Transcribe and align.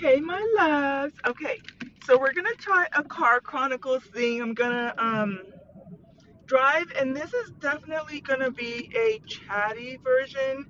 Hey, 0.00 0.20
my 0.20 0.40
loves. 0.56 1.14
Okay, 1.26 1.60
so 2.04 2.16
we're 2.20 2.32
gonna 2.32 2.54
try 2.56 2.86
a 2.94 3.02
car 3.02 3.40
chronicles 3.40 4.04
thing. 4.04 4.40
I'm 4.40 4.54
gonna 4.54 4.94
um 4.96 5.40
drive, 6.46 6.86
and 6.96 7.16
this 7.16 7.34
is 7.34 7.50
definitely 7.58 8.20
gonna 8.20 8.52
be 8.52 8.92
a 8.96 9.18
chatty 9.26 9.98
version. 10.04 10.66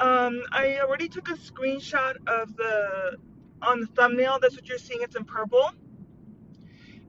Um, 0.00 0.40
I 0.50 0.78
already 0.80 1.10
took 1.10 1.28
a 1.28 1.34
screenshot 1.34 2.16
of 2.26 2.56
the 2.56 3.18
on 3.60 3.80
the 3.80 3.86
thumbnail. 3.88 4.38
That's 4.40 4.54
what 4.54 4.66
you're 4.66 4.78
seeing. 4.78 5.02
It's 5.02 5.14
in 5.14 5.26
purple. 5.26 5.72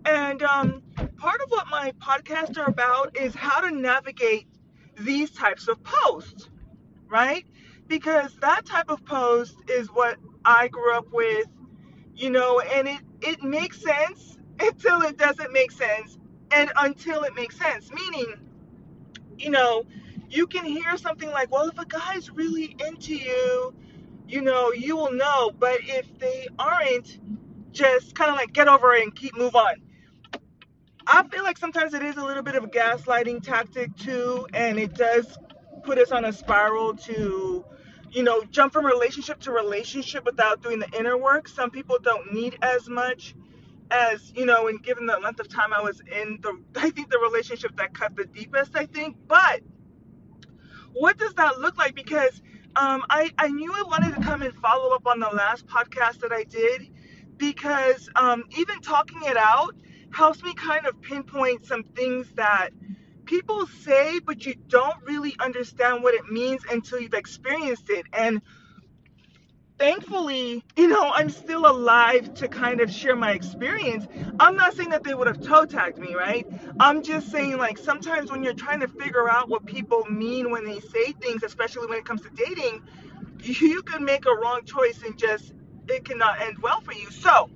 And 0.04 0.44
um, 0.44 0.84
part 1.16 1.40
of 1.40 1.52
what 1.52 1.68
my 1.72 1.94
podcasts 2.00 2.58
are 2.58 2.68
about 2.68 3.16
is 3.16 3.34
how 3.34 3.62
to 3.62 3.72
navigate 3.72 4.46
these 5.00 5.32
types 5.32 5.70
of 5.70 5.82
posts, 5.86 6.50
right? 7.08 7.46
Because 7.88 8.36
that 8.42 8.66
type 8.66 8.90
of 8.90 9.06
post 9.06 9.56
is 9.70 9.88
what 9.88 10.18
I 10.44 10.68
grew 10.68 10.94
up 10.96 11.06
with 11.14 11.48
you 12.16 12.30
know, 12.32 12.59
and 12.59 12.88
it 12.88 13.02
it 13.22 13.44
makes 13.44 13.81
sense 13.81 14.38
until 14.59 15.02
it 15.04 15.17
doesn't 15.17 15.54
make 15.54 15.72
sense, 15.72 16.17
and 16.52 16.72
until 16.77 17.23
it 17.23 17.36
makes 17.36 17.58
sense. 17.58 17.91
Meaning, 17.91 18.36
you 19.38 19.52
know, 19.52 19.86
you 20.30 20.48
can 20.48 20.66
hear 20.66 20.98
something 20.98 21.31
like, 21.31 21.52
"Well, 21.52 21.70
if 21.70 21.80
a 21.80 21.86
guy's 21.86 22.30
really 22.31 22.76
into 22.88 23.16
you, 23.16 23.73
you 24.27 24.41
know, 24.41 24.72
you 24.73 24.98
will 24.98 25.13
know." 25.13 25.52
But 25.58 25.80
if 25.84 26.17
they 26.20 26.48
aren't, 26.59 27.20
just 27.72 28.16
kind 28.16 28.31
of 28.31 28.38
like 28.38 28.53
get 28.53 28.67
over 28.67 28.94
it 28.95 29.03
and 29.03 29.16
keep 29.16 29.38
move 29.38 29.55
on. 29.55 29.75
I 31.08 31.28
feel 31.28 31.44
like 31.44 31.58
sometimes 31.58 31.94
it 31.94 32.03
is 32.03 32.17
a 32.17 32.25
little 32.25 32.44
bit 32.44 32.55
of 32.55 32.64
a 32.64 32.67
gaslighting 32.67 33.44
tactic 33.44 33.95
too, 33.98 34.48
and 34.53 34.80
it 34.80 34.94
does 34.95 35.38
put 35.84 35.98
us 35.98 36.12
on 36.12 36.25
a 36.25 36.34
spiral 36.34 36.95
to 36.95 37.66
you 38.12 38.24
know, 38.24 38.44
jump 38.44 38.74
from 38.74 38.86
relationship 38.86 39.40
to 39.42 39.52
relationship 39.52 40.26
without 40.26 40.62
doing 40.62 40.80
the 40.80 40.90
inner 40.98 41.18
work. 41.18 41.48
Some 41.48 41.72
people 41.72 41.98
don't 42.02 42.34
need 42.34 42.58
as 42.62 42.90
much 42.90 43.34
as, 43.90 44.32
you 44.36 44.45
know, 44.45 44.68
and 44.68 44.81
given 44.84 45.06
the 45.06 45.18
length 45.18 45.40
of 45.40 45.48
time 45.48 45.73
I 45.73 45.81
was 45.81 46.02
in 46.02 46.40
the, 46.42 46.59
I 46.76 46.90
think 46.90 47.09
the 47.09 47.20
relationship 47.20 47.76
that 47.78 47.94
cut 47.94 48.16
the 48.16 48.26
deepest, 48.26 48.76
I 48.76 48.86
think. 48.86 49.16
But 49.28 49.62
what 50.94 51.18
does 51.18 51.34
that 51.36 51.59
look 51.59 51.78
like? 51.78 51.95
Because 51.95 52.42
um, 52.76 53.03
I, 53.09 53.31
I 53.38 53.50
knew 53.50 53.72
I 53.73 53.84
wanted 53.84 54.16
to 54.16 54.22
come 54.22 54.42
and 54.42 54.53
follow 54.56 54.96
up 54.96 55.08
on 55.08 55.20
the 55.20 55.30
last 55.30 55.66
podcast 55.68 56.20
that 56.20 56.31
I 56.31 56.44
did 56.44 56.90
because 57.38 58.09
um, 58.16 58.44
even 58.58 58.81
talking 58.81 59.22
it 59.23 59.38
out 59.38 59.75
helps 60.14 60.44
me 60.44 60.53
kind 60.53 60.86
of 60.86 61.02
pinpoint 61.02 61.66
some 61.66 61.84
things 61.84 62.30
that 62.36 62.70
people 63.25 63.66
say, 63.67 64.19
but 64.19 64.45
you 64.45 64.55
don't 64.67 64.95
really 65.03 65.36
understand 65.39 66.03
what 66.03 66.14
it 66.16 66.25
means 66.31 66.61
until 66.69 67.00
you've 67.00 67.14
experienced 67.14 67.89
it. 67.89 68.05
And 68.13 68.41
thankfully, 69.78 70.63
you 70.78 70.88
know, 70.88 71.11
I'm 71.13 71.30
still 71.30 71.66
alive 71.66 72.33
to 72.36 72.47
kind 72.47 72.81
of 72.81 72.91
share 72.91 73.16
my 73.16 73.31
experience. 73.31 74.08
I'm 74.39 74.55
not 74.55 74.75
saying 74.75 74.89
that 74.89 75.03
they 75.03 75.13
would 75.13 75.28
have 75.28 75.41
toe 75.41 75.66
tagged 75.66 75.97
me, 75.97 76.16
right? 76.16 76.47
I'm 76.80 77.03
just 77.03 77.31
saying, 77.31 77.58
like, 77.58 77.78
sometimes 77.78 78.31
when 78.31 78.44
you're 78.44 78.53
trying 78.53 78.81
to 78.81 78.88
figure 78.88 79.30
out 79.30 79.50
what 79.50 79.66
people 79.66 80.06
mean 80.06 80.52
when 80.52 80.66
they 80.66 80.80
say 80.80 81.13
things, 81.13 81.44
especially 81.44 81.88
when 81.88 81.97
it 81.97 82.06
comes 82.06 82.22
to 82.22 82.30
dating, 82.30 82.81
you 83.44 83.81
can 83.83 84.06
make 84.06 84.25
a 84.25 84.35
wrong 84.35 84.61
choice 84.66 85.02
and 85.03 85.17
just 85.17 85.53
it 85.88 86.06
cannot 86.06 86.41
end 86.41 86.58
well 86.61 86.81
for 86.81 86.94
you. 86.94 87.09
So, 87.11 87.50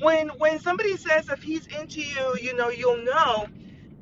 when 0.00 0.28
when 0.38 0.60
somebody 0.60 0.96
says 0.96 1.28
if 1.28 1.42
he's 1.42 1.66
into 1.66 2.00
you, 2.00 2.36
you 2.40 2.56
know, 2.56 2.68
you'll 2.70 3.04
know 3.04 3.46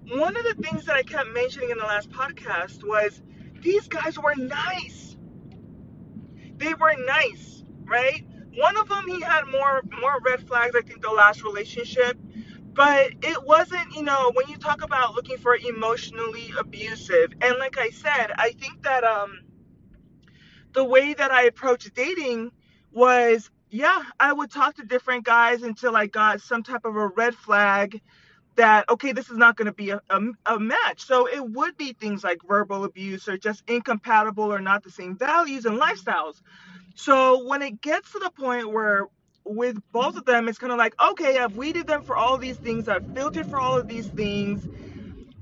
one 0.08 0.36
of 0.36 0.44
the 0.44 0.54
things 0.62 0.86
that 0.86 0.96
I 0.96 1.02
kept 1.02 1.28
mentioning 1.30 1.70
in 1.70 1.78
the 1.78 1.84
last 1.84 2.10
podcast 2.10 2.86
was 2.86 3.22
these 3.60 3.88
guys 3.88 4.18
were 4.18 4.34
nice. 4.36 5.16
They 6.56 6.74
were 6.74 6.94
nice, 7.06 7.64
right? 7.84 8.24
One 8.54 8.76
of 8.76 8.88
them 8.88 9.04
he 9.08 9.20
had 9.20 9.44
more 9.46 9.82
more 10.00 10.18
red 10.24 10.46
flags. 10.46 10.74
I 10.76 10.82
think 10.82 11.02
the 11.02 11.10
last 11.10 11.42
relationship, 11.42 12.18
but 12.74 13.12
it 13.22 13.44
wasn't. 13.44 13.94
You 13.94 14.02
know, 14.02 14.30
when 14.34 14.48
you 14.48 14.56
talk 14.56 14.82
about 14.82 15.14
looking 15.14 15.38
for 15.38 15.56
emotionally 15.56 16.52
abusive, 16.58 17.32
and 17.40 17.58
like 17.58 17.78
I 17.78 17.90
said, 17.90 18.32
I 18.36 18.52
think 18.52 18.82
that 18.82 19.04
um 19.04 19.40
the 20.72 20.84
way 20.84 21.14
that 21.14 21.30
I 21.30 21.44
approached 21.44 21.94
dating 21.94 22.50
was 22.92 23.50
yeah, 23.70 24.02
I 24.20 24.32
would 24.32 24.50
talk 24.50 24.76
to 24.76 24.84
different 24.84 25.24
guys 25.24 25.62
until 25.62 25.96
I 25.96 26.06
got 26.06 26.42
some 26.42 26.62
type 26.62 26.84
of 26.84 26.94
a 26.94 27.08
red 27.08 27.34
flag 27.34 28.00
that 28.56 28.88
okay 28.90 29.12
this 29.12 29.30
is 29.30 29.36
not 29.36 29.56
going 29.56 29.66
to 29.66 29.72
be 29.72 29.90
a, 29.90 30.00
a, 30.10 30.20
a, 30.46 30.58
match. 30.58 31.02
So 31.02 31.26
it 31.26 31.44
would 31.50 31.76
be 31.76 31.92
things 31.92 32.22
like 32.24 32.38
verbal 32.46 32.84
abuse 32.84 33.28
or 33.28 33.38
just 33.38 33.62
incompatible 33.68 34.52
or 34.52 34.60
not 34.60 34.82
the 34.82 34.90
same 34.90 35.16
values 35.16 35.64
and 35.66 35.80
lifestyles. 35.80 36.40
So 36.94 37.46
when 37.46 37.62
it 37.62 37.80
gets 37.80 38.12
to 38.12 38.18
the 38.18 38.30
point 38.30 38.70
where 38.70 39.06
with 39.44 39.78
both 39.92 40.16
of 40.16 40.24
them 40.24 40.48
it's 40.48 40.58
kind 40.58 40.72
of 40.72 40.78
like 40.78 40.94
okay 41.02 41.38
i've 41.38 41.56
weeded 41.56 41.86
them 41.86 42.02
for 42.02 42.16
all 42.16 42.38
these 42.38 42.58
things. 42.58 42.88
I've 42.88 43.04
filtered 43.14 43.46
for 43.46 43.58
all 43.58 43.78
of 43.78 43.88
these 43.88 44.08
things 44.08 44.68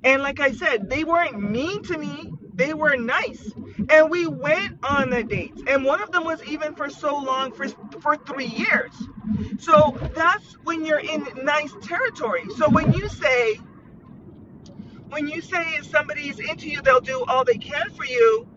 and 0.04 0.22
like 0.22 0.40
i 0.40 0.52
said 0.52 0.88
they 0.90 1.04
weren't 1.04 1.40
mean 1.40 1.82
to 1.84 1.98
me. 1.98 2.32
They 2.54 2.74
were 2.74 2.96
nice. 2.96 3.52
And 3.88 4.10
we 4.10 4.26
went 4.26 4.78
on 4.84 5.10
the 5.10 5.22
dates. 5.24 5.62
And 5.66 5.84
one 5.84 6.02
of 6.02 6.12
them 6.12 6.24
was 6.24 6.42
even 6.44 6.74
for 6.74 6.90
so 6.90 7.16
long 7.18 7.52
for 7.52 7.68
for 8.00 8.16
three 8.16 8.46
years. 8.46 8.92
So 9.58 9.98
that's 10.14 10.54
when 10.64 10.84
you're 10.84 11.00
in 11.00 11.26
nice 11.42 11.72
territory. 11.82 12.44
So 12.56 12.68
when 12.68 12.92
you 12.92 13.08
say, 13.08 13.58
when 15.08 15.28
you 15.28 15.40
say 15.40 15.62
if 15.76 15.86
somebody's 15.86 16.38
into 16.40 16.68
you, 16.68 16.82
they'll 16.82 17.00
do 17.00 17.24
all 17.28 17.44
they 17.44 17.58
can 17.58 17.90
for 17.90 18.04
you, 18.04 18.48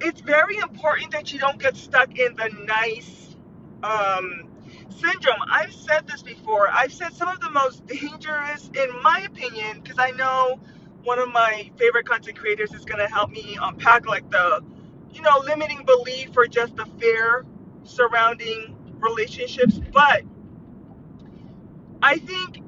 it's 0.00 0.20
very 0.20 0.58
important 0.58 1.12
that 1.12 1.32
you 1.32 1.38
don't 1.38 1.60
get 1.60 1.76
stuck 1.76 2.18
in 2.18 2.36
the 2.36 2.48
nice 2.66 3.36
um, 3.82 4.45
syndrome. 4.90 5.38
I've 5.50 5.72
said 5.72 6.06
this 6.06 6.22
before. 6.22 6.68
I've 6.70 6.92
said 6.92 7.12
some 7.14 7.28
of 7.28 7.40
the 7.40 7.50
most 7.50 7.86
dangerous, 7.86 8.70
in 8.74 9.02
my 9.02 9.20
opinion, 9.26 9.80
because 9.82 9.98
I 9.98 10.10
know 10.12 10.60
one 11.04 11.18
of 11.18 11.32
my 11.32 11.70
favorite 11.78 12.06
content 12.06 12.38
creators 12.38 12.72
is 12.74 12.84
going 12.84 12.98
to 12.98 13.12
help 13.12 13.30
me 13.30 13.58
unpack 13.60 14.06
like 14.06 14.30
the, 14.30 14.64
you 15.12 15.22
know, 15.22 15.38
limiting 15.44 15.84
belief 15.84 16.36
or 16.36 16.46
just 16.46 16.76
the 16.76 16.86
fear 16.98 17.44
surrounding 17.84 18.76
relationships, 19.00 19.80
but 19.92 20.22
I 22.02 22.18
think 22.18 22.60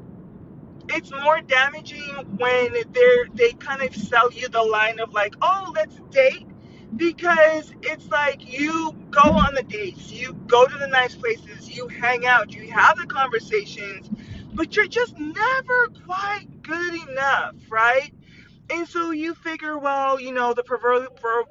it's 0.91 1.11
more 1.11 1.41
damaging 1.41 2.15
when 2.39 2.73
they're 2.93 3.27
they 3.35 3.53
kind 3.53 3.83
of 3.83 3.95
sell 3.95 4.33
you 4.33 4.49
the 4.49 4.63
line 4.63 5.01
of 5.01 5.13
like, 5.13 5.35
oh, 5.43 5.73
let's 5.75 5.97
date 6.11 6.48
because 6.97 7.73
it's 7.83 8.07
like 8.09 8.45
you 8.47 8.93
go 9.11 9.21
on 9.23 9.55
the 9.55 9.63
dates, 9.63 10.11
you 10.13 10.35
go 10.47 10.67
to 10.67 10.79
the 10.79 10.89
nice 10.89 11.15
places, 11.15 11.75
you 11.77 11.89
hang 11.89 12.27
out, 12.27 12.53
you 12.53 12.71
have 12.71 12.99
the 12.99 13.07
conversations, 13.07 14.11
but 14.55 14.77
you're 14.77 14.89
just 14.89 15.19
never 15.19 15.89
quite 16.07 16.47
good 16.63 16.95
enough, 17.09 17.55
right? 17.71 18.13
And 18.71 18.89
so 18.89 19.13
you 19.13 19.35
figure, 19.35 19.79
well, 19.79 20.21
you 20.21 20.33
know, 20.33 20.55
the 20.55 20.65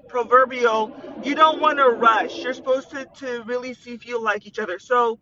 proverbial, 0.07 0.93
you 1.21 1.35
don't 1.35 1.59
want 1.61 1.79
to 1.79 1.89
rush. 1.89 2.43
You're 2.43 2.53
supposed 2.53 2.91
to, 2.91 3.05
to 3.19 3.43
really 3.45 3.73
see 3.73 3.93
if 3.93 4.05
you 4.05 4.21
like 4.21 4.45
each 4.47 4.59
other. 4.59 4.79
So 4.79 5.19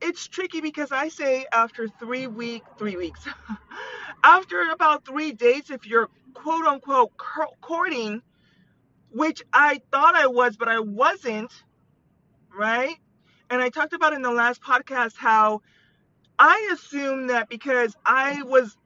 it's 0.00 0.28
tricky 0.28 0.60
because 0.60 0.92
I 0.92 1.08
say 1.08 1.46
after 1.52 1.88
three 1.88 2.26
week, 2.26 2.64
three 2.78 2.96
weeks, 2.96 3.26
after 4.24 4.70
about 4.72 5.04
three 5.04 5.32
dates, 5.32 5.70
if 5.70 5.86
you're 5.86 6.10
quote 6.34 6.66
unquote 6.66 7.12
courting, 7.60 8.22
which 9.10 9.42
I 9.52 9.80
thought 9.90 10.14
I 10.14 10.26
was, 10.26 10.56
but 10.56 10.68
I 10.68 10.80
wasn't, 10.80 11.52
right? 12.56 12.96
And 13.50 13.62
I 13.62 13.70
talked 13.70 13.92
about 13.92 14.12
in 14.12 14.22
the 14.22 14.32
last 14.32 14.62
podcast 14.62 15.16
how 15.16 15.62
I 16.38 16.70
assumed 16.72 17.30
that 17.30 17.48
because 17.48 17.96
I 18.04 18.42
was 18.42 18.76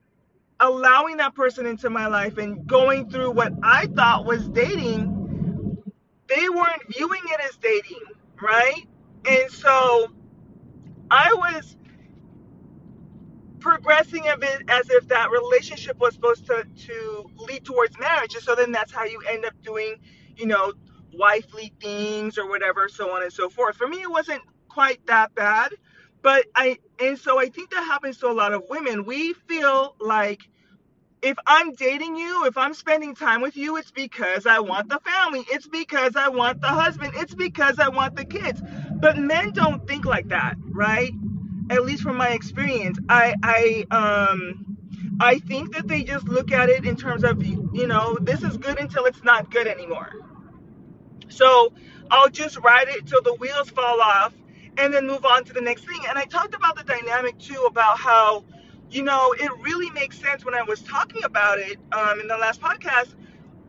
allowing 0.60 1.18
that 1.18 1.34
person 1.34 1.66
into 1.66 1.90
my 1.90 2.06
life 2.06 2.38
and 2.38 2.66
going 2.66 3.10
through 3.10 3.32
what 3.32 3.52
I 3.62 3.86
thought 3.86 4.24
was 4.26 4.48
dating, 4.48 5.28
they 6.28 6.48
weren't 6.48 6.82
viewing 6.94 7.22
it 7.24 7.40
as 7.40 7.56
dating, 7.56 8.02
right? 8.40 8.86
And 9.28 9.50
so 9.50 10.08
I 11.10 11.34
was 11.34 11.76
progressing 13.60 14.28
a 14.28 14.36
bit 14.36 14.62
as 14.68 14.90
if 14.90 15.08
that 15.08 15.30
relationship 15.30 15.98
was 15.98 16.14
supposed 16.14 16.46
to, 16.46 16.64
to 16.86 17.30
lead 17.36 17.64
towards 17.64 17.98
marriage. 17.98 18.34
And 18.34 18.42
so 18.42 18.54
then 18.54 18.72
that's 18.72 18.92
how 18.92 19.04
you 19.04 19.22
end 19.28 19.44
up 19.44 19.54
doing, 19.62 19.96
you 20.36 20.46
know, 20.46 20.72
wifely 21.14 21.72
things 21.80 22.38
or 22.38 22.48
whatever, 22.48 22.88
so 22.88 23.14
on 23.14 23.22
and 23.22 23.32
so 23.32 23.48
forth. 23.50 23.76
For 23.76 23.88
me, 23.88 24.02
it 24.02 24.10
wasn't 24.10 24.42
quite 24.68 25.04
that 25.06 25.34
bad. 25.34 25.72
But 26.22 26.46
I, 26.56 26.78
and 27.00 27.18
so 27.18 27.38
I 27.40 27.48
think 27.48 27.70
that 27.70 27.84
happens 27.84 28.18
to 28.18 28.28
a 28.28 28.32
lot 28.32 28.52
of 28.52 28.64
women. 28.70 29.04
We 29.06 29.34
feel 29.34 29.96
like 30.00 30.40
if 31.22 31.36
I'm 31.46 31.72
dating 31.74 32.16
you, 32.16 32.46
if 32.46 32.56
I'm 32.56 32.74
spending 32.74 33.14
time 33.14 33.40
with 33.42 33.56
you, 33.56 33.76
it's 33.76 33.90
because 33.90 34.46
I 34.46 34.60
want 34.60 34.88
the 34.88 35.00
family. 35.00 35.44
It's 35.50 35.68
because 35.68 36.16
I 36.16 36.28
want 36.28 36.60
the 36.60 36.68
husband. 36.68 37.12
It's 37.16 37.34
because 37.34 37.78
I 37.78 37.88
want 37.88 38.16
the 38.16 38.24
kids. 38.24 38.62
But 39.00 39.18
men 39.18 39.52
don't 39.52 39.86
think 39.86 40.06
like 40.06 40.28
that, 40.28 40.56
right? 40.72 41.12
At 41.70 41.84
least 41.84 42.02
from 42.02 42.16
my 42.18 42.30
experience. 42.30 42.98
I 43.08 43.34
I 43.42 43.86
um 43.90 44.78
I 45.20 45.38
think 45.38 45.74
that 45.74 45.88
they 45.88 46.04
just 46.04 46.28
look 46.28 46.52
at 46.52 46.68
it 46.68 46.84
in 46.86 46.96
terms 46.96 47.24
of 47.24 47.42
you 47.44 47.86
know, 47.86 48.18
this 48.20 48.42
is 48.42 48.56
good 48.56 48.78
until 48.78 49.04
it's 49.06 49.22
not 49.24 49.50
good 49.50 49.66
anymore. 49.66 50.10
So 51.28 51.72
I'll 52.10 52.28
just 52.28 52.58
ride 52.58 52.88
it 52.88 53.06
till 53.06 53.22
the 53.22 53.34
wheels 53.34 53.70
fall 53.70 54.00
off 54.00 54.34
and 54.78 54.92
then 54.92 55.06
move 55.06 55.24
on 55.24 55.44
to 55.44 55.52
the 55.52 55.60
next 55.60 55.86
thing. 55.86 56.00
And 56.08 56.18
I 56.18 56.24
talked 56.24 56.54
about 56.54 56.76
the 56.76 56.84
dynamic 56.84 57.38
too 57.38 57.62
about 57.68 57.98
how, 57.98 58.44
you 58.90 59.02
know, 59.02 59.32
it 59.32 59.50
really 59.60 59.90
makes 59.90 60.18
sense 60.18 60.44
when 60.44 60.54
I 60.54 60.62
was 60.62 60.82
talking 60.82 61.24
about 61.24 61.58
it 61.58 61.78
um, 61.92 62.20
in 62.20 62.28
the 62.28 62.36
last 62.36 62.60
podcast. 62.60 63.14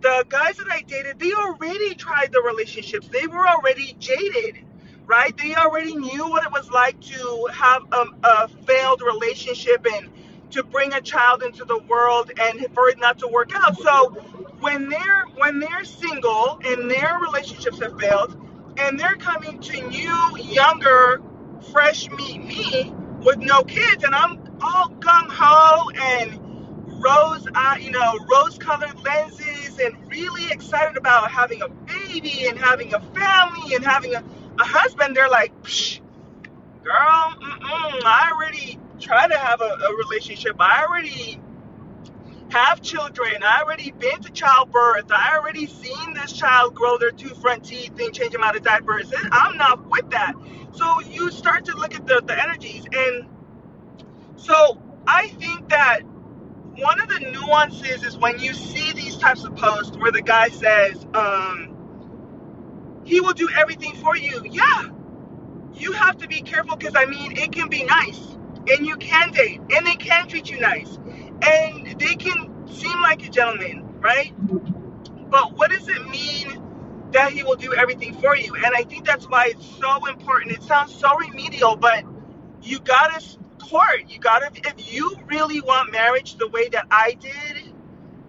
The 0.01 0.25
guys 0.27 0.57
that 0.57 0.67
I 0.69 0.81
dated, 0.81 1.19
they 1.19 1.33
already 1.33 1.95
tried 1.95 2.31
the 2.33 2.41
relationships. 2.41 3.07
They 3.07 3.27
were 3.27 3.47
already 3.47 3.95
jaded, 3.99 4.65
right? 5.05 5.35
They 5.37 5.55
already 5.55 5.95
knew 5.95 6.29
what 6.29 6.45
it 6.45 6.51
was 6.51 6.69
like 6.69 6.99
to 7.01 7.47
have 7.53 7.83
a, 7.91 8.05
a 8.23 8.47
failed 8.65 9.01
relationship 9.01 9.85
and 9.93 10.09
to 10.53 10.63
bring 10.63 10.93
a 10.93 11.01
child 11.01 11.43
into 11.43 11.65
the 11.65 11.77
world 11.89 12.31
and 12.39 12.67
for 12.73 12.89
it 12.89 12.99
not 12.99 13.19
to 13.19 13.27
work 13.27 13.51
out. 13.55 13.77
So 13.77 14.09
when 14.59 14.89
they're 14.89 15.25
when 15.37 15.59
they're 15.59 15.83
single 15.83 16.59
and 16.63 16.89
their 16.89 17.19
relationships 17.19 17.79
have 17.79 17.99
failed 17.99 18.39
and 18.77 18.99
they're 18.99 19.15
coming 19.15 19.59
to 19.59 19.87
new, 19.89 20.37
younger, 20.37 21.21
fresh 21.71 22.09
meat 22.11 22.43
me 22.43 22.93
with 23.23 23.37
no 23.37 23.63
kids 23.63 24.03
and 24.03 24.13
I'm 24.13 24.39
all 24.61 24.89
gung 24.89 25.29
ho 25.29 25.89
and 25.95 26.39
rose 27.03 27.47
uh, 27.53 27.75
you 27.79 27.91
know, 27.91 28.17
rose 28.31 28.57
colored 28.57 28.97
lenses 29.03 29.79
and 29.79 30.09
really 30.09 30.51
excited 30.51 30.97
about 30.97 31.31
having 31.31 31.61
a 31.61 31.69
baby 31.69 32.47
and 32.47 32.57
having 32.57 32.93
a 32.93 32.99
family 32.99 33.75
and 33.75 33.83
having 33.83 34.15
a, 34.15 34.23
a 34.59 34.63
husband, 34.63 35.15
they're 35.15 35.29
like, 35.29 35.51
Psh, 35.63 35.99
girl, 36.83 36.93
I 36.95 38.31
already 38.33 38.79
try 38.99 39.27
to 39.27 39.37
have 39.37 39.61
a, 39.61 39.63
a 39.63 39.97
relationship. 39.97 40.55
I 40.59 40.85
already 40.85 41.39
have 42.49 42.81
children. 42.81 43.43
I 43.43 43.61
already 43.63 43.91
been 43.91 44.21
to 44.21 44.31
childbirth. 44.31 45.11
I 45.11 45.37
already 45.37 45.65
seen 45.65 46.13
this 46.13 46.33
child 46.33 46.75
grow 46.75 46.97
their 46.97 47.11
two 47.11 47.33
front 47.35 47.65
teeth 47.65 47.93
and 47.99 48.13
change 48.13 48.31
them 48.31 48.43
out 48.43 48.55
of 48.55 48.63
diapers. 48.63 49.11
I'm 49.31 49.57
not 49.57 49.89
with 49.89 50.09
that. 50.11 50.33
So 50.73 51.01
you 51.01 51.31
start 51.31 51.65
to 51.65 51.75
look 51.75 51.95
at 51.95 52.05
the, 52.05 52.21
the 52.25 52.41
energies. 52.41 52.85
And 52.91 53.27
so 54.35 54.81
I 55.07 55.29
think 55.29 55.69
that 55.69 56.01
one 56.03 56.99
of 56.99 57.09
the 57.09 57.19
nuances 57.19 58.03
is 58.03 58.17
when 58.17 58.39
you 58.39 58.53
see 58.53 58.91
these 58.93 59.17
types 59.17 59.43
of 59.43 59.55
posts 59.55 59.97
where 59.97 60.11
the 60.11 60.21
guy 60.21 60.49
says, 60.49 61.05
um, 61.13 61.69
he 63.03 63.19
will 63.19 63.33
do 63.33 63.49
everything 63.57 63.95
for 63.95 64.15
you. 64.15 64.43
Yeah. 64.49 64.89
You 65.73 65.91
have 65.93 66.17
to 66.19 66.27
be 66.27 66.41
careful 66.41 66.75
because 66.75 66.95
I 66.95 67.05
mean, 67.05 67.35
it 67.37 67.51
can 67.51 67.67
be 67.67 67.83
nice 67.83 68.37
and 68.69 68.85
you 68.85 68.95
can 68.97 69.31
date 69.31 69.59
and 69.75 69.85
they 69.85 69.95
can 69.95 70.27
treat 70.27 70.49
you 70.49 70.59
nice 70.59 70.97
and 71.41 71.99
they 71.99 72.15
can 72.15 72.67
seem 72.67 73.01
like 73.01 73.25
a 73.25 73.29
gentleman, 73.29 73.99
right? 73.99 74.33
But 75.29 75.57
what 75.57 75.71
does 75.71 75.87
it 75.87 76.07
mean 76.09 76.61
that 77.11 77.31
he 77.33 77.43
will 77.43 77.55
do 77.55 77.73
everything 77.73 78.13
for 78.15 78.35
you? 78.35 78.55
And 78.55 78.73
I 78.75 78.83
think 78.83 79.05
that's 79.05 79.27
why 79.27 79.47
it's 79.47 79.65
so 79.79 80.05
important. 80.07 80.51
It 80.53 80.63
sounds 80.63 80.93
so 80.93 81.15
remedial, 81.17 81.75
but 81.75 82.03
you 82.61 82.79
gotta 82.79 83.21
court. 83.59 84.03
You 84.07 84.19
gotta, 84.19 84.51
if 84.53 84.93
you 84.93 85.17
really 85.27 85.61
want 85.61 85.91
marriage 85.91 86.37
the 86.37 86.47
way 86.49 86.69
that 86.69 86.85
I 86.91 87.17
did, 87.19 87.73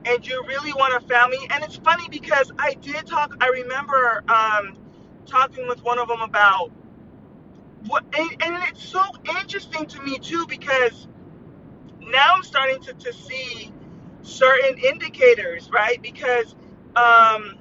and 0.06 0.26
you 0.26 0.44
really 0.46 0.72
want 0.72 1.02
a 1.02 1.06
family, 1.06 1.38
and 1.50 1.64
it's 1.64 1.76
funny 1.76 2.08
because 2.10 2.50
I 2.58 2.74
did 2.74 3.06
talk, 3.06 3.34
I 3.40 3.48
remember 3.48 4.24
um, 4.28 4.76
talking 5.26 5.66
with 5.66 5.82
one 5.82 5.98
of 5.98 6.08
them 6.08 6.20
about 6.20 6.70
what, 7.88 8.04
and, 8.16 8.30
and 8.42 8.64
it's 8.68 8.84
so 8.84 9.02
interesting 9.38 9.86
to 9.86 10.02
me 10.02 10.18
too 10.18 10.46
because 10.48 11.08
now 12.00 12.34
I'm 12.36 12.42
starting 12.42 12.80
to, 12.82 12.94
to 12.94 13.12
see 13.12 13.72
certain 14.22 14.78
indicators, 14.78 15.70
right? 15.72 16.00
Because 16.02 16.54
um, 16.96 17.56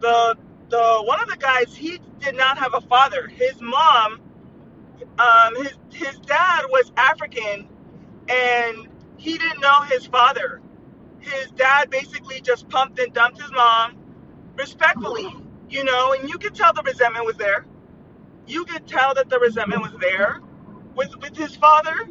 the 0.00 0.36
the 0.70 1.02
one 1.04 1.20
of 1.22 1.28
the 1.28 1.36
guys 1.38 1.74
he 1.76 2.00
did 2.20 2.36
not 2.36 2.58
have 2.58 2.74
a 2.74 2.80
father. 2.82 3.28
His 3.28 3.60
mom, 3.60 4.20
um, 5.18 5.56
his 5.56 5.74
his 5.92 6.18
dad 6.20 6.62
was 6.70 6.92
African, 6.96 7.68
and 8.28 8.88
he 9.18 9.38
didn't 9.38 9.60
know 9.60 9.82
his 9.82 10.06
father. 10.06 10.60
His 11.20 11.50
dad 11.52 11.90
basically 11.90 12.40
just 12.40 12.68
pumped 12.68 12.98
and 13.00 13.12
dumped 13.14 13.40
his 13.42 13.52
mom, 13.52 13.96
respectfully, 14.56 15.28
you 15.70 15.84
know, 15.84 16.14
and 16.14 16.28
you 16.28 16.38
could 16.38 16.54
tell 16.54 16.72
the 16.72 16.82
resentment 16.82 17.26
was 17.26 17.36
there 17.36 17.66
you 18.46 18.64
could 18.64 18.86
tell 18.86 19.14
that 19.14 19.28
the 19.30 19.38
resentment 19.38 19.82
was 19.82 19.92
there 20.00 20.40
with 20.94 21.16
with 21.18 21.36
his 21.36 21.56
father. 21.56 22.08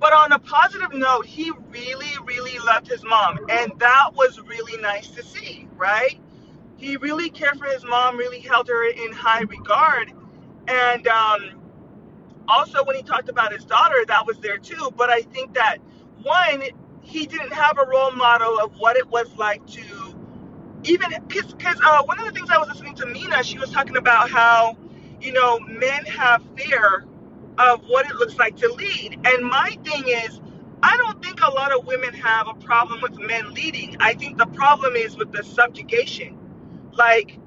But 0.00 0.12
on 0.12 0.32
a 0.32 0.38
positive 0.38 0.92
note, 0.94 1.26
he 1.26 1.52
really, 1.70 2.12
really 2.26 2.58
loved 2.60 2.88
his 2.88 3.04
mom, 3.04 3.38
and 3.50 3.72
that 3.80 4.10
was 4.14 4.40
really 4.40 4.80
nice 4.82 5.08
to 5.10 5.22
see, 5.24 5.68
right? 5.76 6.18
He 6.76 6.96
really 6.96 7.30
cared 7.30 7.58
for 7.58 7.66
his 7.66 7.84
mom, 7.84 8.16
really 8.18 8.40
held 8.40 8.68
her 8.68 8.88
in 8.90 9.12
high 9.12 9.42
regard, 9.42 10.12
and 10.68 11.08
um, 11.08 11.62
also 12.48 12.84
when 12.84 12.96
he 12.96 13.02
talked 13.02 13.28
about 13.28 13.52
his 13.52 13.64
daughter, 13.64 14.04
that 14.08 14.26
was 14.26 14.38
there 14.40 14.58
too. 14.58 14.90
But 14.96 15.10
I 15.10 15.22
think 15.22 15.54
that 15.54 15.78
one, 16.22 16.62
he 17.02 17.26
didn't 17.26 17.52
have 17.54 17.78
a 17.78 17.86
role 17.86 18.12
model 18.12 18.58
of 18.60 18.74
what 18.78 18.96
it 18.96 19.08
was 19.08 19.34
like 19.36 19.66
to 19.68 20.14
even 20.84 21.10
because 21.28 21.80
uh, 21.84 22.02
one 22.04 22.18
of 22.20 22.26
the 22.26 22.32
things 22.32 22.50
I 22.50 22.58
was 22.58 22.68
listening 22.68 22.96
to 22.96 23.06
Mina, 23.06 23.44
she 23.44 23.58
was 23.58 23.70
talking 23.70 23.96
about 23.98 24.30
how 24.30 24.78
you 25.20 25.32
know, 25.32 25.60
men 25.60 26.04
have 26.06 26.42
fear 26.56 27.04
of 27.58 27.82
what 27.86 28.06
it 28.06 28.16
looks 28.16 28.36
like 28.38 28.56
to 28.56 28.72
lead. 28.72 29.18
And 29.24 29.44
my 29.44 29.76
thing 29.84 30.04
is, 30.08 30.40
I 30.82 30.96
don't 30.96 31.22
think 31.22 31.40
a 31.42 31.50
lot 31.50 31.72
of 31.72 31.86
women 31.86 32.14
have 32.14 32.48
a 32.48 32.54
problem 32.54 33.00
with 33.02 33.18
men 33.18 33.52
leading. 33.54 33.96
I 34.00 34.14
think 34.14 34.38
the 34.38 34.46
problem 34.46 34.96
is 34.96 35.16
with 35.16 35.32
the 35.32 35.42
subjugation. 35.44 36.38
Like, 36.92 37.38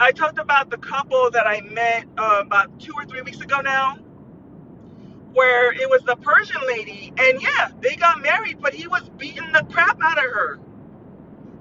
I 0.00 0.12
talked 0.12 0.38
about 0.38 0.70
the 0.70 0.78
couple 0.78 1.30
that 1.30 1.46
I 1.46 1.60
met 1.62 2.06
uh, 2.18 2.42
about 2.44 2.80
two 2.80 2.92
or 2.94 3.04
three 3.06 3.22
weeks 3.22 3.40
ago 3.40 3.60
now, 3.60 3.98
where 5.32 5.72
it 5.72 5.88
was 5.88 6.02
the 6.02 6.16
Persian 6.16 6.60
lady, 6.66 7.12
and 7.18 7.42
yeah, 7.42 7.70
they 7.80 7.96
got 7.96 8.20
married, 8.22 8.60
but 8.60 8.74
he 8.74 8.88
was 8.88 9.08
beating 9.18 9.52
the 9.52 9.64
crap 9.70 9.98
out 10.02 10.18
of 10.18 10.24
her. 10.24 10.60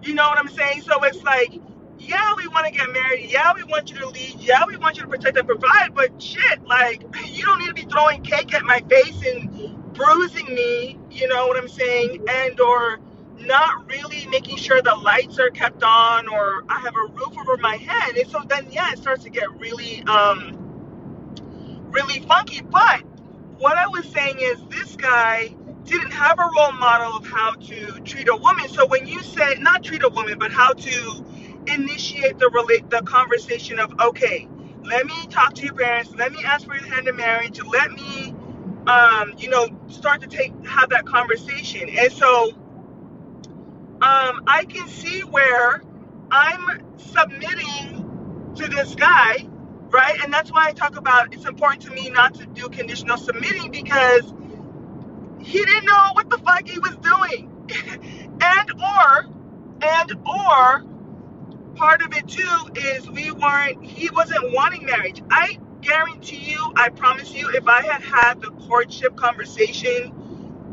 You 0.04 0.16
know 0.16 0.28
what 0.28 0.38
I'm 0.40 0.50
saying? 0.50 0.82
So 0.82 1.04
it's 1.04 1.24
like, 1.24 1.54
yeah, 2.02 2.34
we 2.36 2.48
want 2.48 2.66
to 2.66 2.72
get 2.72 2.92
married. 2.92 3.30
Yeah, 3.30 3.54
we 3.54 3.64
want 3.64 3.92
you 3.92 4.00
to 4.00 4.10
lead. 4.10 4.36
Yeah, 4.40 4.66
we 4.66 4.76
want 4.78 4.98
you 4.98 5.04
to 5.04 5.08
protect 5.08 5.38
and 5.38 5.48
provide. 5.48 5.94
But 5.94 6.22
shit, 6.22 6.64
like, 6.64 7.04
you 7.26 7.44
don't 7.46 7.60
need 7.60 7.68
to 7.68 7.74
be 7.74 7.84
throwing 7.84 8.24
cake 8.24 8.54
at 8.54 8.64
my 8.64 8.80
face 8.90 9.22
and 9.26 9.94
bruising 9.94 10.54
me. 10.54 10.98
You 11.12 11.28
know 11.28 11.48
what 11.48 11.58
I'm 11.58 11.70
saying? 11.70 12.26
And 12.28 12.60
or 12.60 13.00
not 13.40 13.88
really 13.88 14.26
making 14.28 14.58
sure 14.58 14.82
the 14.82 14.96
lights 14.96 15.40
are 15.40 15.50
kept 15.50 15.84
on 15.84 16.28
or 16.28 16.64
I 16.70 16.80
have 16.80 16.96
a 16.96 17.12
roof 17.14 17.38
over 17.40 17.58
my 17.58 17.76
head. 17.76 18.16
And 18.16 18.30
so 18.30 18.42
then, 18.48 18.68
yeah, 18.72 18.92
it 18.92 18.98
starts 18.98 19.24
to 19.24 19.30
get 19.30 19.52
really, 19.60 20.04
um, 20.04 20.70
really 21.92 22.20
funky. 22.22 22.62
But 22.62 23.02
what 23.58 23.78
I 23.78 23.88
was 23.88 24.06
saying 24.06 24.38
is 24.40 24.60
this 24.70 24.96
guy 24.96 25.56
didn't 25.84 26.12
have 26.12 26.40
a 26.40 26.50
role 26.58 26.72
model 26.74 27.18
of 27.18 27.26
how 27.26 27.54
to 27.54 28.00
treat 28.02 28.28
a 28.28 28.36
woman. 28.36 28.70
So 28.70 28.86
when 28.88 29.08
you 29.08 29.22
say 29.22 29.56
not 29.60 29.84
treat 29.84 30.04
a 30.04 30.10
woman, 30.10 30.38
but 30.40 30.52
how 30.52 30.74
to 30.74 31.26
initiate 31.68 32.40
the 32.40 32.50
relate 32.50 32.90
the 32.90 33.02
conversation 33.04 33.80
of 33.80 33.94
okay, 34.00 34.48
let 34.84 35.06
me 35.06 35.28
talk 35.30 35.54
to 35.56 35.66
your 35.66 35.76
parents, 35.76 36.12
let 36.16 36.32
me 36.32 36.44
ask 36.46 36.66
for 36.66 36.76
your 36.76 36.88
hand 36.88 37.08
in 37.08 37.16
marriage, 37.16 37.62
let 37.64 37.92
me 37.92 38.34
um, 38.88 39.34
you 39.38 39.50
know, 39.50 39.68
start 39.88 40.22
to 40.22 40.28
take 40.28 40.54
have 40.66 40.90
that 40.90 41.06
conversation. 41.06 41.90
And 41.90 42.12
so 42.12 42.52
um, 44.02 44.42
I 44.48 44.66
can 44.68 44.88
see 44.88 45.22
where 45.22 45.82
I'm 46.32 46.82
submitting 46.98 48.54
to 48.56 48.68
this 48.68 48.96
guy, 48.96 49.48
right? 49.90 50.20
And 50.24 50.34
that's 50.34 50.52
why 50.52 50.68
I 50.68 50.74
talk 50.74 50.98
about 50.98 51.34
it's 51.34 51.46
important 51.46 51.84
to 51.84 51.92
me 51.92 52.10
not 52.10 52.34
to 52.36 52.46
do 52.48 52.70
conditional 52.70 53.18
submitting 53.18 53.72
because 53.72 54.34
he 55.42 55.60
didn't 55.66 55.86
know 55.86 56.10
what 56.14 56.30
the 56.30 56.38
fuck 56.40 56.68
he 56.68 56.80
was 56.80 56.96
doing. 56.98 57.50
and 58.42 58.72
or 58.82 59.26
and 59.82 60.12
or 60.28 60.84
part 61.76 62.02
of 62.04 62.14
it 62.16 62.28
too 62.28 62.60
is 62.76 63.10
we 63.10 63.32
weren't 63.32 63.84
he 63.86 64.10
wasn't 64.12 64.54
wanting 64.54 64.86
marriage. 64.86 65.22
I 65.32 65.60
guarantee 65.82 66.52
you 66.52 66.74
i 66.78 66.90
promise 66.90 67.34
you 67.34 67.50
if 67.52 67.68
i 67.68 67.82
had 67.84 68.02
had 68.04 68.42
the 68.42 68.50
courtship 68.68 69.16
conversation 69.18 70.10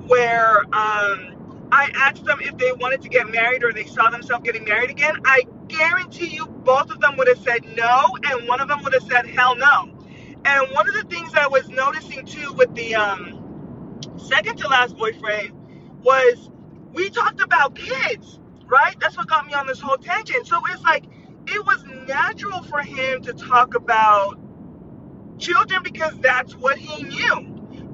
where 0.06 0.60
um, 0.66 1.68
i 1.72 1.90
asked 1.96 2.24
them 2.24 2.38
if 2.42 2.56
they 2.58 2.72
wanted 2.74 3.02
to 3.02 3.08
get 3.08 3.30
married 3.30 3.64
or 3.64 3.72
they 3.72 3.84
saw 3.86 4.10
themselves 4.10 4.44
getting 4.44 4.64
married 4.64 4.90
again 4.90 5.14
i 5.24 5.42
guarantee 5.68 6.28
you 6.28 6.46
both 6.46 6.90
of 6.90 7.00
them 7.00 7.16
would 7.16 7.28
have 7.28 7.38
said 7.40 7.64
no 7.76 8.16
and 8.24 8.48
one 8.48 8.60
of 8.60 8.68
them 8.68 8.82
would 8.84 8.94
have 8.94 9.04
said 9.04 9.26
hell 9.26 9.56
no. 9.56 9.90
And 10.44 10.68
one 10.74 10.88
of 10.88 10.94
the 10.94 11.04
things 11.04 11.32
i 11.36 11.46
was 11.48 11.68
noticing 11.70 12.26
too 12.26 12.52
with 12.54 12.74
the 12.74 12.94
um, 12.96 13.50
second 14.18 14.58
to 14.58 14.68
last 14.68 14.96
boyfriend 14.96 15.52
was 16.02 16.50
we 16.94 17.10
talked 17.10 17.40
about 17.42 17.74
kids 17.76 18.40
right? 18.70 18.96
That's 19.00 19.16
what 19.16 19.28
got 19.28 19.46
me 19.46 19.54
on 19.54 19.66
this 19.66 19.80
whole 19.80 19.98
tangent. 19.98 20.46
So 20.46 20.60
it's 20.70 20.82
like 20.84 21.04
it 21.48 21.66
was 21.66 21.84
natural 22.06 22.62
for 22.64 22.80
him 22.80 23.22
to 23.22 23.32
talk 23.34 23.74
about 23.74 24.38
children 25.38 25.82
because 25.82 26.18
that's 26.20 26.54
what 26.56 26.78
he 26.78 27.04
knew. 27.04 27.40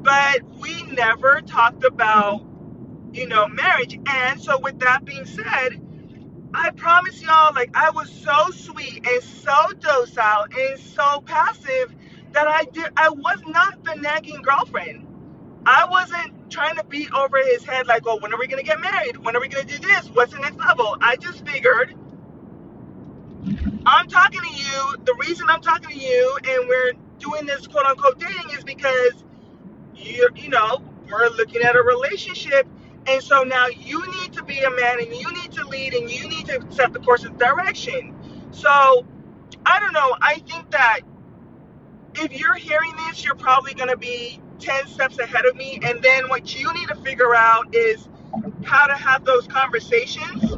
But 0.02 0.42
we 0.60 0.84
never 0.84 1.42
talked 1.42 1.84
about, 1.84 2.46
you 3.12 3.26
know, 3.28 3.48
marriage. 3.48 3.98
And 4.06 4.40
so 4.40 4.58
with 4.60 4.80
that 4.80 5.04
being 5.04 5.26
said, 5.26 5.70
I 6.54 6.70
promise 6.72 7.22
y'all, 7.22 7.54
like 7.54 7.70
I 7.74 7.90
was 7.90 8.10
so 8.10 8.50
sweet 8.52 9.06
and 9.06 9.22
so 9.22 9.54
docile 9.80 10.46
and 10.56 10.78
so 10.80 11.22
passive 11.22 11.94
that 12.32 12.48
I 12.48 12.64
did 12.72 12.90
I 12.96 13.10
was 13.10 13.40
not 13.46 13.84
the 13.84 13.96
nagging 13.96 14.42
girlfriend. 14.42 15.06
I 15.66 15.86
wasn't 15.90 16.50
trying 16.50 16.76
to 16.76 16.84
beat 16.84 17.12
over 17.12 17.38
his 17.38 17.64
head 17.64 17.86
like, 17.86 18.02
oh, 18.06 18.18
when 18.18 18.32
are 18.32 18.38
we 18.38 18.46
gonna 18.46 18.62
get 18.62 18.80
married? 18.80 19.16
When 19.18 19.36
are 19.36 19.40
we 19.40 19.48
gonna 19.48 19.64
do 19.64 19.78
this? 19.78 20.08
What's 20.10 20.32
the 20.32 20.40
next 20.40 20.58
level? 20.58 20.96
I 21.00 21.16
just 21.16 21.46
figured 21.46 21.94
I'm 23.86 24.08
talking 24.08 24.40
to 24.40 24.54
you. 24.54 24.96
The 25.04 25.14
reason 25.20 25.46
I'm 25.48 25.60
talking 25.60 25.90
to 25.90 25.98
you 25.98 26.38
and 26.44 26.68
we're 26.68 26.92
doing 27.18 27.46
this 27.46 27.66
quote 27.66 27.86
unquote 27.86 28.18
dating 28.18 28.50
is 28.56 28.64
because 28.64 29.24
you 29.96 30.28
you 30.36 30.48
know, 30.48 30.82
we're 31.10 31.28
looking 31.30 31.62
at 31.62 31.76
a 31.76 31.82
relationship 31.82 32.66
and 33.06 33.22
so 33.22 33.42
now 33.42 33.66
you 33.68 34.02
need 34.20 34.32
to 34.34 34.44
be 34.44 34.60
a 34.60 34.70
man 34.70 35.00
and 35.00 35.14
you 35.14 35.32
need 35.32 35.52
to 35.52 35.66
lead 35.66 35.94
and 35.94 36.10
you 36.10 36.28
need 36.28 36.46
to 36.46 36.64
set 36.70 36.92
the 36.92 37.00
course 37.00 37.24
of 37.24 37.38
direction. 37.38 38.14
So 38.52 39.06
I 39.66 39.80
don't 39.80 39.92
know. 39.92 40.16
I 40.20 40.36
think 40.48 40.70
that 40.72 41.00
if 42.16 42.38
you're 42.38 42.54
hearing 42.54 42.92
this, 43.08 43.24
you're 43.24 43.34
probably 43.34 43.74
going 43.74 43.90
to 43.90 43.96
be 43.96 44.40
10 44.64 44.86
steps 44.88 45.18
ahead 45.18 45.44
of 45.44 45.56
me. 45.56 45.78
And 45.82 46.02
then 46.02 46.28
what 46.28 46.58
you 46.58 46.72
need 46.72 46.88
to 46.88 46.96
figure 46.96 47.34
out 47.34 47.74
is 47.74 48.08
how 48.64 48.86
to 48.86 48.94
have 48.94 49.24
those 49.24 49.46
conversations, 49.46 50.56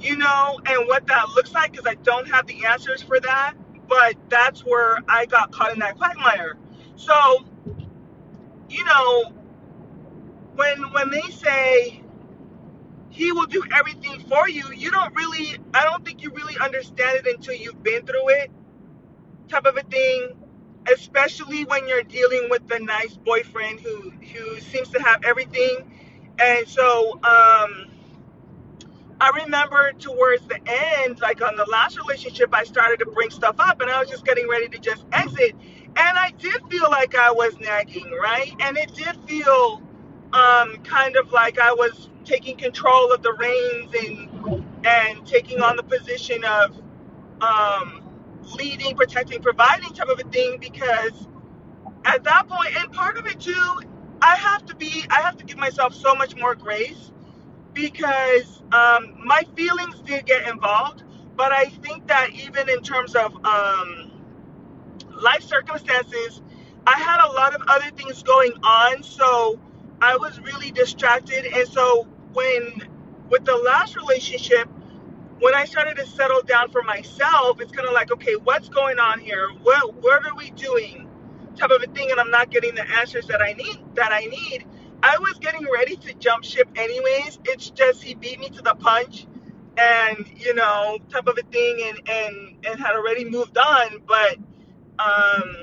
you 0.00 0.16
know, 0.16 0.60
and 0.64 0.86
what 0.86 1.06
that 1.08 1.28
looks 1.34 1.52
like 1.52 1.72
because 1.72 1.86
I 1.86 1.94
don't 1.94 2.28
have 2.30 2.46
the 2.46 2.66
answers 2.66 3.02
for 3.02 3.18
that. 3.20 3.54
But 3.88 4.16
that's 4.28 4.60
where 4.64 4.98
I 5.08 5.26
got 5.26 5.52
caught 5.52 5.72
in 5.72 5.80
that 5.80 5.96
quagmire. 5.96 6.56
So, 6.96 7.14
you 8.68 8.84
know, 8.84 9.32
when 10.54 10.82
when 10.92 11.10
they 11.10 11.22
say 11.30 12.02
he 13.10 13.32
will 13.32 13.46
do 13.46 13.62
everything 13.76 14.20
for 14.28 14.48
you, 14.48 14.64
you 14.74 14.90
don't 14.90 15.14
really 15.14 15.58
I 15.74 15.84
don't 15.84 16.04
think 16.04 16.22
you 16.22 16.30
really 16.30 16.56
understand 16.58 17.26
it 17.26 17.36
until 17.36 17.54
you've 17.54 17.82
been 17.82 18.06
through 18.06 18.28
it 18.30 18.50
type 19.48 19.66
of 19.66 19.76
a 19.76 19.82
thing 19.82 20.30
especially 20.92 21.64
when 21.64 21.88
you're 21.88 22.02
dealing 22.02 22.48
with 22.50 22.66
the 22.68 22.78
nice 22.78 23.16
boyfriend 23.16 23.80
who 23.80 24.10
who 24.10 24.60
seems 24.60 24.88
to 24.90 25.02
have 25.02 25.24
everything. 25.24 25.90
And 26.38 26.68
so 26.68 27.14
um, 27.14 27.86
I 29.20 29.30
remember 29.44 29.92
towards 29.92 30.46
the 30.46 30.58
end, 30.66 31.20
like 31.20 31.42
on 31.42 31.56
the 31.56 31.66
last 31.70 31.98
relationship, 31.98 32.50
I 32.54 32.64
started 32.64 32.98
to 33.00 33.06
bring 33.06 33.30
stuff 33.30 33.56
up, 33.58 33.80
and 33.80 33.90
I 33.90 34.00
was 34.00 34.10
just 34.10 34.24
getting 34.24 34.48
ready 34.48 34.68
to 34.68 34.78
just 34.78 35.04
exit. 35.12 35.54
And 35.98 36.18
I 36.18 36.32
did 36.38 36.60
feel 36.70 36.90
like 36.90 37.14
I 37.14 37.30
was 37.32 37.58
nagging, 37.58 38.10
right? 38.22 38.52
And 38.60 38.76
it 38.76 38.94
did 38.94 39.16
feel 39.26 39.80
um, 40.32 40.76
kind 40.84 41.16
of 41.16 41.32
like 41.32 41.58
I 41.58 41.72
was 41.72 42.10
taking 42.24 42.56
control 42.56 43.12
of 43.12 43.22
the 43.22 43.32
reins 43.32 43.94
and 43.94 44.64
and 44.84 45.26
taking 45.26 45.62
on 45.62 45.76
the 45.76 45.82
position 45.82 46.44
of 46.44 46.76
um, 47.40 48.02
leading, 48.54 48.96
protecting, 48.96 49.42
providing 49.42 49.90
type 49.90 50.08
of 50.08 50.20
a 50.20 50.28
thing 50.30 50.58
because 50.60 51.26
at 52.04 52.24
that 52.24 52.48
point, 52.48 52.76
and 52.76 52.92
part 52.92 53.18
of 53.18 53.26
it 53.26 53.40
too, 53.40 53.80
I 54.22 54.36
have 54.36 54.64
to 54.66 54.76
be, 54.76 55.04
I 55.10 55.20
have 55.22 55.36
to 55.38 55.44
give 55.44 55.58
myself 55.58 55.94
so 55.94 56.14
much 56.14 56.36
more 56.36 56.54
grace 56.54 57.12
because 57.72 58.62
um, 58.72 59.18
my 59.24 59.42
feelings 59.56 60.00
did 60.00 60.26
get 60.26 60.48
involved. 60.48 61.04
But 61.36 61.52
I 61.52 61.66
think 61.66 62.08
that 62.08 62.30
even 62.32 62.68
in 62.68 62.82
terms 62.82 63.14
of 63.14 63.34
um, 63.44 64.12
life 65.22 65.42
circumstances, 65.42 66.42
I 66.86 66.98
had 66.98 67.24
a 67.24 67.32
lot 67.32 67.54
of 67.54 67.62
other 67.68 67.90
things 67.96 68.22
going 68.22 68.52
on. 68.62 69.02
So 69.02 69.60
I 70.00 70.16
was 70.16 70.40
really 70.40 70.70
distracted. 70.72 71.46
And 71.46 71.68
so 71.68 72.04
when, 72.32 72.88
with 73.30 73.44
the 73.44 73.56
last 73.56 73.96
relationship, 73.96 74.68
when 75.40 75.54
I 75.54 75.64
started 75.64 75.96
to 75.96 76.06
settle 76.06 76.42
down 76.42 76.70
for 76.70 76.82
myself, 76.82 77.60
it's 77.60 77.72
kind 77.72 77.86
of 77.86 77.94
like, 77.94 78.12
okay, 78.12 78.36
what's 78.36 78.68
going 78.68 78.98
on 78.98 79.20
here? 79.20 79.48
What 79.62 79.94
what 79.96 80.26
are 80.26 80.34
we 80.36 80.50
doing? 80.52 81.08
Type 81.56 81.70
of 81.70 81.82
a 81.82 81.86
thing, 81.86 82.10
and 82.10 82.20
I'm 82.20 82.30
not 82.30 82.50
getting 82.50 82.74
the 82.74 82.88
answers 82.98 83.26
that 83.28 83.42
I 83.42 83.52
need. 83.52 83.78
That 83.94 84.12
I 84.12 84.26
need. 84.26 84.66
I 85.02 85.18
was 85.18 85.34
getting 85.40 85.66
ready 85.72 85.96
to 85.96 86.14
jump 86.14 86.44
ship 86.44 86.68
anyways. 86.76 87.38
It's 87.44 87.70
just 87.70 88.02
he 88.02 88.14
beat 88.14 88.40
me 88.40 88.48
to 88.50 88.62
the 88.62 88.74
punch, 88.74 89.26
and 89.76 90.26
you 90.36 90.54
know, 90.54 90.98
type 91.10 91.26
of 91.26 91.38
a 91.38 91.42
thing, 91.42 91.82
and 91.88 92.08
and 92.08 92.66
and 92.66 92.80
had 92.80 92.96
already 92.96 93.24
moved 93.24 93.58
on. 93.58 94.02
But 94.06 94.38
um, 94.98 95.56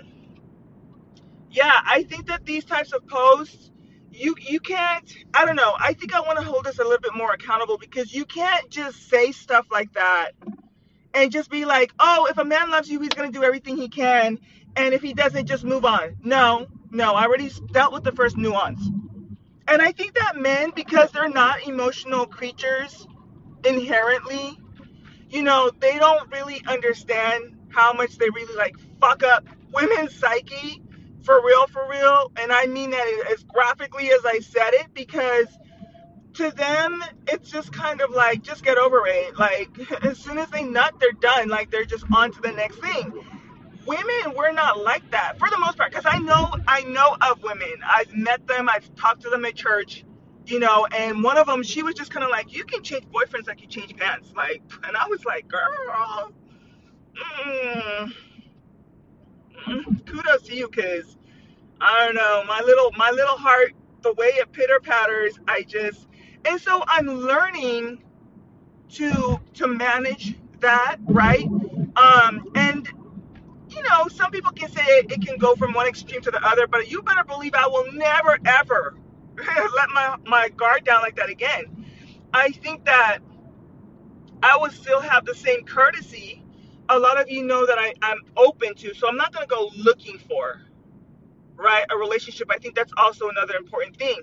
yeah, 1.51 1.81
I 1.85 2.03
think 2.03 2.27
that 2.27 2.45
these 2.45 2.65
types 2.65 2.93
of 2.93 3.07
posts 3.07 3.71
you 4.13 4.35
you 4.39 4.59
can't 4.59 5.13
i 5.33 5.45
don't 5.45 5.55
know 5.55 5.73
i 5.79 5.93
think 5.93 6.13
i 6.15 6.21
want 6.21 6.37
to 6.39 6.45
hold 6.45 6.67
us 6.67 6.79
a 6.79 6.83
little 6.83 6.99
bit 6.99 7.15
more 7.15 7.33
accountable 7.33 7.77
because 7.77 8.13
you 8.13 8.25
can't 8.25 8.69
just 8.69 9.09
say 9.09 9.31
stuff 9.31 9.67
like 9.71 9.93
that 9.93 10.31
and 11.13 11.31
just 11.31 11.49
be 11.49 11.65
like 11.65 11.93
oh 11.99 12.27
if 12.29 12.37
a 12.37 12.45
man 12.45 12.71
loves 12.71 12.89
you 12.89 12.99
he's 13.01 13.09
going 13.13 13.31
to 13.31 13.37
do 13.39 13.43
everything 13.45 13.77
he 13.77 13.89
can 13.89 14.39
and 14.75 14.93
if 14.93 15.01
he 15.01 15.13
doesn't 15.13 15.47
just 15.47 15.63
move 15.63 15.85
on. 15.85 16.15
No 16.23 16.67
no 16.91 17.13
i 17.13 17.25
already 17.25 17.51
dealt 17.71 17.93
with 17.93 18.03
the 18.03 18.11
first 18.13 18.37
nuance. 18.37 18.85
And 19.67 19.81
i 19.81 19.91
think 19.91 20.15
that 20.15 20.37
men 20.37 20.71
because 20.75 21.11
they're 21.11 21.29
not 21.29 21.67
emotional 21.67 22.25
creatures 22.27 23.07
inherently 23.65 24.57
you 25.29 25.43
know 25.43 25.71
they 25.79 25.97
don't 25.99 26.31
really 26.31 26.61
understand 26.67 27.57
how 27.69 27.93
much 27.93 28.17
they 28.17 28.29
really 28.29 28.55
like 28.55 28.75
fuck 29.01 29.23
up 29.23 29.45
women's 29.73 30.15
psyche 30.15 30.81
for 31.23 31.43
real, 31.43 31.67
for 31.67 31.87
real. 31.89 32.31
And 32.37 32.51
I 32.51 32.67
mean 32.67 32.91
that 32.91 33.25
as 33.31 33.43
graphically 33.43 34.11
as 34.11 34.25
I 34.25 34.39
said 34.39 34.73
it 34.73 34.93
because 34.93 35.47
to 36.35 36.51
them, 36.51 37.03
it's 37.27 37.49
just 37.49 37.71
kind 37.71 38.01
of 38.01 38.11
like, 38.11 38.43
just 38.43 38.63
get 38.63 38.77
over 38.77 39.05
it. 39.05 39.37
Like, 39.37 39.69
as 40.03 40.17
soon 40.17 40.37
as 40.37 40.49
they 40.49 40.63
nut, 40.63 40.95
they're 40.99 41.11
done. 41.11 41.49
Like, 41.49 41.71
they're 41.71 41.85
just 41.85 42.05
on 42.13 42.31
to 42.31 42.41
the 42.41 42.51
next 42.51 42.79
thing. 42.79 43.13
Women, 43.85 44.33
we're 44.35 44.51
not 44.51 44.79
like 44.81 45.09
that 45.11 45.37
for 45.37 45.49
the 45.49 45.59
most 45.59 45.77
part. 45.77 45.91
Because 45.91 46.05
I 46.05 46.17
know, 46.19 46.53
I 46.67 46.81
know 46.83 47.15
of 47.29 47.43
women. 47.43 47.73
I've 47.85 48.13
met 48.13 48.47
them. 48.47 48.69
I've 48.69 48.93
talked 48.95 49.21
to 49.23 49.29
them 49.29 49.45
at 49.45 49.55
church. 49.55 50.05
You 50.45 50.59
know, 50.59 50.85
and 50.87 51.23
one 51.23 51.37
of 51.37 51.47
them, 51.47 51.63
she 51.63 51.83
was 51.83 51.95
just 51.95 52.11
kind 52.11 52.25
of 52.25 52.29
like, 52.29 52.51
"You 52.53 52.65
can 52.65 52.83
change 52.83 53.05
boyfriends 53.05 53.47
like 53.47 53.61
you 53.61 53.67
change 53.67 53.95
pants." 53.95 54.33
Like, 54.35 54.61
and 54.83 54.97
I 54.97 55.07
was 55.07 55.23
like, 55.23 55.47
"Girl, 55.47 56.33
mm, 57.45 58.13
kudos 60.07 60.43
to 60.43 60.55
you, 60.55 60.69
cause 60.69 61.17
I 61.81 62.05
don't 62.05 62.15
know, 62.15 62.43
my 62.47 62.61
little 62.65 62.91
my 62.97 63.11
little 63.11 63.37
heart, 63.37 63.73
the 64.01 64.13
way 64.13 64.27
it 64.27 64.51
pitter 64.53 64.79
patters, 64.81 65.39
I 65.47 65.63
just 65.63 66.07
and 66.45 66.59
so 66.61 66.83
I'm 66.87 67.07
learning 67.07 68.03
to 68.93 69.39
to 69.55 69.67
manage 69.67 70.35
that, 70.61 70.97
right? 71.05 71.51
Um, 71.97 72.43
and 72.55 72.89
you 73.69 73.83
know, 73.83 74.07
some 74.09 74.31
people 74.31 74.51
can 74.51 74.71
say 74.71 74.83
it, 74.83 75.11
it 75.11 75.21
can 75.25 75.37
go 75.37 75.55
from 75.55 75.73
one 75.73 75.87
extreme 75.87 76.21
to 76.21 76.31
the 76.31 76.45
other, 76.47 76.67
but 76.67 76.91
you 76.91 77.01
better 77.03 77.23
believe 77.23 77.53
I 77.55 77.67
will 77.67 77.91
never 77.93 78.37
ever 78.45 78.95
let 79.37 79.89
my 79.93 80.17
my 80.27 80.49
guard 80.49 80.85
down 80.85 81.01
like 81.01 81.17
that 81.17 81.29
again. 81.29 81.85
I 82.33 82.51
think 82.51 82.85
that 82.85 83.19
I 84.43 84.57
will 84.57 84.71
still 84.71 85.01
have 85.01 85.25
the 85.25 85.35
same 85.35 85.65
courtesy. 85.65 86.42
A 86.89 86.99
lot 86.99 87.19
of 87.21 87.29
you 87.29 87.43
know 87.43 87.65
that 87.65 87.79
I, 87.79 87.93
I'm 88.01 88.19
open 88.37 88.75
to, 88.75 88.93
so 88.93 89.07
I'm 89.07 89.17
not 89.17 89.33
gonna 89.33 89.47
go 89.47 89.71
looking 89.77 90.19
for 90.19 90.61
right? 91.57 91.85
A 91.91 91.97
relationship. 91.97 92.49
I 92.51 92.57
think 92.57 92.75
that's 92.75 92.93
also 92.97 93.29
another 93.29 93.55
important 93.55 93.97
thing. 93.97 94.19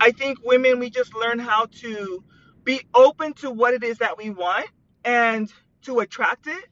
I 0.00 0.10
think 0.12 0.38
women, 0.44 0.78
we 0.78 0.90
just 0.90 1.14
learn 1.14 1.38
how 1.38 1.66
to 1.80 2.24
be 2.64 2.82
open 2.94 3.34
to 3.34 3.50
what 3.50 3.74
it 3.74 3.84
is 3.84 3.98
that 3.98 4.18
we 4.18 4.30
want 4.30 4.68
and 5.04 5.52
to 5.82 6.00
attract 6.00 6.46
it. 6.46 6.64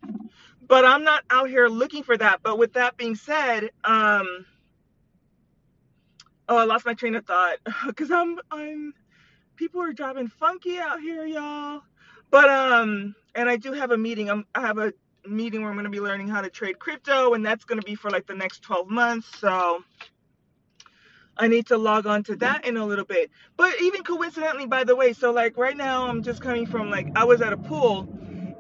But 0.67 0.85
I'm 0.85 1.05
not 1.05 1.25
out 1.31 1.49
here 1.49 1.69
looking 1.69 2.03
for 2.03 2.17
that. 2.17 2.41
But 2.43 2.59
with 2.59 2.75
that 2.75 2.97
being 2.97 3.15
said, 3.15 3.71
um, 3.85 4.47
oh, 6.49 6.57
I 6.57 6.65
lost 6.65 6.87
my 6.87 6.95
train 6.95 7.15
of 7.15 7.27
thought 7.27 7.59
because 7.87 8.11
I'm, 8.11 8.39
I'm, 8.51 8.95
people 9.57 9.83
are 9.83 9.93
driving 9.93 10.29
funky 10.29 10.79
out 10.79 11.01
here, 11.01 11.27
y'all. 11.27 11.83
But 12.31 12.49
um, 12.49 13.15
and 13.35 13.49
I 13.49 13.57
do 13.57 13.73
have 13.73 13.91
a 13.91 13.99
meeting. 13.99 14.31
I'm, 14.31 14.47
I 14.55 14.63
have 14.63 14.79
a 14.79 14.93
meeting 15.27 15.61
where 15.63 15.71
I'm 15.71 15.77
going 15.77 15.85
to 15.85 15.91
be 15.91 16.01
learning 16.01 16.29
how 16.29 16.41
to 16.41 16.51
trade 16.51 16.79
crypto, 16.79 17.35
and 17.35 17.45
that's 17.45 17.65
going 17.65 17.81
to 17.81 17.85
be 17.85 17.95
for 17.95 18.11
like 18.11 18.27
the 18.27 18.35
next 18.35 18.63
12 18.63 18.89
months. 18.89 19.29
So 19.39 19.85
I 21.37 21.49
need 21.49 21.67
to 21.69 21.79
log 21.79 22.07
on 22.07 22.25
to 22.25 22.37
that 22.37 22.67
in 22.67 22.77
a 22.77 22.85
little 22.85 23.05
bit. 23.05 23.31
But 23.57 23.81
even 23.81 24.03
coincidentally, 24.03 24.67
by 24.67 24.85
the 24.85 24.97
way, 24.97 25.13
so 25.13 25.33
like 25.33 25.57
right 25.57 25.77
now, 25.77 26.09
I'm 26.09 26.23
just 26.23 26.43
coming 26.43 26.67
from 26.67 26.91
like, 26.91 27.09
I 27.17 27.25
was 27.25 27.41
at 27.41 27.53
a 27.53 27.57
pool, 27.57 28.09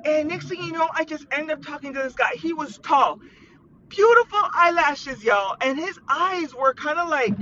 and 0.04 0.28
next 0.28 0.48
thing 0.48 0.62
you 0.62 0.72
know, 0.72 0.88
I 0.94 1.04
just 1.04 1.26
end 1.32 1.50
up 1.50 1.62
talking 1.62 1.94
to 1.94 2.02
this 2.02 2.14
guy. 2.14 2.32
He 2.34 2.52
was 2.52 2.78
tall, 2.78 3.20
beautiful 3.88 4.40
eyelashes, 4.54 5.22
y'all, 5.22 5.56
and 5.60 5.78
his 5.78 5.98
eyes 6.08 6.54
were 6.54 6.74
kind 6.74 6.98
of 6.98 7.08
like, 7.08 7.34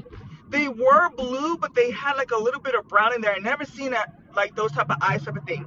they 0.48 0.66
were 0.66 1.10
blue, 1.10 1.56
but 1.56 1.74
they 1.74 1.92
had 1.92 2.16
like 2.16 2.32
a 2.32 2.38
little 2.38 2.60
bit 2.60 2.74
of 2.74 2.88
brown 2.88 3.14
in 3.14 3.20
there. 3.20 3.32
I 3.34 3.38
never 3.38 3.64
seen 3.64 3.92
that, 3.92 4.12
like 4.34 4.56
those 4.56 4.72
type 4.72 4.90
of 4.90 4.96
eyes 5.00 5.24
type 5.24 5.36
of 5.36 5.44
thing. 5.44 5.64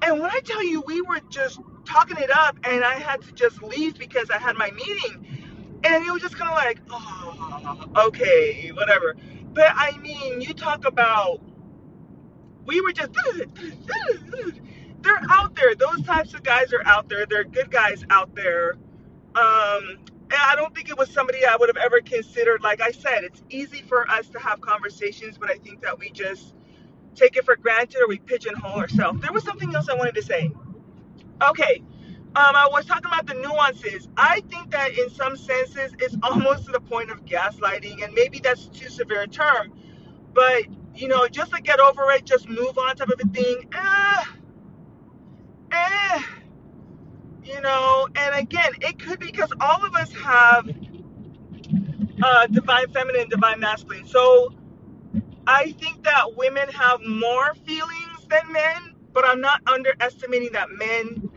And 0.00 0.20
when 0.20 0.30
I 0.30 0.40
tell 0.40 0.64
you, 0.64 0.80
we 0.80 1.02
were 1.02 1.20
just 1.28 1.60
talking 1.84 2.16
it 2.18 2.30
up, 2.30 2.56
and 2.64 2.84
I 2.84 2.94
had 2.94 3.22
to 3.22 3.32
just 3.32 3.62
leave 3.62 3.98
because 3.98 4.30
I 4.30 4.38
had 4.38 4.56
my 4.56 4.70
meeting. 4.72 5.80
And 5.84 6.06
it 6.06 6.12
was 6.12 6.22
just 6.22 6.36
kind 6.36 6.50
of 6.50 6.56
like, 6.56 6.80
oh, 6.90 8.06
okay, 8.06 8.70
whatever. 8.70 9.16
But 9.52 9.72
I 9.74 9.96
mean, 9.98 10.40
you 10.40 10.54
talk 10.54 10.86
about, 10.86 11.40
we 12.64 12.80
were 12.80 12.92
just, 12.92 13.10
they're 15.02 15.20
out 15.28 15.54
there. 15.56 15.74
Those 15.74 16.02
types 16.04 16.34
of 16.34 16.42
guys 16.42 16.72
are 16.72 16.86
out 16.86 17.08
there. 17.08 17.26
They're 17.26 17.44
good 17.44 17.70
guys 17.70 18.04
out 18.10 18.34
there. 18.34 18.74
Um, 19.34 19.98
I 20.30 20.54
don't 20.56 20.74
think 20.74 20.88
it 20.88 20.96
was 20.96 21.10
somebody 21.10 21.44
I 21.44 21.56
would 21.56 21.68
have 21.68 21.84
ever 21.84 22.00
considered. 22.00 22.62
Like 22.62 22.80
I 22.80 22.92
said, 22.92 23.24
it's 23.24 23.42
easy 23.50 23.82
for 23.82 24.08
us 24.10 24.28
to 24.28 24.38
have 24.38 24.60
conversations, 24.60 25.36
but 25.38 25.50
I 25.50 25.56
think 25.56 25.82
that 25.82 25.98
we 25.98 26.10
just 26.10 26.54
take 27.14 27.36
it 27.36 27.44
for 27.44 27.56
granted 27.56 28.00
or 28.02 28.08
we 28.08 28.18
pigeonhole 28.18 28.78
ourselves. 28.80 29.20
There 29.20 29.32
was 29.32 29.44
something 29.44 29.74
else 29.74 29.88
I 29.88 29.94
wanted 29.94 30.14
to 30.16 30.22
say. 30.22 30.50
Okay. 31.50 31.82
Um, 32.34 32.56
I 32.56 32.68
was 32.72 32.86
talking 32.86 33.06
about 33.06 33.26
the 33.26 33.34
nuances. 33.34 34.08
I 34.16 34.40
think 34.50 34.70
that 34.70 34.96
in 34.98 35.10
some 35.10 35.36
senses 35.36 35.92
it's 35.98 36.16
almost 36.22 36.66
to 36.66 36.72
the 36.72 36.80
point 36.80 37.10
of 37.10 37.24
gaslighting, 37.24 38.04
and 38.04 38.14
maybe 38.14 38.40
that's 38.40 38.66
too 38.68 38.88
severe 38.88 39.22
a 39.22 39.28
term. 39.28 39.72
But 40.34 40.64
you 40.94 41.08
know, 41.08 41.28
just 41.28 41.52
to 41.54 41.62
get 41.62 41.80
over 41.80 42.10
it, 42.12 42.24
just 42.24 42.48
move 42.48 42.78
on 42.78 42.96
type 42.96 43.08
of 43.08 43.20
a 43.20 43.28
thing. 43.28 43.68
Eh, 43.74 44.24
eh, 45.72 46.22
you 47.44 47.60
know. 47.60 48.08
And 48.16 48.34
again, 48.36 48.72
it 48.80 48.98
could 48.98 49.20
be 49.20 49.26
because 49.26 49.52
all 49.60 49.84
of 49.84 49.94
us 49.94 50.12
have 50.12 50.68
uh, 52.22 52.46
divine 52.48 52.88
feminine, 52.92 53.28
divine 53.28 53.60
masculine. 53.60 54.06
So 54.06 54.54
I 55.46 55.72
think 55.72 56.04
that 56.04 56.36
women 56.36 56.68
have 56.68 57.00
more 57.02 57.54
feelings 57.66 58.26
than 58.30 58.52
men, 58.52 58.91
but 59.14 59.26
I'm 59.26 59.40
not 59.40 59.62
underestimating 59.66 60.52
that 60.52 60.70
men 60.72 61.30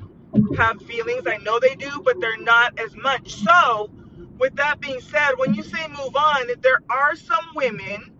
have 0.57 0.81
feelings. 0.83 1.23
I 1.27 1.37
know 1.37 1.59
they 1.59 1.75
do, 1.75 2.01
but 2.03 2.19
they're 2.21 2.37
not 2.37 2.79
as 2.79 2.95
much. 2.95 3.35
So, 3.35 3.91
with 4.39 4.55
that 4.57 4.79
being 4.81 5.01
said, 5.01 5.33
when 5.37 5.53
you 5.55 5.63
say 5.63 5.87
move 5.89 6.15
on, 6.15 6.47
there 6.61 6.81
are 6.89 7.15
some 7.15 7.45
women 7.55 8.13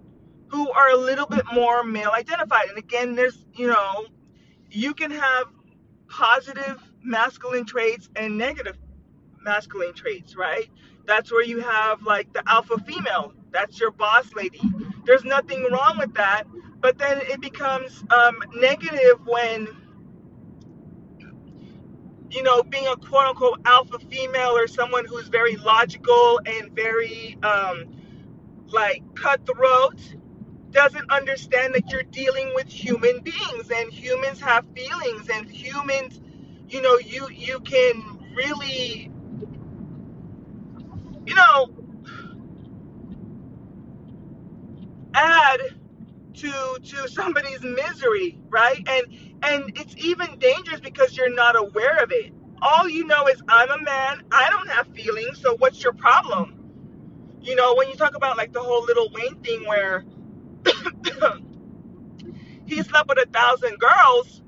who 0.50 0.72
are 0.72 0.92
a 0.92 0.98
little 0.98 1.28
bit 1.28 1.46
more 1.54 1.84
male 1.84 2.12
identified. 2.16 2.70
And 2.70 2.78
again, 2.78 3.16
there's, 3.16 3.46
you 3.56 3.68
know, 3.68 4.06
you 4.72 4.94
can 4.94 5.12
have 5.12 5.48
positive 6.10 6.82
masculine 7.04 7.66
traits 7.66 8.10
and 8.16 8.38
negative 8.38 8.78
masculine 9.44 9.94
traits, 9.94 10.36
right? 10.36 10.70
That's 11.06 11.32
where 11.32 11.44
you 11.44 11.62
have 11.62 12.04
like 12.04 12.34
the 12.34 12.44
alpha 12.50 12.78
female. 12.80 13.34
That's 13.52 13.80
your 13.80 13.92
boss 13.92 14.34
lady. 14.36 14.62
There's 15.06 15.26
nothing 15.26 15.68
wrong 15.72 15.98
with 16.00 16.14
that. 16.16 16.46
But 16.86 17.00
then 17.00 17.20
it 17.24 17.42
becomes 17.42 18.04
um, 18.12 18.38
negative 18.58 19.25
when, 19.25 19.68
you 22.30 22.44
know, 22.44 22.62
being 22.62 22.86
a 22.86 22.96
quote 22.96 23.25
unquote 23.25 23.62
alpha 23.65 23.98
female 23.98 24.56
or 24.56 24.68
someone 24.68 25.04
who's 25.06 25.27
very 25.27 25.56
logical 25.56 26.39
and 26.46 26.72
very 26.75 27.39
um, 27.42 27.86
like 28.68 29.01
cutthroat 29.15 30.00
doesn't 30.70 31.12
understand 31.12 31.74
that 31.74 31.89
you're 31.89 32.04
dealing 32.04 32.51
with 32.54 32.68
human 32.68 33.20
beings 33.22 33.72
and 33.75 33.92
humans 33.92 34.39
have 34.39 34.63
feelings 34.75 35.27
and 35.34 35.50
humans 35.50 36.22
you 36.70 36.84
know 36.84 37.00
you 37.00 37.27
you 37.32 37.60
can 37.62 38.20
really 38.36 39.12
you 41.25 41.34
know 41.34 41.68
add 45.15 45.62
to 46.38 46.77
to 46.84 47.08
somebody's 47.10 47.62
misery 47.63 48.38
right 48.50 48.82
and 48.88 49.06
and 49.44 49.77
it's 49.77 49.96
even 49.98 50.38
dangerous 50.39 50.80
because 50.80 51.15
you're 51.18 51.34
not 51.34 51.56
aware 51.58 51.98
of 52.04 52.12
it 52.12 52.32
all 52.62 52.88
you 52.89 53.06
know 53.06 53.27
is 53.27 53.42
i'm 53.50 53.70
a 53.72 53.82
man 53.84 54.22
i 54.32 54.50
don't 54.50 54.70
have 54.70 54.88
feelings 54.96 55.39
so 55.42 55.56
what's 55.58 55.84
your 55.84 55.94
problem 55.94 56.70
you 57.42 57.56
know 57.56 57.75
when 57.75 57.88
you 57.89 57.96
talk 57.96 58.15
about 58.15 58.38
like 58.38 58.54
the 58.54 58.62
whole 58.62 58.84
Lil 58.86 59.10
Wayne 59.12 59.36
thing 59.42 59.65
where 59.68 60.06
he 62.65 62.82
slept 62.84 63.10
with 63.10 63.18
a 63.20 63.27
thousand 63.32 63.77
girls. 63.80 64.42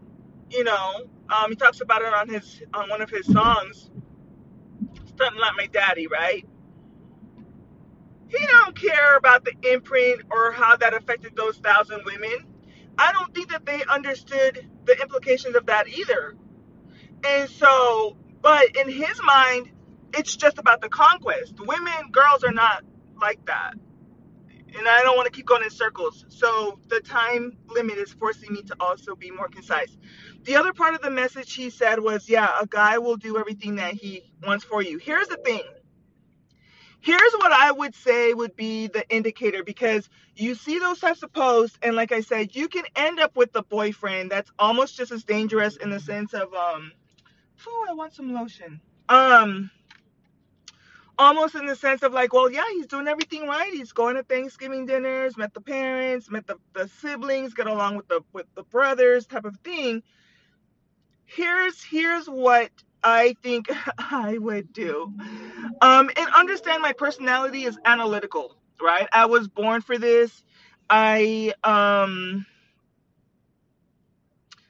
You 0.49 0.63
know, 0.63 1.03
um, 1.29 1.49
he 1.49 1.55
talks 1.55 1.81
about 1.81 2.01
it 2.01 2.13
on 2.13 2.29
his 2.29 2.61
on 2.73 2.89
one 2.89 3.01
of 3.01 3.09
his 3.09 3.25
songs. 3.25 3.89
Something 5.17 5.39
like 5.39 5.53
my 5.57 5.67
daddy, 5.71 6.07
right? 6.07 6.45
He 8.29 8.45
don't 8.45 8.79
care 8.79 9.17
about 9.17 9.45
the 9.45 9.53
imprint 9.71 10.23
or 10.31 10.51
how 10.51 10.75
that 10.77 10.93
affected 10.93 11.35
those 11.35 11.57
thousand 11.57 12.01
women. 12.05 12.45
I 12.97 13.11
don't 13.11 13.33
think 13.33 13.51
that 13.51 13.65
they 13.65 13.83
understood 13.85 14.67
the 14.85 14.99
implications 15.01 15.55
of 15.55 15.67
that 15.67 15.87
either. 15.87 16.35
And 17.25 17.49
so, 17.49 18.17
but 18.41 18.75
in 18.75 18.89
his 18.89 19.21
mind, 19.23 19.71
it's 20.17 20.35
just 20.35 20.57
about 20.57 20.81
the 20.81 20.89
conquest. 20.89 21.55
Women, 21.59 22.11
girls 22.11 22.43
are 22.43 22.53
not 22.53 22.83
like 23.21 23.45
that 23.45 23.75
and 24.77 24.87
I 24.87 25.01
don't 25.03 25.15
want 25.15 25.27
to 25.27 25.31
keep 25.31 25.45
going 25.45 25.63
in 25.63 25.69
circles. 25.69 26.25
So 26.29 26.79
the 26.87 26.99
time 26.99 27.57
limit 27.67 27.97
is 27.97 28.11
forcing 28.13 28.53
me 28.53 28.63
to 28.63 28.75
also 28.79 29.15
be 29.15 29.31
more 29.31 29.47
concise. 29.47 29.97
The 30.43 30.55
other 30.55 30.73
part 30.73 30.93
of 30.93 31.01
the 31.01 31.09
message 31.09 31.53
he 31.53 31.69
said 31.69 31.99
was, 31.99 32.29
yeah, 32.29 32.49
a 32.61 32.67
guy 32.67 32.97
will 32.97 33.17
do 33.17 33.37
everything 33.37 33.75
that 33.75 33.93
he 33.93 34.33
wants 34.45 34.65
for 34.65 34.81
you. 34.81 34.97
Here's 34.97 35.27
the 35.27 35.37
thing. 35.37 35.63
Here's 37.01 37.33
what 37.33 37.51
I 37.51 37.71
would 37.71 37.95
say 37.95 38.33
would 38.33 38.55
be 38.55 38.87
the 38.87 39.07
indicator 39.09 39.63
because 39.63 40.09
you 40.35 40.55
see 40.55 40.79
those 40.79 40.99
types 40.99 41.23
of 41.23 41.31
posts, 41.31 41.77
and 41.81 41.95
like 41.95 42.11
I 42.11 42.21
said, 42.21 42.55
you 42.55 42.67
can 42.67 42.83
end 42.95 43.19
up 43.19 43.35
with 43.35 43.53
the 43.53 43.63
boyfriend 43.63 44.31
that's 44.31 44.51
almost 44.59 44.97
just 44.97 45.11
as 45.11 45.23
dangerous 45.23 45.77
in 45.77 45.89
the 45.89 45.99
sense 45.99 46.33
of, 46.33 46.53
um, 46.53 46.91
oh, 47.67 47.85
I 47.89 47.93
want 47.93 48.13
some 48.13 48.33
lotion. 48.33 48.81
Um, 49.09 49.71
almost 51.17 51.55
in 51.55 51.65
the 51.65 51.75
sense 51.75 52.03
of 52.03 52.13
like, 52.13 52.33
well, 52.33 52.51
yeah, 52.51 52.63
he's 52.73 52.87
doing 52.87 53.07
everything 53.07 53.47
right. 53.47 53.71
He's 53.71 53.91
going 53.91 54.15
to 54.15 54.23
Thanksgiving 54.23 54.85
dinners, 54.85 55.37
met 55.37 55.53
the 55.53 55.61
parents, 55.61 56.29
met 56.29 56.47
the, 56.47 56.57
the 56.73 56.87
siblings, 57.01 57.53
get 57.53 57.67
along 57.67 57.97
with 57.97 58.07
the 58.07 58.21
with 58.33 58.47
the 58.55 58.63
brothers, 58.63 59.25
type 59.25 59.45
of 59.45 59.57
thing. 59.63 60.03
Here's 61.25 61.83
here's 61.83 62.27
what 62.27 62.69
I 63.03 63.35
think 63.43 63.67
I 63.99 64.37
would 64.39 64.73
do. 64.73 65.13
Um, 65.81 66.09
and 66.17 66.29
understand 66.35 66.81
my 66.83 66.93
personality 66.93 67.65
is 67.65 67.77
analytical, 67.85 68.57
right? 68.81 69.07
I 69.13 69.27
was 69.27 69.47
born 69.47 69.81
for 69.81 69.97
this. 69.97 70.43
I 70.89 71.53
um 71.63 72.45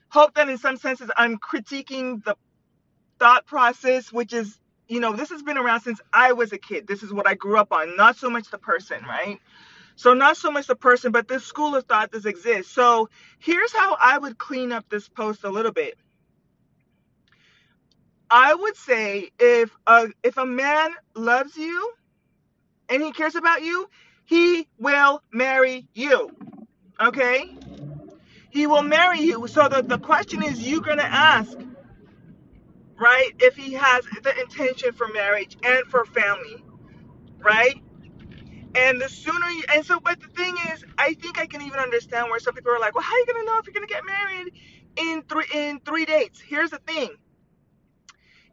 hope 0.10 0.36
that 0.36 0.50
in 0.50 0.58
some 0.58 0.78
senses 0.78 1.12
I'm 1.18 1.38
critiquing 1.40 2.24
the 2.24 2.36
thought 3.20 3.46
process, 3.48 4.12
which 4.14 4.34
is 4.34 4.60
you 4.90 5.00
know, 5.02 5.14
this 5.16 5.30
has 5.32 5.44
been 5.44 5.58
around 5.58 5.82
since 5.82 6.02
I 6.14 6.34
was 6.34 6.54
a 6.54 6.60
kid. 6.60 6.88
This 6.88 7.04
is 7.04 7.14
what 7.14 7.28
I 7.28 7.36
grew 7.36 7.58
up 7.58 7.74
on, 7.74 7.98
not 7.98 8.18
so 8.18 8.30
much 8.30 8.52
the 8.52 8.60
person, 8.60 9.04
right? 9.06 9.40
So, 9.96 10.14
not 10.16 10.38
so 10.38 10.52
much 10.52 10.68
the 10.68 10.76
person, 10.78 11.12
but 11.14 11.28
this 11.30 11.46
school 11.46 11.76
of 11.76 11.86
thought 11.86 12.12
does 12.12 12.26
exist. 12.26 12.74
So, 12.74 13.10
here's 13.40 13.74
how 13.74 13.98
I 14.02 14.18
would 14.18 14.38
clean 14.40 14.74
up 14.74 14.90
this 14.90 15.10
post 15.10 15.46
a 15.46 15.52
little 15.52 15.74
bit. 15.74 15.98
I 18.30 18.54
would 18.56 18.76
say 18.78 19.32
if 19.40 19.72
a, 19.88 20.10
if 20.24 20.38
a 20.38 20.46
man 20.46 20.92
loves 21.16 21.56
you 21.58 21.94
and 22.90 23.04
he 23.04 23.12
cares 23.12 23.36
about 23.36 23.64
you, 23.64 23.90
he 24.26 24.68
will 24.80 25.24
marry 25.32 25.88
you. 25.94 26.32
Okay? 27.02 27.58
He 28.50 28.68
will 28.68 28.84
marry 28.84 29.22
you. 29.22 29.48
So 29.48 29.68
the, 29.70 29.84
the 29.84 30.00
question 30.00 30.44
is 30.44 30.62
you 30.68 30.82
gonna 30.82 31.04
ask, 31.04 31.58
right? 33.00 33.32
If 33.40 33.56
he 33.56 33.74
has 33.74 34.06
the 34.24 34.40
intention 34.42 34.94
for 34.94 35.08
marriage 35.10 35.58
and 35.64 35.86
for 35.88 36.06
family, 36.06 36.64
right? 37.40 37.82
And 38.76 39.02
the 39.02 39.10
sooner 39.10 39.48
you, 39.48 39.64
and 39.74 39.86
so, 39.86 40.00
but 40.00 40.20
the 40.22 40.28
thing 40.30 40.56
is, 40.74 40.86
I 40.98 41.14
think 41.16 41.40
I 41.40 41.48
can 41.48 41.62
even 41.62 41.80
understand 41.80 42.30
where 42.30 42.40
some 42.40 42.54
people 42.54 42.72
are 42.72 42.80
like, 42.80 42.96
well, 42.96 43.04
how 43.04 43.16
are 43.16 43.20
you 43.20 43.26
gonna 43.26 43.46
know 43.46 43.58
if 43.60 43.68
you're 43.68 43.74
gonna 43.74 43.88
get 43.88 44.04
married 44.06 44.54
in 44.98 45.24
three 45.24 45.46
in 45.54 45.80
three 45.82 46.06
dates? 46.06 46.40
Here's 46.42 46.72
the 46.72 46.80
thing. 46.80 47.10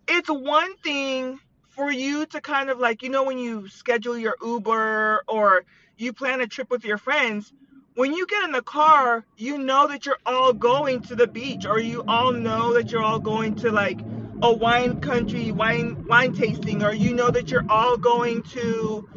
It's 0.09 0.29
one 0.29 0.77
thing 0.79 1.41
for 1.71 1.91
you 1.91 2.27
to 2.27 2.41
kind 2.41 2.71
of 2.71 2.79
like, 2.79 3.03
you 3.03 3.09
know, 3.09 3.25
when 3.25 3.39
you 3.39 3.69
schedule 3.69 4.19
your 4.19 4.37
Uber 4.43 5.25
or 5.27 5.65
you 5.97 6.13
plan 6.13 6.41
a 6.41 6.47
trip 6.47 6.71
with 6.71 6.85
your 6.85 6.99
friends, 6.99 7.53
when 7.95 8.13
you 8.13 8.27
get 8.27 8.45
in 8.45 8.53
the 8.53 8.63
car, 8.63 9.25
you 9.37 9.59
know 9.59 9.87
that 9.89 10.05
you're 10.05 10.19
all 10.27 10.53
going 10.53 11.01
to 11.03 11.15
the 11.15 11.27
beach 11.27 11.65
or 11.65 11.79
you 11.79 12.05
all 12.07 12.33
know 12.33 12.75
that 12.75 12.91
you're 12.91 13.03
all 13.03 13.21
going 13.21 13.55
to 13.57 13.71
like 13.71 14.01
a 14.43 14.53
wine 14.53 15.01
country 15.01 15.53
wine 15.53 16.05
wine 16.07 16.33
tasting 16.35 16.83
or 16.83 16.93
you 16.93 17.15
know 17.15 17.31
that 17.31 17.51
you're 17.51 17.65
all 17.71 17.97
going 17.97 18.43
to 18.43 19.09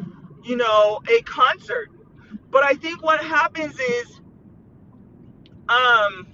you 0.44 0.56
know 0.56 1.00
a 1.10 1.22
concert. 1.22 1.90
But 2.50 2.64
i 2.64 2.74
think 2.74 3.02
what 3.02 3.20
happens 3.20 3.78
is 3.78 4.20
um 5.68 6.26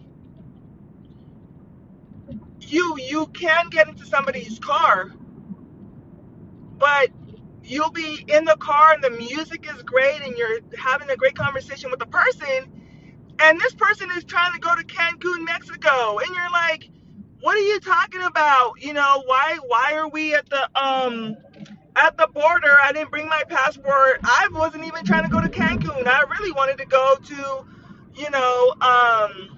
you 2.73 2.99
you 3.01 3.27
can 3.29 3.71
get 3.71 3.89
into 3.89 4.07
somebody's 4.07 4.59
car 4.61 5.13
but 6.79 7.11
you'll 7.65 7.91
be 7.93 8.25
in 8.29 8.45
the 8.45 8.57
car 8.59 8.95
and 8.95 9.05
the 9.05 9.11
music 9.11 9.67
is 9.75 9.83
great 9.83 10.23
and 10.23 10.37
you're 10.39 10.61
having 10.79 11.11
a 11.11 11.17
great 11.17 11.37
conversation 11.37 11.91
with 11.91 12.01
the 12.01 12.07
person 12.07 12.81
and 13.41 13.61
this 13.61 13.75
person 13.75 14.11
is 14.17 14.25
trying 14.25 14.53
to 14.55 14.61
go 14.61 14.75
to 14.77 14.85
Cancun, 14.85 15.45
Mexico 15.47 16.19
and 16.19 16.29
you're 16.35 16.51
like 16.53 16.85
what 17.41 17.57
are 17.57 17.61
you 17.63 17.81
talking 17.81 18.23
about? 18.23 18.75
You 18.83 18.95
know, 18.95 19.23
why 19.27 19.59
why 19.67 19.95
are 19.97 20.09
we 20.09 20.35
at 20.35 20.49
the 20.51 20.69
um 20.81 21.37
at 21.97 22.17
the 22.19 22.29
border? 22.29 22.77
I 22.83 22.93
didn't 22.93 23.11
bring 23.11 23.29
my 23.29 23.43
passport. 23.49 24.21
I 24.25 24.49
wasn't 24.53 24.87
even 24.87 25.05
trying 25.05 25.25
to 25.25 25.31
go 25.31 25.41
to 25.41 25.51
Cancun. 25.51 26.07
I 26.07 26.25
really 26.31 26.53
wanted 26.53 26.79
to 26.79 26.87
go 26.87 27.17
to, 27.23 27.67
you 28.17 28.31
know, 28.31 28.75
um 28.81 29.54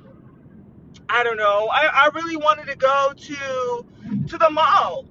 I 1.09 1.23
don't 1.23 1.37
know. 1.37 1.69
I, 1.73 1.88
I 1.92 2.11
really 2.14 2.37
wanted 2.37 2.66
to 2.69 2.77
go 2.77 3.12
to 3.16 3.87
to 4.29 4.38
the 4.38 4.51
mall. 4.51 5.07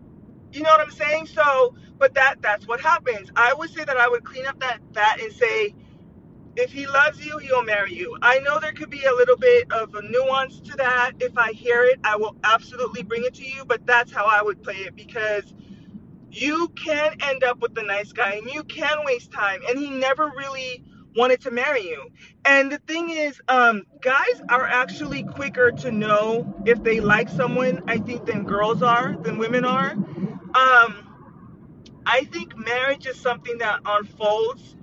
You 0.52 0.64
know 0.64 0.70
what 0.70 0.82
I'm 0.82 0.92
saying? 0.92 1.28
So, 1.28 1.76
but 1.98 2.16
that 2.16 2.42
that's 2.42 2.68
what 2.68 2.82
happens. 2.82 3.30
I 3.36 3.54
would 3.54 3.70
say 3.72 3.84
that 3.84 3.98
I 3.98 4.08
would 4.10 4.24
clean 4.24 4.46
up 4.46 4.60
that 4.62 4.80
that 4.94 5.18
and 5.22 5.32
say, 5.34 5.76
if 6.56 6.72
he 6.72 6.88
loves 6.88 7.26
you, 7.26 7.38
he'll 7.40 7.64
marry 7.64 7.94
you. 7.94 8.18
I 8.22 8.40
know 8.40 8.60
there 8.60 8.74
could 8.74 8.90
be 8.90 9.04
a 9.04 9.14
little 9.14 9.38
bit 9.38 9.72
of 9.72 9.96
a 9.96 10.02
nuance 10.04 10.60
to 10.62 10.78
that. 10.78 11.14
If 11.20 11.38
I 11.38 11.54
hear 11.54 11.84
it, 11.84 12.00
I 12.04 12.18
will 12.18 12.36
absolutely 12.44 13.04
bring 13.04 13.24
it 13.26 13.36
to 13.36 13.46
you. 13.46 13.66
But 13.66 13.86
that's 13.86 14.12
how 14.12 14.26
I 14.26 14.42
would 14.42 14.64
play 14.64 14.76
it 14.78 14.96
because 14.96 15.44
you 16.32 16.70
can 16.70 17.16
end 17.22 17.44
up 17.44 17.60
with 17.62 17.76
the 17.76 17.84
nice 17.84 18.12
guy 18.12 18.34
and 18.36 18.50
you 18.52 18.64
can 18.64 18.98
waste 19.06 19.32
time. 19.32 19.62
And 19.70 19.80
he 19.80 19.90
never 19.90 20.32
really 20.38 20.84
wanted 21.16 21.42
to 21.42 21.52
marry 21.52 21.84
you. 21.88 22.10
And 22.46 22.72
the 22.72 22.80
thing 22.80 23.10
is, 23.10 23.42
um, 23.48 23.84
guys 24.02 24.42
are 24.50 24.66
actually 24.68 25.24
quicker 25.24 25.72
to 25.72 25.92
know 25.92 26.62
if 26.66 26.84
they 26.84 27.00
like 27.00 27.30
someone, 27.30 27.84
I 27.88 27.98
think, 27.98 28.26
than 28.26 28.44
girls 28.44 28.82
are, 28.84 29.16
than 29.18 29.38
women 29.38 29.66
are. 29.66 29.92
Um, 29.92 31.06
I 32.06 32.26
think 32.32 32.58
marriage 32.58 33.08
is 33.08 33.20
something 33.20 33.58
that 33.60 33.82
unfolds, 33.86 34.76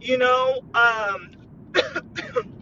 you 0.00 0.18
know. 0.18 0.60
Um, 0.74 1.30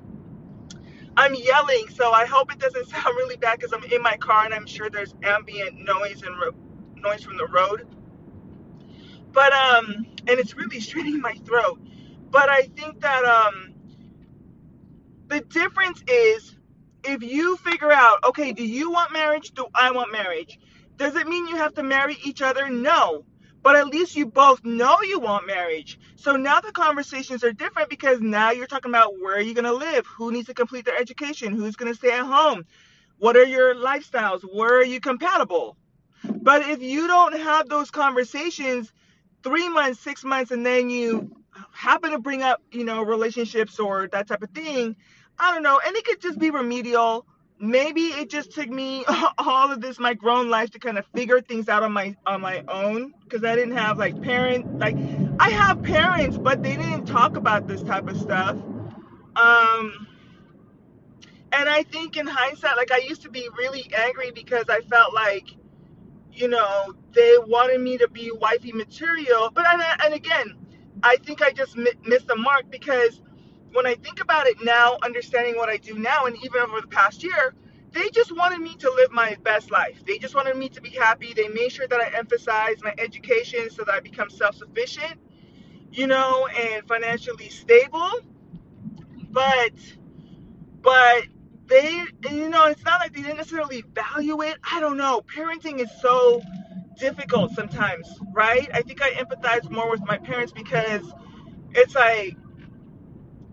I'm 1.16 1.34
yelling, 1.34 1.88
so 1.94 2.12
I 2.12 2.26
hope 2.26 2.52
it 2.52 2.58
doesn't 2.58 2.88
sound 2.90 3.06
really 3.16 3.36
bad 3.36 3.58
because 3.58 3.72
I'm 3.72 3.84
in 3.92 4.02
my 4.02 4.16
car 4.18 4.44
and 4.44 4.54
I'm 4.54 4.66
sure 4.66 4.90
there's 4.90 5.14
ambient 5.22 5.78
noise 5.84 6.22
and 6.22 6.38
ro- 6.38 6.54
noise 6.96 7.22
from 7.24 7.36
the 7.36 7.46
road. 7.46 7.86
But 9.32 9.52
um, 9.52 10.06
and 10.26 10.38
it's 10.40 10.54
really 10.56 10.80
straining 10.88 11.20
my 11.20 11.34
throat. 11.44 11.80
But 12.36 12.50
I 12.50 12.64
think 12.64 13.00
that 13.00 13.24
um, 13.24 13.72
the 15.28 15.40
difference 15.40 16.02
is 16.06 16.54
if 17.02 17.22
you 17.22 17.56
figure 17.56 17.90
out, 17.90 18.18
okay, 18.24 18.52
do 18.52 18.62
you 18.62 18.90
want 18.90 19.10
marriage? 19.10 19.52
Do 19.52 19.68
I 19.74 19.90
want 19.92 20.12
marriage? 20.12 20.60
Does 20.98 21.16
it 21.16 21.26
mean 21.26 21.48
you 21.48 21.56
have 21.56 21.72
to 21.76 21.82
marry 21.82 22.18
each 22.24 22.42
other? 22.42 22.68
No. 22.68 23.24
But 23.62 23.76
at 23.76 23.86
least 23.86 24.16
you 24.16 24.26
both 24.26 24.62
know 24.66 25.00
you 25.00 25.18
want 25.18 25.46
marriage. 25.46 25.98
So 26.16 26.36
now 26.36 26.60
the 26.60 26.72
conversations 26.72 27.42
are 27.42 27.54
different 27.54 27.88
because 27.88 28.20
now 28.20 28.50
you're 28.50 28.66
talking 28.66 28.90
about 28.90 29.14
where 29.18 29.36
are 29.36 29.40
you 29.40 29.54
going 29.54 29.64
to 29.64 29.72
live? 29.72 30.04
Who 30.06 30.30
needs 30.30 30.48
to 30.48 30.54
complete 30.54 30.84
their 30.84 30.98
education? 30.98 31.54
Who's 31.54 31.76
going 31.76 31.90
to 31.90 31.98
stay 31.98 32.12
at 32.12 32.26
home? 32.26 32.66
What 33.16 33.38
are 33.38 33.46
your 33.46 33.74
lifestyles? 33.74 34.42
Where 34.42 34.76
are 34.76 34.84
you 34.84 35.00
compatible? 35.00 35.78
But 36.22 36.68
if 36.68 36.82
you 36.82 37.06
don't 37.06 37.40
have 37.40 37.70
those 37.70 37.90
conversations 37.90 38.92
three 39.42 39.70
months, 39.70 40.00
six 40.00 40.22
months, 40.22 40.50
and 40.50 40.66
then 40.66 40.90
you 40.90 41.30
happen 41.72 42.12
to 42.12 42.18
bring 42.18 42.42
up, 42.42 42.62
you 42.70 42.84
know, 42.84 43.02
relationships 43.02 43.78
or 43.78 44.08
that 44.08 44.28
type 44.28 44.42
of 44.42 44.50
thing, 44.50 44.96
I 45.38 45.52
don't 45.54 45.62
know. 45.62 45.80
And 45.84 45.96
it 45.96 46.04
could 46.04 46.20
just 46.20 46.38
be 46.38 46.50
remedial. 46.50 47.26
Maybe 47.58 48.02
it 48.02 48.28
just 48.28 48.52
took 48.52 48.68
me 48.68 49.04
all 49.38 49.72
of 49.72 49.80
this 49.80 49.98
my 49.98 50.14
grown 50.14 50.50
life 50.50 50.70
to 50.72 50.78
kind 50.78 50.98
of 50.98 51.06
figure 51.14 51.40
things 51.40 51.68
out 51.68 51.82
on 51.82 51.92
my 51.92 52.16
on 52.26 52.40
my 52.40 52.62
own 52.68 53.14
because 53.24 53.44
I 53.44 53.54
didn't 53.54 53.76
have 53.76 53.98
like 53.98 54.20
parents 54.22 54.68
like 54.74 54.96
I 55.40 55.50
have 55.50 55.82
parents 55.82 56.36
but 56.36 56.62
they 56.62 56.76
didn't 56.76 57.06
talk 57.06 57.36
about 57.36 57.66
this 57.66 57.82
type 57.82 58.08
of 58.08 58.18
stuff. 58.18 58.56
Um 59.36 60.06
and 61.52 61.68
I 61.68 61.84
think 61.84 62.18
in 62.18 62.26
hindsight 62.26 62.76
like 62.76 62.92
I 62.92 62.98
used 62.98 63.22
to 63.22 63.30
be 63.30 63.48
really 63.56 63.90
angry 63.96 64.32
because 64.32 64.66
I 64.68 64.80
felt 64.82 65.14
like 65.14 65.56
you 66.36 66.48
know, 66.48 66.94
they 67.12 67.36
wanted 67.46 67.80
me 67.80 67.96
to 67.98 68.08
be 68.08 68.30
wifey 68.30 68.72
material. 68.72 69.50
But 69.52 69.66
and, 69.66 69.82
and 70.04 70.14
again, 70.14 70.54
I 71.02 71.16
think 71.18 71.42
I 71.42 71.52
just 71.52 71.76
mi- 71.76 71.92
missed 72.04 72.28
the 72.28 72.36
mark 72.36 72.70
because 72.70 73.20
when 73.72 73.86
I 73.86 73.94
think 73.96 74.20
about 74.20 74.46
it 74.46 74.56
now, 74.62 74.98
understanding 75.02 75.56
what 75.56 75.68
I 75.68 75.76
do 75.78 75.94
now, 75.98 76.26
and 76.26 76.36
even 76.44 76.62
over 76.62 76.80
the 76.80 76.88
past 76.88 77.22
year, 77.24 77.54
they 77.92 78.10
just 78.10 78.34
wanted 78.36 78.60
me 78.60 78.76
to 78.76 78.90
live 78.92 79.12
my 79.12 79.36
best 79.42 79.70
life. 79.70 80.04
They 80.06 80.18
just 80.18 80.34
wanted 80.34 80.56
me 80.56 80.68
to 80.70 80.80
be 80.80 80.90
happy. 80.90 81.34
They 81.34 81.48
made 81.48 81.70
sure 81.72 81.88
that 81.88 82.00
I 82.00 82.16
emphasized 82.18 82.84
my 82.84 82.94
education 82.98 83.70
so 83.70 83.84
that 83.84 83.94
I 83.94 84.00
become 84.00 84.30
self 84.30 84.56
sufficient, 84.56 85.14
you 85.92 86.06
know, 86.06 86.46
and 86.48 86.86
financially 86.88 87.48
stable. 87.50 88.10
But, 89.30 89.72
but 90.82 91.24
they, 91.66 92.04
you 92.30 92.50
know, 92.50 92.66
it's 92.66 92.84
not 92.84 93.00
like 93.00 93.14
they 93.14 93.22
didn't 93.22 93.38
necessarily 93.38 93.82
value 93.94 94.42
it. 94.42 94.58
I 94.70 94.80
don't 94.80 94.96
know. 94.98 95.22
Parenting 95.22 95.80
is 95.80 95.90
so 96.00 96.42
difficult 96.98 97.52
sometimes, 97.54 98.08
right? 98.32 98.68
I 98.74 98.82
think 98.82 99.02
I 99.02 99.12
empathize 99.12 99.70
more 99.70 99.90
with 99.90 100.00
my 100.06 100.18
parents 100.18 100.52
because 100.52 101.02
it's 101.72 101.94
like 101.94 102.36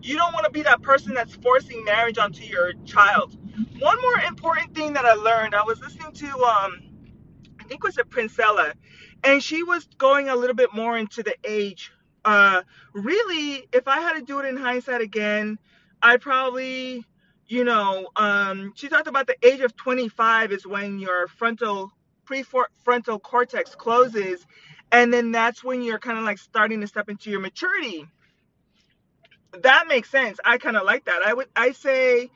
you 0.02 0.16
don't 0.16 0.32
want 0.34 0.44
to 0.46 0.52
be 0.52 0.62
that 0.62 0.82
person 0.82 1.14
that's 1.14 1.34
forcing 1.36 1.84
marriage 1.84 2.18
onto 2.18 2.44
your 2.44 2.72
child. 2.84 3.36
One 3.80 4.00
more 4.02 4.20
important 4.26 4.74
thing 4.74 4.94
that 4.94 5.04
I 5.04 5.14
learned, 5.14 5.54
I 5.54 5.62
was 5.64 5.80
listening 5.80 6.12
to 6.12 6.26
um 6.28 6.80
I 7.60 7.64
think 7.64 7.82
it 7.84 7.84
was 7.84 7.98
a 7.98 8.04
Princella, 8.04 8.74
and 9.24 9.42
she 9.42 9.62
was 9.62 9.86
going 9.98 10.28
a 10.28 10.36
little 10.36 10.56
bit 10.56 10.74
more 10.74 10.98
into 10.98 11.22
the 11.22 11.36
age. 11.44 11.92
Uh 12.24 12.62
really, 12.94 13.68
if 13.72 13.88
I 13.88 14.00
had 14.00 14.14
to 14.14 14.22
do 14.22 14.40
it 14.40 14.46
in 14.46 14.56
hindsight 14.56 15.00
again, 15.02 15.58
I 16.02 16.18
probably 16.18 17.04
you 17.48 17.64
know, 17.64 18.08
um, 18.16 18.72
she 18.76 18.88
talked 18.88 19.08
about 19.08 19.26
the 19.26 19.36
age 19.46 19.60
of 19.60 19.76
25 19.76 20.52
is 20.52 20.66
when 20.66 20.98
your 20.98 21.28
frontal 21.28 21.92
prefrontal 22.24 23.22
cortex 23.22 23.74
closes 23.74 24.46
and 24.92 25.12
then 25.12 25.32
that's 25.32 25.64
when 25.64 25.82
you're 25.82 25.98
kind 25.98 26.18
of 26.18 26.24
like 26.24 26.38
starting 26.38 26.80
to 26.80 26.86
step 26.86 27.08
into 27.10 27.30
your 27.30 27.40
maturity. 27.40 28.06
That 29.62 29.86
makes 29.88 30.10
sense. 30.10 30.38
I 30.44 30.58
kind 30.58 30.76
of 30.76 30.84
like 30.84 31.06
that. 31.06 31.22
I 31.24 31.34
would 31.34 31.48
i 31.56 31.72
say 31.72 32.30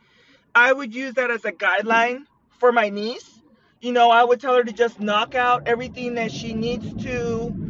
i 0.54 0.72
would 0.72 0.94
use 0.94 1.14
that 1.14 1.30
as 1.30 1.44
a 1.44 1.52
guideline 1.52 2.24
for 2.58 2.72
my 2.72 2.88
niece. 2.90 3.40
You 3.80 3.92
know 3.92 4.10
i 4.10 4.24
would 4.24 4.40
tell 4.40 4.54
her 4.56 4.64
to 4.64 4.72
just 4.72 5.00
knock 5.00 5.34
out 5.34 5.64
everything 5.66 6.14
that 6.16 6.32
she 6.32 6.54
needs 6.54 7.04
to 7.04 7.66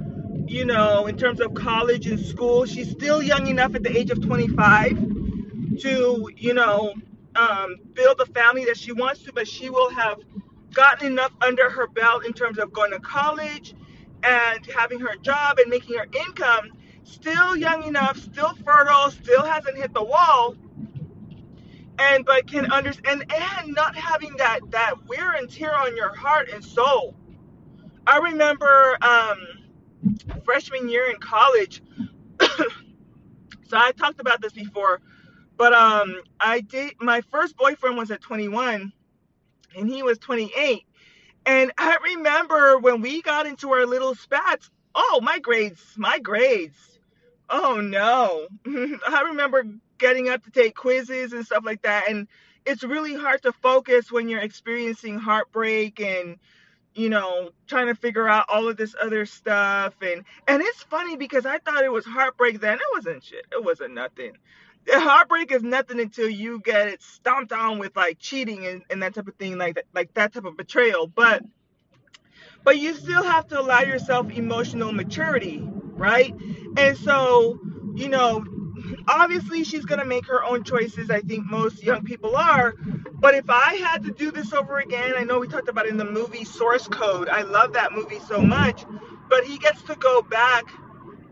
you 0.47 0.67
know 0.67 1.07
in 1.07 1.17
terms 1.19 1.41
of 1.41 1.55
college 1.55 2.07
and 2.07 2.21
school. 2.21 2.67
She's 2.67 2.91
still 2.91 3.23
young 3.23 3.47
enough 3.49 3.75
at 3.75 3.83
the 3.83 3.97
age 3.97 4.11
of 4.11 4.23
25 4.23 4.99
to 5.81 6.31
you 6.37 6.55
know 6.55 6.95
um, 7.37 7.77
build 7.95 8.19
the 8.19 8.27
family 8.27 8.65
that 8.67 8.77
she 8.79 8.93
wants 8.93 9.23
to 9.25 9.33
but 9.33 9.49
she 9.49 9.71
will 9.71 9.91
have 9.91 10.19
gotten 10.73 11.13
enough 11.13 11.33
under 11.41 11.71
her 11.71 11.87
belt 11.87 12.25
in 12.25 12.33
terms 12.33 12.59
of 12.59 12.73
going 12.73 12.91
to 12.91 13.01
college 13.01 13.75
and 14.23 14.65
having 14.67 15.01
her 15.01 15.17
job 15.23 15.59
and 15.59 15.71
making 15.71 15.97
her 15.97 16.07
income, 16.27 16.71
still 17.05 17.57
young 17.57 17.85
enough, 17.85 18.19
still 18.19 18.55
fertile, 18.65 19.11
still 19.11 19.45
hasn't 19.45 19.77
hit 19.77 19.93
the 19.95 20.03
wall, 20.03 20.57
and 21.99 22.25
but 22.25 22.47
can 22.47 22.71
understand 22.73 23.23
and, 23.23 23.33
and 23.33 23.75
not 23.75 23.97
having 23.97 24.37
that 24.37 24.61
that 24.71 24.95
wear 25.07 25.33
and 25.33 25.51
tear 25.51 25.75
on 25.75 25.97
your 25.97 26.15
heart 26.15 26.49
and 26.53 26.65
soul. 26.65 27.15
I 28.07 28.19
remember 28.19 28.97
um, 29.03 29.39
freshman 30.45 30.89
year 30.89 31.11
in 31.11 31.19
college. 31.19 31.83
so 32.41 33.77
I 33.77 33.93
talked 33.93 34.21
about 34.21 34.41
this 34.41 34.53
before, 34.53 35.01
but 35.57 35.73
um, 35.73 36.23
I 36.41 36.61
did 36.61 36.95
my 37.01 37.21
first 37.33 37.57
boyfriend 37.57 37.97
was 37.97 38.11
at 38.11 38.21
21 38.21 38.93
and 39.77 39.89
he 39.89 40.03
was 40.03 40.19
28. 40.19 40.85
And 41.47 41.73
I 41.79 41.97
remember 42.15 42.79
when 42.79 43.01
we 43.01 43.23
got 43.23 43.47
into 43.47 43.73
our 43.73 43.87
little 43.87 44.15
spats, 44.15 44.71
oh, 44.95 45.21
my 45.23 45.39
grades, 45.39 45.83
my 45.97 46.19
grades. 46.19 46.77
Oh 47.51 47.81
no. 47.81 48.49
I 49.09 49.23
remember 49.29 49.65
getting 49.97 50.29
up 50.29 50.45
to 50.45 50.51
take 50.51 50.75
quizzes 50.75 51.33
and 51.33 51.47
stuff 51.47 51.65
like 51.65 51.83
that. 51.83 52.11
And 52.11 52.29
it's 52.67 52.85
really 52.85 53.15
hard 53.15 53.43
to 53.43 53.53
focus 53.53 54.13
when 54.13 54.29
you're 54.29 54.41
experiencing 54.41 55.19
heartbreak 55.19 56.01
and 56.01 56.37
you 56.95 57.09
know 57.09 57.51
trying 57.67 57.87
to 57.87 57.95
figure 57.95 58.29
out 58.29 58.47
all 58.49 58.69
of 58.69 58.77
this 58.77 58.95
other 59.01 59.25
stuff 59.25 59.95
and 60.03 60.25
and 60.47 60.63
it's 60.63 60.83
funny 60.85 61.17
because 61.17 61.47
i 61.47 61.59
thought 61.59 61.85
it 61.85 61.93
was 61.93 62.05
heartbreak 62.05 62.61
then 62.61 62.75
it 62.77 62.95
wasn't 62.95 63.23
shit 63.23 63.47
it 63.53 63.63
wasn't 63.63 63.93
nothing 63.95 64.33
heartbreak 64.89 65.53
is 65.53 65.63
nothing 65.63 66.01
until 66.01 66.29
you 66.29 66.61
get 66.61 66.89
it 66.89 67.03
stomped 67.03 67.53
on 67.53 67.79
with 67.79 67.97
like 67.97 68.19
cheating 68.19 68.67
and, 68.67 68.83
and 68.91 69.03
that 69.03 69.15
type 69.15 69.29
of 69.29 69.35
thing, 69.37 69.59
like 69.59 69.77
that, 69.77 69.85
like 69.95 70.15
that 70.15 70.33
type 70.33 70.45
of 70.45 70.57
betrayal. 70.57 71.07
But 71.07 71.43
but 72.65 72.79
you 72.79 72.95
still 72.95 73.23
have 73.23 73.49
to 73.49 73.61
allow 73.61 73.81
yourself 73.81 74.31
emotional 74.31 74.93
maturity, 74.93 75.63
right? 75.63 76.35
And 76.77 76.97
so, 76.99 77.59
you 77.95 78.09
know, 78.09 78.45
obviously 79.07 79.65
she's 79.65 79.85
gonna 79.85 80.05
make 80.05 80.27
her 80.27 80.45
own 80.45 80.65
choices. 80.65 81.11
I 81.11 81.21
think 81.21 81.47
most 81.47 81.83
young 81.83 82.05
people 82.05 82.37
are. 82.37 82.75
But 83.21 83.35
if 83.35 83.51
I 83.51 83.75
had 83.77 84.05
to 84.05 84.13
do 84.13 84.31
this 84.31 84.53
over 84.53 84.79
again, 84.79 85.15
I 85.17 85.25
know 85.25 85.39
we 85.41 85.49
talked 85.49 85.69
about 85.69 85.87
in 85.87 85.97
the 85.97 86.05
movie 86.05 86.45
Source 86.45 86.87
Code. 86.87 87.29
I 87.29 87.43
love 87.43 87.73
that 87.73 87.93
movie 87.93 88.21
so 88.21 88.41
much. 88.41 88.85
But 89.29 89.45
he 89.45 89.59
gets 89.59 89.83
to 89.83 89.97
go 89.97 90.23
back 90.23 90.67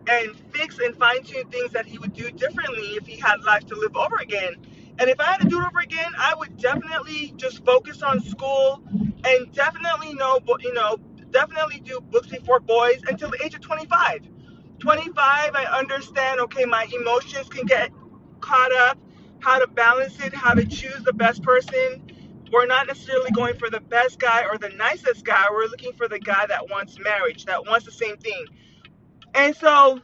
and 0.08 0.36
fix 0.52 0.78
and 0.78 0.96
fine 0.96 1.22
tune 1.22 1.48
things 1.50 1.72
that 1.72 1.86
he 1.86 1.98
would 1.98 2.14
do 2.14 2.30
differently 2.30 2.96
if 2.96 3.06
he 3.06 3.16
had 3.18 3.42
life 3.42 3.66
to 3.66 3.76
live 3.76 3.96
over 3.96 4.16
again. 4.16 4.54
And 4.98 5.10
if 5.10 5.20
I 5.20 5.24
had 5.24 5.40
to 5.42 5.48
do 5.48 5.60
it 5.60 5.66
over 5.66 5.80
again, 5.80 6.12
I 6.18 6.34
would 6.36 6.56
definitely 6.58 7.34
just 7.36 7.64
focus 7.64 8.02
on 8.02 8.22
school 8.22 8.82
and 9.24 9.52
definitely 9.52 10.14
know, 10.14 10.40
you 10.60 10.72
know, 10.72 10.98
definitely 11.30 11.80
do 11.80 12.00
books 12.00 12.28
before 12.28 12.60
boys 12.60 13.02
until 13.08 13.30
the 13.30 13.44
age 13.44 13.54
of 13.54 13.60
25. 13.60 14.28
25, 14.78 15.16
I 15.54 15.64
understand, 15.78 16.40
okay, 16.40 16.64
my 16.64 16.86
emotions 16.92 17.48
can 17.48 17.66
get 17.66 17.90
caught 18.40 18.72
up, 18.72 18.98
how 19.40 19.58
to 19.58 19.66
balance 19.66 20.18
it, 20.20 20.34
how 20.34 20.54
to 20.54 20.64
choose 20.66 21.02
the 21.04 21.12
best 21.12 21.42
person, 21.42 22.02
we're 22.52 22.66
not 22.66 22.86
necessarily 22.86 23.30
going 23.32 23.56
for 23.56 23.70
the 23.70 23.80
best 23.80 24.20
guy 24.20 24.44
or 24.44 24.58
the 24.58 24.68
nicest 24.70 25.24
guy. 25.24 25.46
We're 25.50 25.66
looking 25.66 25.92
for 25.94 26.08
the 26.08 26.18
guy 26.18 26.46
that 26.46 26.70
wants 26.70 26.98
marriage, 26.98 27.44
that 27.46 27.66
wants 27.66 27.86
the 27.86 27.92
same 27.92 28.16
thing. 28.18 28.44
And 29.36 29.56
so, 29.56 30.00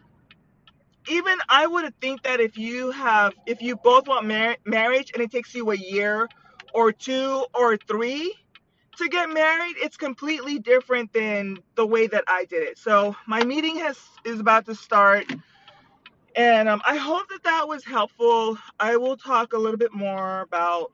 even 1.08 1.38
I 1.48 1.66
would 1.66 1.94
think 2.00 2.22
that 2.24 2.40
if 2.40 2.58
you 2.58 2.90
have, 2.92 3.34
if 3.46 3.62
you 3.62 3.76
both 3.76 4.08
want 4.08 4.26
mar- 4.26 4.58
marriage 4.66 5.10
and 5.14 5.22
it 5.22 5.30
takes 5.32 5.54
you 5.54 5.70
a 5.72 5.76
year 5.76 6.28
or 6.74 6.92
two 6.92 7.46
or 7.54 7.76
three 7.76 8.34
to 8.98 9.08
get 9.08 9.30
married, 9.30 9.76
it's 9.78 9.96
completely 9.96 10.58
different 10.60 11.12
than 11.12 11.58
the 11.76 11.86
way 11.86 12.06
that 12.08 12.24
I 12.28 12.46
did 12.46 12.62
it. 12.64 12.78
So, 12.78 13.16
my 13.26 13.44
meeting 13.44 13.78
has 13.78 13.98
is 14.24 14.40
about 14.40 14.66
to 14.66 14.74
start. 14.74 15.26
And 16.36 16.68
um, 16.68 16.82
I 16.86 16.96
hope 16.96 17.28
that 17.30 17.44
that 17.44 17.68
was 17.68 17.84
helpful. 17.84 18.58
I 18.80 18.96
will 18.96 19.16
talk 19.18 19.52
a 19.52 19.58
little 19.58 19.78
bit 19.78 19.94
more 19.94 20.42
about 20.42 20.92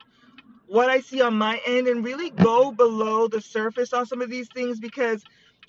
what 0.67 0.89
I 0.89 1.01
see 1.01 1.21
on 1.21 1.35
my 1.37 1.61
end 1.65 1.87
and 1.87 2.05
really 2.05 2.29
go 2.31 2.71
below 2.71 3.27
the 3.27 3.41
surface 3.41 3.93
on 3.93 4.05
some 4.05 4.21
of 4.21 4.29
these 4.29 4.47
things 4.53 4.79
because 4.79 5.23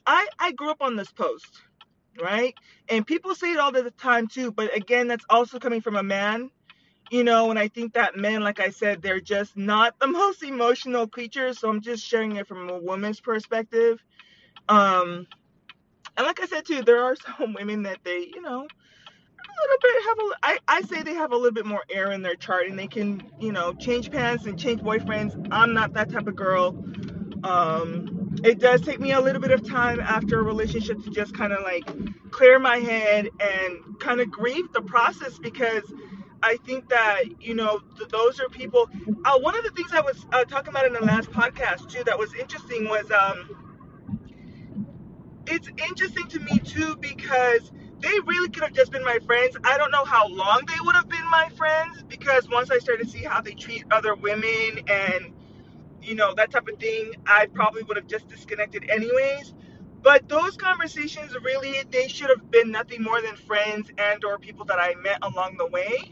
I, 0.06 0.28
I 0.40 0.52
grew 0.52 0.70
up 0.70 0.82
on 0.82 0.96
this 0.96 1.12
post, 1.12 1.62
right? 2.20 2.54
And 2.88 3.06
people 3.06 3.34
say 3.34 3.52
it 3.52 3.58
all 3.58 3.72
the 3.72 3.90
time 3.92 4.28
too, 4.28 4.52
but 4.52 4.74
again, 4.76 5.08
that's 5.08 5.24
also 5.30 5.58
coming 5.58 5.80
from 5.80 5.96
a 5.96 6.02
man, 6.02 6.50
you 7.10 7.24
know, 7.24 7.50
and 7.50 7.58
I 7.58 7.68
think 7.68 7.94
that 7.94 8.16
men, 8.16 8.42
like 8.42 8.60
I 8.60 8.70
said, 8.70 9.02
they're 9.02 9.20
just 9.20 9.56
not 9.56 9.98
the 9.98 10.06
most 10.08 10.42
emotional 10.42 11.06
creatures. 11.06 11.58
So 11.60 11.68
I'm 11.68 11.80
just 11.80 12.04
sharing 12.04 12.36
it 12.36 12.46
from 12.48 12.70
a 12.70 12.78
woman's 12.78 13.20
perspective. 13.20 14.02
Um, 14.68 15.26
and 16.16 16.26
like 16.26 16.40
I 16.40 16.46
said 16.46 16.66
too, 16.66 16.82
there 16.82 17.04
are 17.04 17.16
some 17.38 17.54
women 17.54 17.84
that 17.84 17.98
they, 18.04 18.20
you 18.20 18.42
know, 18.42 18.66
a 19.50 19.62
little 19.62 19.78
bit 19.82 20.04
have 20.04 20.18
a 20.18 20.30
I, 20.42 20.78
I 20.78 20.82
say 20.82 21.02
they 21.02 21.14
have 21.14 21.32
a 21.32 21.36
little 21.36 21.52
bit 21.52 21.66
more 21.66 21.84
air 21.90 22.12
in 22.12 22.22
their 22.22 22.36
chart 22.36 22.66
and 22.68 22.78
they 22.78 22.86
can 22.86 23.30
you 23.40 23.52
know 23.52 23.72
change 23.74 24.10
pants 24.10 24.46
and 24.46 24.58
change 24.58 24.80
boyfriends 24.80 25.48
i'm 25.50 25.74
not 25.74 25.92
that 25.94 26.10
type 26.10 26.26
of 26.26 26.36
girl 26.36 26.76
um 27.44 28.19
it 28.44 28.58
does 28.58 28.80
take 28.82 29.00
me 29.00 29.12
a 29.12 29.20
little 29.20 29.40
bit 29.40 29.50
of 29.50 29.68
time 29.68 30.00
after 30.00 30.40
a 30.40 30.42
relationship 30.42 31.02
to 31.04 31.10
just 31.10 31.34
kind 31.34 31.52
of 31.52 31.62
like 31.62 31.84
clear 32.30 32.58
my 32.58 32.76
head 32.76 33.28
and 33.40 34.00
kind 34.00 34.20
of 34.20 34.30
grieve 34.30 34.72
the 34.72 34.82
process 34.82 35.38
because 35.38 35.92
i 36.42 36.56
think 36.64 36.88
that 36.88 37.24
you 37.40 37.54
know 37.54 37.80
th- 37.98 38.08
those 38.10 38.40
are 38.40 38.48
people 38.48 38.88
uh, 39.24 39.38
one 39.40 39.56
of 39.56 39.64
the 39.64 39.70
things 39.70 39.90
i 39.92 40.00
was 40.00 40.26
uh, 40.32 40.44
talking 40.44 40.70
about 40.70 40.86
in 40.86 40.92
the 40.92 41.04
last 41.04 41.30
podcast 41.30 41.90
too 41.90 42.02
that 42.04 42.18
was 42.18 42.32
interesting 42.34 42.88
was 42.88 43.10
um 43.10 43.48
it's 45.46 45.68
interesting 45.88 46.26
to 46.28 46.40
me 46.40 46.58
too 46.60 46.96
because 46.96 47.72
they 48.00 48.18
really 48.26 48.48
could 48.48 48.62
have 48.62 48.72
just 48.72 48.92
been 48.92 49.04
my 49.04 49.18
friends. 49.26 49.56
I 49.64 49.76
don't 49.76 49.90
know 49.90 50.04
how 50.04 50.26
long 50.28 50.62
they 50.66 50.74
would 50.80 50.94
have 50.94 51.08
been 51.08 51.28
my 51.30 51.48
friends 51.56 52.02
because 52.08 52.48
once 52.48 52.70
I 52.70 52.78
started 52.78 53.04
to 53.04 53.10
see 53.10 53.24
how 53.24 53.40
they 53.42 53.52
treat 53.52 53.84
other 53.90 54.14
women 54.14 54.80
and 54.88 55.34
you 56.02 56.14
know 56.14 56.34
that 56.34 56.50
type 56.50 56.68
of 56.68 56.78
thing, 56.78 57.12
I 57.26 57.46
probably 57.46 57.82
would 57.82 57.96
have 57.96 58.06
just 58.06 58.28
disconnected 58.28 58.88
anyways. 58.90 59.54
But 60.02 60.28
those 60.28 60.56
conversations 60.56 61.36
really 61.44 61.82
they 61.90 62.08
should 62.08 62.30
have 62.30 62.50
been 62.50 62.70
nothing 62.70 63.02
more 63.02 63.20
than 63.20 63.36
friends 63.36 63.90
and 63.98 64.24
or 64.24 64.38
people 64.38 64.64
that 64.66 64.78
I 64.78 64.94
met 64.94 65.18
along 65.22 65.56
the 65.58 65.66
way. 65.66 66.10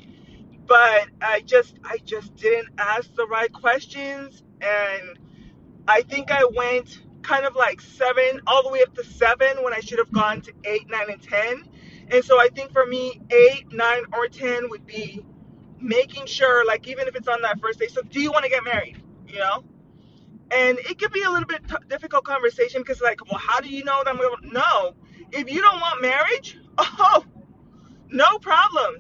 But 0.66 1.08
I 1.22 1.40
just 1.40 1.76
I 1.84 1.98
just 2.04 2.34
didn't 2.36 2.68
ask 2.78 3.14
the 3.14 3.26
right 3.26 3.52
questions 3.52 4.42
and 4.60 5.18
I 5.88 6.02
think 6.02 6.30
I 6.30 6.44
went 6.44 7.00
kind 7.22 7.44
of 7.44 7.56
like 7.56 7.80
seven, 7.80 8.40
all 8.46 8.62
the 8.62 8.68
way 8.68 8.82
up 8.82 8.94
to 8.94 9.04
seven 9.04 9.62
when 9.62 9.72
I 9.72 9.80
should 9.80 9.98
have 9.98 10.12
gone 10.12 10.40
to 10.42 10.52
eight, 10.64 10.88
nine, 10.88 11.10
and 11.10 11.22
10. 11.22 11.64
And 12.10 12.24
so 12.24 12.40
I 12.40 12.48
think 12.48 12.72
for 12.72 12.86
me, 12.86 13.20
eight, 13.30 13.72
nine, 13.72 14.04
or 14.12 14.28
10 14.28 14.70
would 14.70 14.86
be 14.86 15.24
making 15.80 16.26
sure, 16.26 16.64
like, 16.66 16.86
even 16.88 17.06
if 17.08 17.16
it's 17.16 17.28
on 17.28 17.42
that 17.42 17.60
first 17.60 17.78
day, 17.78 17.86
so 17.88 18.02
do 18.02 18.20
you 18.20 18.32
want 18.32 18.44
to 18.44 18.50
get 18.50 18.64
married? 18.64 19.02
You 19.26 19.38
know? 19.38 19.64
And 20.50 20.78
it 20.78 20.98
could 20.98 21.12
be 21.12 21.22
a 21.22 21.30
little 21.30 21.46
bit 21.46 21.66
t- 21.68 21.76
difficult 21.88 22.24
conversation 22.24 22.82
because, 22.82 23.00
like, 23.00 23.20
well, 23.30 23.40
how 23.40 23.60
do 23.60 23.68
you 23.68 23.84
know 23.84 24.02
that 24.04 24.10
I'm 24.10 24.16
going 24.16 24.52
know? 24.52 24.94
If 25.32 25.50
you 25.52 25.60
don't 25.60 25.80
want 25.80 26.02
marriage, 26.02 26.58
oh, 26.78 27.24
no 28.10 28.38
problem. 28.38 28.96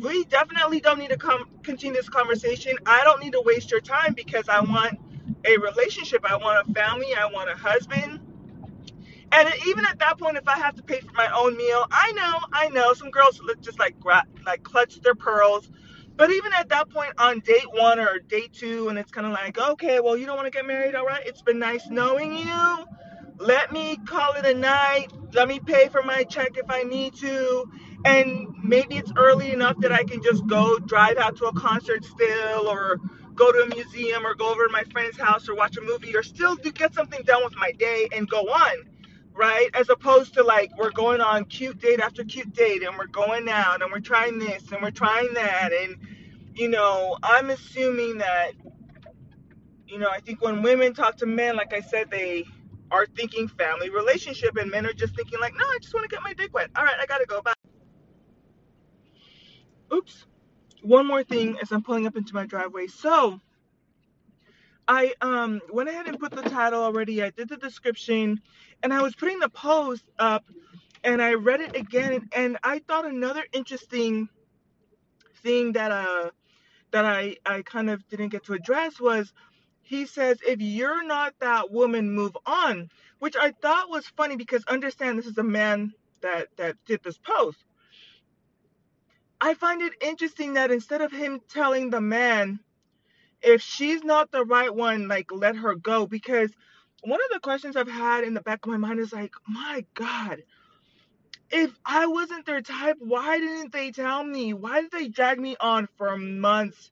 We 0.00 0.24
definitely 0.24 0.80
don't 0.80 0.98
need 0.98 1.10
to 1.10 1.16
come 1.16 1.46
continue 1.62 1.96
this 1.96 2.08
conversation. 2.08 2.74
I 2.86 3.02
don't 3.04 3.22
need 3.22 3.32
to 3.32 3.42
waste 3.42 3.70
your 3.70 3.80
time 3.80 4.14
because 4.14 4.48
I 4.48 4.60
want 4.60 4.98
a 5.44 5.56
relationship. 5.58 6.24
I 6.28 6.36
want 6.36 6.68
a 6.68 6.72
family. 6.72 7.14
I 7.14 7.26
want 7.26 7.50
a 7.50 7.54
husband. 7.56 8.20
And 9.32 9.52
even 9.66 9.84
at 9.84 9.98
that 9.98 10.18
point, 10.18 10.36
if 10.36 10.48
I 10.48 10.56
have 10.58 10.76
to 10.76 10.82
pay 10.82 11.00
for 11.00 11.12
my 11.12 11.28
own 11.36 11.56
meal, 11.56 11.86
I 11.90 12.12
know, 12.12 12.40
I 12.52 12.68
know, 12.68 12.94
some 12.94 13.10
girls 13.10 13.40
just 13.60 13.78
like 13.78 13.96
like 14.46 14.62
clutch 14.62 15.00
their 15.00 15.14
pearls. 15.14 15.68
But 16.16 16.30
even 16.30 16.52
at 16.52 16.68
that 16.68 16.90
point, 16.90 17.12
on 17.18 17.40
date 17.40 17.66
one 17.72 17.98
or 17.98 18.20
date 18.20 18.52
two, 18.52 18.88
and 18.88 18.98
it's 18.98 19.10
kind 19.10 19.26
of 19.26 19.32
like, 19.32 19.58
okay, 19.58 20.00
well, 20.00 20.16
you 20.16 20.26
don't 20.26 20.36
want 20.36 20.46
to 20.46 20.56
get 20.56 20.66
married, 20.66 20.94
all 20.94 21.04
right? 21.06 21.26
It's 21.26 21.42
been 21.42 21.58
nice 21.58 21.88
knowing 21.88 22.36
you. 22.38 22.86
Let 23.38 23.72
me 23.72 23.96
call 23.96 24.34
it 24.34 24.46
a 24.46 24.54
night. 24.54 25.08
Let 25.32 25.48
me 25.48 25.58
pay 25.58 25.88
for 25.88 26.02
my 26.02 26.22
check 26.24 26.56
if 26.56 26.70
I 26.70 26.84
need 26.84 27.16
to. 27.16 27.66
And 28.04 28.46
maybe 28.62 28.96
it's 28.96 29.12
early 29.16 29.52
enough 29.52 29.76
that 29.80 29.90
I 29.90 30.04
can 30.04 30.22
just 30.22 30.46
go 30.46 30.78
drive 30.78 31.16
out 31.16 31.36
to 31.38 31.46
a 31.46 31.54
concert 31.54 32.04
still 32.04 32.68
or 32.68 33.00
go 33.34 33.50
to 33.50 33.58
a 33.64 33.74
museum 33.74 34.24
or 34.24 34.34
go 34.34 34.52
over 34.52 34.66
to 34.66 34.72
my 34.72 34.84
friend's 34.92 35.18
house 35.18 35.48
or 35.48 35.56
watch 35.56 35.76
a 35.76 35.80
movie 35.80 36.16
or 36.16 36.22
still 36.22 36.54
do, 36.56 36.70
get 36.70 36.94
something 36.94 37.22
done 37.24 37.42
with 37.44 37.56
my 37.56 37.72
day 37.72 38.08
and 38.12 38.28
go 38.28 38.42
on, 38.42 38.84
right? 39.34 39.68
As 39.74 39.88
opposed 39.90 40.34
to 40.34 40.44
like 40.44 40.76
we're 40.78 40.90
going 40.92 41.20
on 41.20 41.44
cute 41.46 41.80
date 41.80 42.00
after 42.00 42.24
cute 42.24 42.52
date 42.54 42.82
and 42.82 42.96
we're 42.98 43.06
going 43.06 43.48
out 43.48 43.82
and 43.82 43.92
we're 43.92 44.00
trying 44.00 44.38
this 44.38 44.70
and 44.72 44.82
we're 44.82 44.90
trying 44.90 45.34
that. 45.34 45.72
And, 45.72 45.96
you 46.54 46.68
know, 46.68 47.18
I'm 47.22 47.50
assuming 47.50 48.18
that, 48.18 48.52
you 49.86 49.98
know, 49.98 50.10
I 50.10 50.20
think 50.20 50.42
when 50.42 50.62
women 50.62 50.94
talk 50.94 51.18
to 51.18 51.26
men, 51.26 51.56
like 51.56 51.72
I 51.74 51.80
said, 51.80 52.10
they 52.10 52.46
are 52.90 53.06
thinking 53.06 53.48
family 53.48 53.90
relationship 53.90 54.56
and 54.56 54.70
men 54.70 54.86
are 54.86 54.92
just 54.92 55.16
thinking 55.16 55.40
like, 55.40 55.54
no, 55.54 55.64
I 55.64 55.78
just 55.80 55.94
want 55.94 56.08
to 56.08 56.14
get 56.14 56.22
my 56.22 56.32
dick 56.34 56.54
wet. 56.54 56.70
All 56.76 56.84
right, 56.84 56.96
I 57.00 57.06
got 57.06 57.18
to 57.18 57.26
go. 57.26 57.42
Bye. 57.42 57.54
Oops 59.92 60.26
one 60.84 61.06
more 61.06 61.24
thing 61.24 61.56
as 61.62 61.72
I'm 61.72 61.82
pulling 61.82 62.06
up 62.06 62.16
into 62.16 62.34
my 62.34 62.46
driveway. 62.46 62.86
So 62.88 63.40
I 64.86 65.14
um 65.20 65.60
went 65.72 65.88
ahead 65.88 66.06
and 66.06 66.18
put 66.20 66.32
the 66.32 66.42
title 66.42 66.82
already. 66.82 67.22
I 67.22 67.30
did 67.30 67.48
the 67.48 67.56
description 67.56 68.40
and 68.84 68.94
I 68.94 69.02
was 69.02 69.16
putting 69.16 69.40
the 69.40 69.50
post 69.50 70.04
up 70.20 70.44
and 71.04 71.22
I 71.22 71.34
read 71.34 71.62
it 71.62 71.76
again 71.76 72.28
and 72.36 72.58
I 72.64 72.80
thought 72.80 73.06
another 73.06 73.44
interesting 73.52 74.28
thing 75.42 75.72
that 75.72 75.90
uh 75.92 76.30
that 76.92 77.04
I 77.04 77.36
I 77.46 77.62
kind 77.62 77.90
of 77.90 78.06
didn't 78.08 78.30
get 78.30 78.44
to 78.46 78.54
address 78.54 79.00
was 79.00 79.32
he 79.82 80.06
says 80.06 80.38
if 80.46 80.60
you're 80.60 81.04
not 81.04 81.34
that 81.40 81.72
woman 81.72 82.10
move 82.10 82.36
on, 82.46 82.90
which 83.20 83.36
I 83.36 83.52
thought 83.52 83.90
was 83.90 84.06
funny 84.16 84.36
because 84.36 84.64
understand 84.66 85.18
this 85.18 85.26
is 85.26 85.38
a 85.38 85.44
man 85.44 85.94
that 86.22 86.48
that 86.56 86.76
did 86.86 87.02
this 87.04 87.18
post. 87.18 87.58
I 89.40 89.54
find 89.54 89.82
it 89.82 89.94
interesting 90.02 90.54
that 90.54 90.70
instead 90.70 91.02
of 91.02 91.12
him 91.12 91.40
telling 91.50 91.90
the 91.90 92.00
man, 92.00 92.60
if 93.42 93.62
she's 93.62 94.04
not 94.04 94.30
the 94.32 94.44
right 94.44 94.74
one, 94.74 95.08
like 95.08 95.30
let 95.32 95.56
her 95.56 95.74
go, 95.74 96.06
because 96.06 96.50
one 97.04 97.20
of 97.20 97.30
the 97.32 97.40
questions 97.40 97.76
I've 97.76 97.88
had 97.88 98.24
in 98.24 98.34
the 98.34 98.40
back 98.40 98.64
of 98.64 98.72
my 98.72 98.78
mind 98.78 99.00
is 99.00 99.12
like, 99.12 99.32
my 99.46 99.84
God, 99.94 100.42
if 101.50 101.78
I 101.84 102.06
wasn't 102.06 102.46
their 102.46 102.62
type, 102.62 102.96
why 102.98 103.38
didn't 103.38 103.72
they 103.72 103.90
tell 103.90 104.24
me? 104.24 104.54
Why 104.54 104.82
did 104.82 104.90
they 104.90 105.08
drag 105.08 105.38
me 105.38 105.56
on 105.60 105.88
for 105.96 106.16
months 106.16 106.90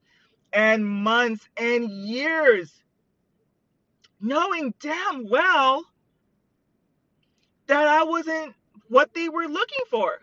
and 0.53 0.85
months 0.85 1.47
and 1.57 1.89
years? 1.89 2.71
Knowing 4.21 4.73
damn 4.79 5.29
well 5.29 5.83
that 7.67 7.87
I 7.87 8.03
wasn't 8.03 8.53
what 8.89 9.13
they 9.13 9.29
were 9.29 9.47
looking 9.47 9.85
for. 9.89 10.19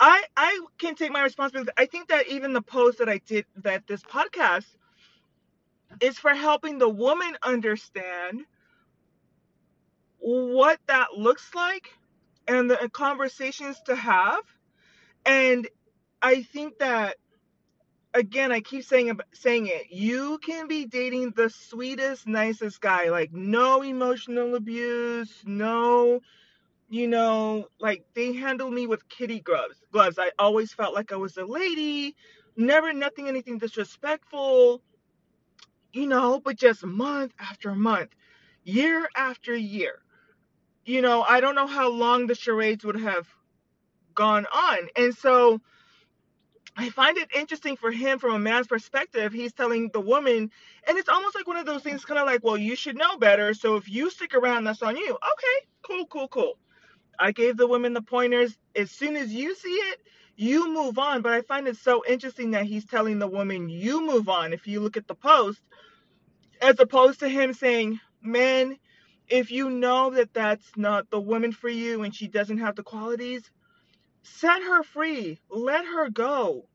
I 0.00 0.24
I 0.36 0.60
can 0.78 0.94
take 0.96 1.12
my 1.12 1.22
responsibility. 1.22 1.70
I 1.76 1.86
think 1.86 2.08
that 2.08 2.28
even 2.28 2.52
the 2.52 2.62
post 2.62 2.98
that 2.98 3.08
I 3.08 3.18
did 3.18 3.46
that 3.56 3.86
this 3.86 4.02
podcast 4.02 4.66
is 6.00 6.18
for 6.18 6.34
helping 6.34 6.78
the 6.78 6.88
woman 6.88 7.36
understand 7.42 8.42
what 10.18 10.78
that 10.86 11.08
looks 11.16 11.54
like 11.54 11.90
and 12.48 12.70
the 12.70 12.90
conversations 12.92 13.80
to 13.86 13.94
have. 13.96 14.42
And 15.26 15.68
I 16.22 16.42
think 16.42 16.78
that 16.78 17.16
again, 18.14 18.52
I 18.52 18.60
keep 18.60 18.84
saying 18.84 19.18
saying 19.32 19.66
it. 19.66 19.90
You 19.90 20.38
can 20.38 20.68
be 20.68 20.86
dating 20.86 21.32
the 21.36 21.50
sweetest, 21.50 22.26
nicest 22.26 22.80
guy, 22.80 23.10
like 23.10 23.32
no 23.32 23.82
emotional 23.82 24.54
abuse, 24.54 25.32
no 25.44 26.20
you 26.88 27.08
know, 27.08 27.66
like 27.80 28.04
they 28.14 28.32
handled 28.34 28.72
me 28.72 28.86
with 28.86 29.08
kitty 29.08 29.40
gloves. 29.40 29.76
Gloves. 29.92 30.18
I 30.18 30.30
always 30.38 30.72
felt 30.72 30.94
like 30.94 31.12
I 31.12 31.16
was 31.16 31.36
a 31.36 31.44
lady. 31.44 32.14
Never 32.56 32.92
nothing 32.92 33.28
anything 33.28 33.58
disrespectful. 33.58 34.82
You 35.94 36.08
know, 36.08 36.40
but 36.40 36.56
just 36.56 36.84
month 36.84 37.32
after 37.38 37.72
month, 37.74 38.10
year 38.64 39.08
after 39.16 39.56
year. 39.56 40.00
You 40.84 41.02
know, 41.02 41.22
I 41.22 41.40
don't 41.40 41.54
know 41.54 41.68
how 41.68 41.88
long 41.88 42.26
the 42.26 42.34
charades 42.34 42.84
would 42.84 43.00
have 43.00 43.28
gone 44.14 44.46
on. 44.52 44.78
And 44.96 45.14
so 45.16 45.60
I 46.76 46.90
find 46.90 47.16
it 47.16 47.30
interesting 47.32 47.76
for 47.76 47.92
him 47.92 48.18
from 48.18 48.34
a 48.34 48.40
man's 48.40 48.66
perspective. 48.66 49.32
He's 49.32 49.52
telling 49.52 49.90
the 49.92 50.00
woman, 50.00 50.50
and 50.88 50.98
it's 50.98 51.08
almost 51.08 51.36
like 51.36 51.46
one 51.46 51.58
of 51.58 51.66
those 51.66 51.84
things, 51.84 52.04
kind 52.04 52.18
of 52.18 52.26
like, 52.26 52.42
well, 52.42 52.58
you 52.58 52.74
should 52.74 52.96
know 52.96 53.16
better. 53.16 53.54
So 53.54 53.76
if 53.76 53.88
you 53.88 54.10
stick 54.10 54.34
around, 54.34 54.64
that's 54.64 54.82
on 54.82 54.96
you. 54.96 55.12
Okay, 55.12 55.66
cool, 55.82 56.06
cool, 56.06 56.26
cool. 56.26 56.58
I 57.20 57.32
gave 57.32 57.56
the 57.56 57.68
women 57.68 57.94
the 57.94 58.02
pointers. 58.02 58.58
As 58.74 58.90
soon 58.90 59.14
as 59.16 59.32
you 59.32 59.54
see 59.54 59.68
it, 59.68 60.00
you 60.36 60.72
move 60.72 60.98
on. 60.98 61.22
But 61.22 61.32
I 61.32 61.42
find 61.42 61.68
it 61.68 61.76
so 61.76 62.04
interesting 62.06 62.52
that 62.52 62.64
he's 62.64 62.84
telling 62.84 63.18
the 63.18 63.28
woman, 63.28 63.68
you 63.68 64.04
move 64.06 64.28
on. 64.28 64.52
If 64.52 64.66
you 64.66 64.80
look 64.80 64.96
at 64.96 65.06
the 65.06 65.14
post, 65.14 65.60
as 66.60 66.78
opposed 66.80 67.20
to 67.20 67.28
him 67.28 67.52
saying, 67.52 68.00
man, 68.22 68.78
if 69.28 69.50
you 69.50 69.70
know 69.70 70.10
that 70.10 70.34
that's 70.34 70.70
not 70.76 71.10
the 71.10 71.20
woman 71.20 71.52
for 71.52 71.68
you 71.68 72.02
and 72.02 72.14
she 72.14 72.28
doesn't 72.28 72.58
have 72.58 72.76
the 72.76 72.82
qualities, 72.82 73.50
set 74.22 74.62
her 74.62 74.82
free. 74.82 75.38
Let 75.50 75.84
her 75.84 76.10
go. 76.10 76.66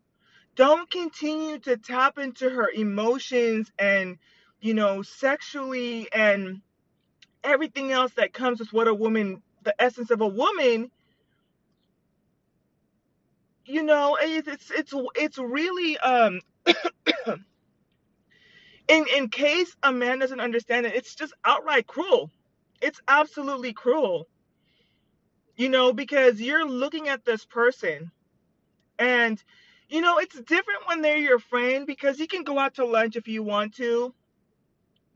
Don't 0.56 0.90
continue 0.90 1.60
to 1.60 1.78
tap 1.78 2.18
into 2.18 2.50
her 2.50 2.70
emotions 2.70 3.72
and, 3.78 4.18
you 4.60 4.74
know, 4.74 5.02
sexually 5.02 6.12
and 6.12 6.62
everything 7.44 7.92
else 7.92 8.12
that 8.14 8.34
comes 8.34 8.60
with 8.60 8.74
what 8.74 8.88
a 8.88 8.94
woman, 8.94 9.42
the 9.64 9.74
essence 9.82 10.12
of 10.12 10.22
a 10.22 10.28
woman, 10.28 10.92
you 13.70 13.84
know, 13.84 14.18
it's 14.20 14.48
it's 14.48 14.72
it's, 14.72 14.94
it's 15.16 15.38
really 15.38 15.98
um 16.00 16.42
in 18.88 19.06
in 19.16 19.30
case 19.30 19.76
a 19.84 19.92
man 19.92 20.20
doesn't 20.20 20.40
understand 20.40 20.86
it, 20.88 20.96
it's 20.96 21.16
just 21.16 21.34
outright 21.46 21.86
cruel. 21.88 22.32
It's 22.82 23.00
absolutely 23.08 23.74
cruel. 23.74 24.28
You 25.56 25.70
know, 25.70 25.94
because 25.94 26.42
you're 26.42 26.68
looking 26.68 27.10
at 27.10 27.26
this 27.26 27.46
person 27.46 28.12
and 28.98 29.42
you 29.90 30.02
know, 30.02 30.18
it's 30.20 30.40
different 30.42 30.88
when 30.88 31.02
they're 31.02 31.18
your 31.18 31.40
friend 31.40 31.86
because 31.88 32.20
you 32.20 32.28
can 32.28 32.44
go 32.44 32.58
out 32.60 32.76
to 32.76 32.86
lunch 32.86 33.16
if 33.16 33.28
you 33.28 33.44
want 33.44 33.76
to, 33.76 34.14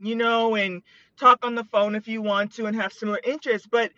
you 0.00 0.16
know, 0.16 0.56
and 0.56 0.82
talk 1.16 1.44
on 1.44 1.54
the 1.54 1.64
phone 1.64 1.94
if 1.94 2.08
you 2.08 2.22
want 2.22 2.52
to 2.54 2.66
and 2.66 2.76
have 2.76 2.92
similar 2.92 3.20
interests. 3.24 3.68
But 3.70 3.92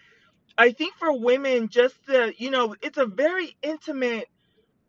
I 0.59 0.73
think 0.73 0.95
for 0.97 1.13
women, 1.19 1.69
just 1.69 1.95
the, 2.07 2.35
you 2.39 2.51
know, 2.51 2.75
it's 2.83 2.99
a 2.99 3.07
very 3.07 3.57
intimate 3.63 4.29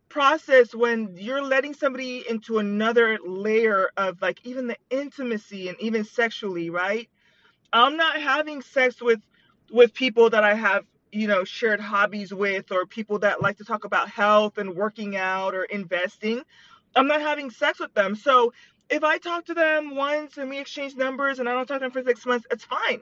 process 0.10 0.74
when 0.74 1.16
you're 1.18 1.44
letting 1.44 1.74
somebody 1.74 2.24
into 2.28 2.60
another 2.60 3.18
layer 3.26 3.90
of 3.98 4.22
like 4.22 4.40
even 4.46 4.68
the 4.68 4.78
intimacy 4.90 5.70
and 5.70 5.80
even 5.80 6.04
sexually, 6.04 6.70
right? 6.70 7.10
I'm 7.74 7.98
not 7.98 8.20
having 8.22 8.62
sex 8.62 9.02
with 9.02 9.20
with 9.72 9.94
people 9.94 10.30
that 10.30 10.44
I 10.44 10.54
have, 10.54 10.86
you 11.12 11.28
know, 11.28 11.44
shared 11.44 11.82
hobbies 11.82 12.34
with 12.34 12.72
or 12.72 12.86
people 12.86 13.20
that 13.20 13.42
like 13.42 13.58
to 13.58 13.66
talk 13.66 13.84
about 13.84 14.10
health 14.10 14.58
and 14.58 14.76
working 14.76 15.18
out 15.18 15.54
or 15.54 15.64
investing. 15.64 16.42
I'm 16.96 17.08
not 17.08 17.22
having 17.22 17.52
sex 17.52 17.80
with 17.80 17.94
them. 17.94 18.16
So 18.16 18.54
if 18.90 19.04
I 19.04 19.18
talk 19.18 19.46
to 19.46 19.54
them 19.54 19.96
once 19.96 20.38
and 20.38 20.50
we 20.50 20.60
exchange 20.60 20.96
numbers 20.96 21.40
and 21.40 21.50
I 21.50 21.54
don't 21.54 21.66
talk 21.68 21.80
to 21.80 21.86
them 21.86 21.92
for 21.92 22.04
six 22.04 22.26
months, 22.26 22.48
it's 22.50 22.64
fine. 22.64 23.02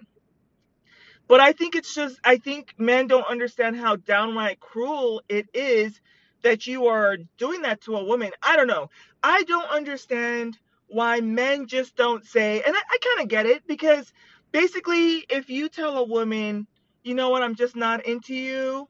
But 1.27 1.39
I 1.39 1.53
think 1.53 1.75
it's 1.75 1.93
just, 1.93 2.19
I 2.23 2.37
think 2.37 2.73
men 2.77 3.07
don't 3.07 3.27
understand 3.27 3.77
how 3.77 3.95
downright 3.95 4.59
cruel 4.59 5.21
it 5.29 5.47
is 5.53 5.99
that 6.45 6.67
you 6.67 6.85
are 6.85 7.17
doing 7.39 7.63
that 7.63 7.81
to 7.81 7.95
a 7.97 8.03
woman. 8.03 8.29
I 8.43 8.55
don't 8.55 8.67
know. 8.67 8.91
I 9.23 9.41
don't 9.43 9.67
understand 9.71 10.59
why 10.87 11.19
men 11.19 11.65
just 11.65 11.95
don't 11.95 12.23
say, 12.23 12.61
and 12.61 12.75
I, 12.75 12.79
I 12.79 12.97
kind 13.03 13.23
of 13.23 13.29
get 13.29 13.47
it 13.47 13.65
because 13.65 14.13
basically, 14.51 15.25
if 15.27 15.49
you 15.49 15.69
tell 15.69 15.97
a 15.97 16.03
woman, 16.03 16.67
you 17.03 17.15
know 17.15 17.31
what, 17.31 17.41
I'm 17.41 17.55
just 17.55 17.75
not 17.75 18.05
into 18.05 18.35
you, 18.35 18.87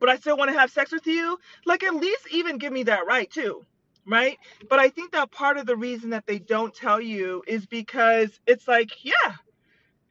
but 0.00 0.10
I 0.10 0.16
still 0.18 0.36
want 0.36 0.52
to 0.52 0.58
have 0.60 0.70
sex 0.70 0.92
with 0.92 1.06
you, 1.06 1.38
like 1.64 1.82
at 1.82 1.94
least 1.94 2.28
even 2.30 2.58
give 2.58 2.74
me 2.74 2.82
that 2.84 3.06
right 3.06 3.30
too. 3.30 3.64
Right. 4.06 4.36
But 4.68 4.78
I 4.78 4.90
think 4.90 5.12
that 5.12 5.30
part 5.30 5.56
of 5.56 5.64
the 5.64 5.76
reason 5.76 6.10
that 6.10 6.26
they 6.26 6.38
don't 6.38 6.74
tell 6.74 7.00
you 7.00 7.42
is 7.46 7.64
because 7.64 8.38
it's 8.46 8.68
like, 8.68 9.02
yeah, 9.02 9.32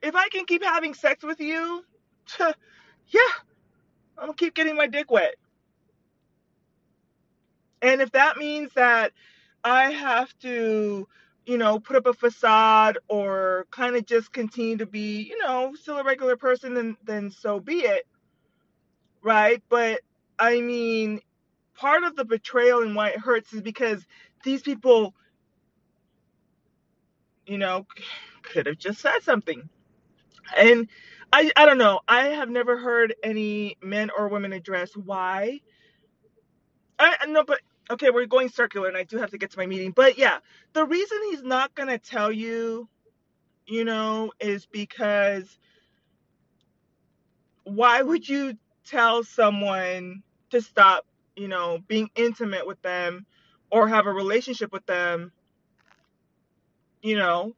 if 0.02 0.16
I 0.16 0.28
can 0.30 0.46
keep 0.46 0.64
having 0.64 0.94
sex 0.94 1.22
with 1.22 1.40
you, 1.40 1.84
yeah, 2.40 3.20
I'm 4.18 4.26
gonna 4.26 4.34
keep 4.34 4.54
getting 4.54 4.76
my 4.76 4.88
dick 4.88 5.10
wet. 5.12 5.36
And 7.82 8.00
if 8.00 8.12
that 8.12 8.36
means 8.36 8.72
that 8.74 9.12
I 9.64 9.90
have 9.92 10.36
to, 10.40 11.08
you 11.46 11.58
know, 11.58 11.78
put 11.80 11.96
up 11.96 12.06
a 12.06 12.12
facade 12.12 12.98
or 13.08 13.66
kind 13.70 13.96
of 13.96 14.06
just 14.06 14.32
continue 14.32 14.76
to 14.78 14.86
be, 14.86 15.22
you 15.22 15.38
know, 15.38 15.74
still 15.74 15.98
a 15.98 16.04
regular 16.04 16.36
person, 16.36 16.74
then 16.74 16.96
then 17.04 17.30
so 17.30 17.60
be 17.60 17.80
it, 17.80 18.06
right? 19.22 19.62
But 19.68 20.00
I 20.38 20.60
mean, 20.60 21.20
part 21.76 22.04
of 22.04 22.16
the 22.16 22.24
betrayal 22.24 22.82
and 22.82 22.96
why 22.96 23.10
it 23.10 23.20
hurts 23.20 23.52
is 23.54 23.62
because 23.62 24.04
these 24.44 24.62
people, 24.62 25.14
you 27.46 27.58
know, 27.58 27.86
could 28.42 28.66
have 28.66 28.78
just 28.78 29.00
said 29.00 29.20
something. 29.22 29.68
And 30.56 30.88
I 31.32 31.50
I 31.56 31.66
don't 31.66 31.78
know. 31.78 32.00
I 32.08 32.28
have 32.28 32.50
never 32.50 32.78
heard 32.78 33.14
any 33.22 33.76
men 33.82 34.10
or 34.16 34.28
women 34.28 34.52
address 34.52 34.96
why. 34.96 35.60
I 36.98 37.16
no, 37.28 37.44
but 37.44 37.60
okay, 37.90 38.10
we're 38.10 38.26
going 38.26 38.48
circular, 38.48 38.88
and 38.88 38.96
I 38.96 39.04
do 39.04 39.18
have 39.18 39.30
to 39.30 39.38
get 39.38 39.50
to 39.52 39.58
my 39.58 39.66
meeting. 39.66 39.92
But 39.92 40.18
yeah, 40.18 40.38
the 40.72 40.84
reason 40.84 41.18
he's 41.30 41.42
not 41.42 41.74
gonna 41.74 41.98
tell 41.98 42.30
you, 42.32 42.88
you 43.66 43.84
know, 43.84 44.32
is 44.40 44.66
because 44.66 45.58
why 47.64 48.00
would 48.02 48.28
you 48.28 48.54
tell 48.86 49.22
someone 49.22 50.22
to 50.50 50.60
stop, 50.60 51.06
you 51.36 51.48
know, 51.48 51.78
being 51.86 52.10
intimate 52.16 52.66
with 52.66 52.80
them 52.82 53.26
or 53.70 53.88
have 53.88 54.06
a 54.06 54.12
relationship 54.12 54.72
with 54.72 54.86
them, 54.86 55.30
you 57.02 57.16
know, 57.16 57.54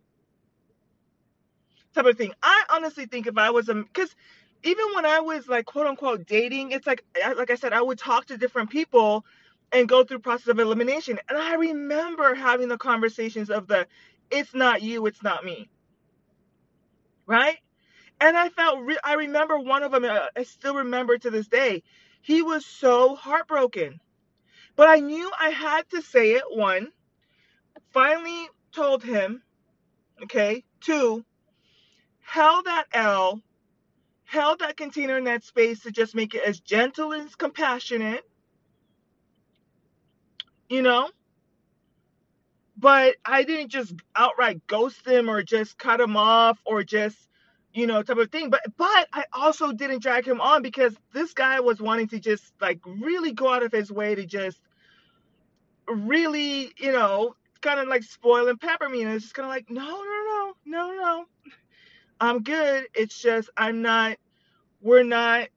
type 1.95 2.07
of 2.07 2.17
thing. 2.17 2.33
I 2.43 2.65
honestly 2.71 3.07
think 3.07 3.27
if 3.27 3.39
I 3.39 3.51
was 3.51 3.69
a, 3.69 3.75
because 3.75 4.15
even 4.63 4.87
when 4.95 5.07
I 5.07 5.21
was 5.21 5.49
like 5.49 5.67
quote 5.67 5.87
unquote 5.87 6.27
dating, 6.27 6.73
it's 6.73 6.87
like, 6.87 7.05
like 7.37 7.51
I 7.51 7.55
said, 7.55 7.73
I 7.73 7.83
would 7.83 7.99
talk 7.99 8.27
to 8.27 8.37
different 8.37 8.71
people 8.71 9.25
and 9.73 9.89
go 9.89 10.05
through 10.05 10.21
process 10.21 10.49
of 10.49 10.59
elimination. 10.61 11.19
And 11.29 11.39
I 11.39 11.55
remember 11.55 12.35
having 12.35 12.69
the 12.69 12.79
conversations 12.79 13.51
of 13.51 13.69
the, 13.69 13.87
it's 14.31 14.55
not 14.55 14.83
you, 14.83 15.07
it's 15.07 15.23
not 15.23 15.45
me, 15.45 15.71
right? 17.27 17.59
And 18.21 18.37
I 18.37 18.51
felt, 18.51 18.81
re- 18.83 18.99
I 19.05 19.15
remember 19.15 19.59
one 19.59 19.83
of 19.83 19.93
them, 19.93 20.05
uh, 20.05 20.27
I 20.37 20.45
still 20.45 20.77
remember 20.77 21.19
to 21.19 21.31
this 21.31 21.49
day. 21.49 21.83
He 22.23 22.43
was 22.43 22.67
so 22.67 23.15
heartbroken, 23.17 24.01
but 24.77 24.89
I 24.89 25.01
knew 25.01 25.31
I 25.41 25.51
had 25.51 25.89
to 25.91 26.03
say 26.03 26.33
it. 26.33 26.45
One, 26.51 26.89
finally 27.93 28.49
told 28.73 29.03
him, 29.05 29.43
okay. 30.25 30.65
Two, 30.81 31.25
held 32.21 32.67
that 32.67 32.87
L, 32.93 33.43
held 34.25 34.61
that 34.61 34.77
container 34.79 35.19
in 35.19 35.25
that 35.25 35.45
space 35.45 35.81
to 35.83 35.93
just 35.93 36.15
make 36.15 36.35
it 36.35 36.45
as 36.45 36.61
gentle 36.61 37.13
and 37.13 37.37
compassionate, 37.39 38.30
you 40.71 40.81
know? 40.81 41.11
But 42.79 43.17
I 43.27 43.43
didn't 43.43 43.69
just 43.69 43.93
outright 44.17 44.67
ghost 44.67 45.07
him 45.07 45.29
or 45.29 45.43
just 45.43 45.77
cut 45.77 46.01
him 46.01 46.17
off 46.17 46.59
or 46.65 46.83
just, 46.83 47.19
you 47.75 47.87
know, 47.87 48.03
type 48.03 48.17
of 48.17 48.31
thing. 48.31 48.49
But 48.49 48.63
but 48.79 49.09
I 49.13 49.25
also 49.35 49.73
didn't 49.73 50.01
drag 50.01 50.27
him 50.27 50.41
on 50.41 50.63
because 50.63 50.97
this 51.13 51.35
guy 51.35 51.61
was 51.61 51.83
wanting 51.83 52.09
to 52.09 52.21
just 52.21 52.55
like 52.59 52.81
really 52.87 53.33
go 53.33 53.53
out 53.53 53.63
of 53.63 53.73
his 53.73 53.93
way 53.93 54.15
to 54.15 54.25
just 54.25 54.59
really, 55.87 56.73
you 56.79 56.93
know, 56.93 57.35
kind 57.61 57.81
of 57.81 57.89
like 57.89 58.03
spoil 58.05 58.49
and 58.49 58.59
pepper 58.59 58.89
me. 58.89 59.03
And 59.03 59.13
it's 59.13 59.25
just 59.25 59.35
kind 59.35 59.45
of 59.45 59.51
like, 59.51 59.69
no, 59.69 59.83
no, 59.85 59.95
no, 59.95 60.55
no, 60.65 60.95
no. 60.95 61.25
I'm 62.19 62.43
good. 62.43 62.87
It's 62.95 63.19
just 63.21 63.51
I'm 63.59 63.83
not. 63.83 64.17
We're 64.81 65.05
not. 65.05 65.49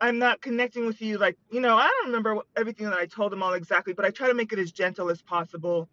I'm 0.00 0.18
not 0.18 0.42
connecting 0.42 0.86
with 0.86 1.00
you. 1.02 1.18
Like 1.18 1.36
you 1.50 1.60
know, 1.60 1.76
I 1.76 1.86
don't 1.88 2.06
remember 2.06 2.42
everything 2.56 2.86
that 2.90 2.98
I 2.98 3.06
told 3.06 3.32
them 3.32 3.42
all 3.42 3.54
exactly, 3.54 3.94
but 3.94 4.04
I 4.04 4.10
try 4.10 4.28
to 4.28 4.34
make 4.34 4.52
it 4.52 4.58
as 4.58 4.72
gentle 4.72 5.10
as 5.10 5.22
possible, 5.22 5.88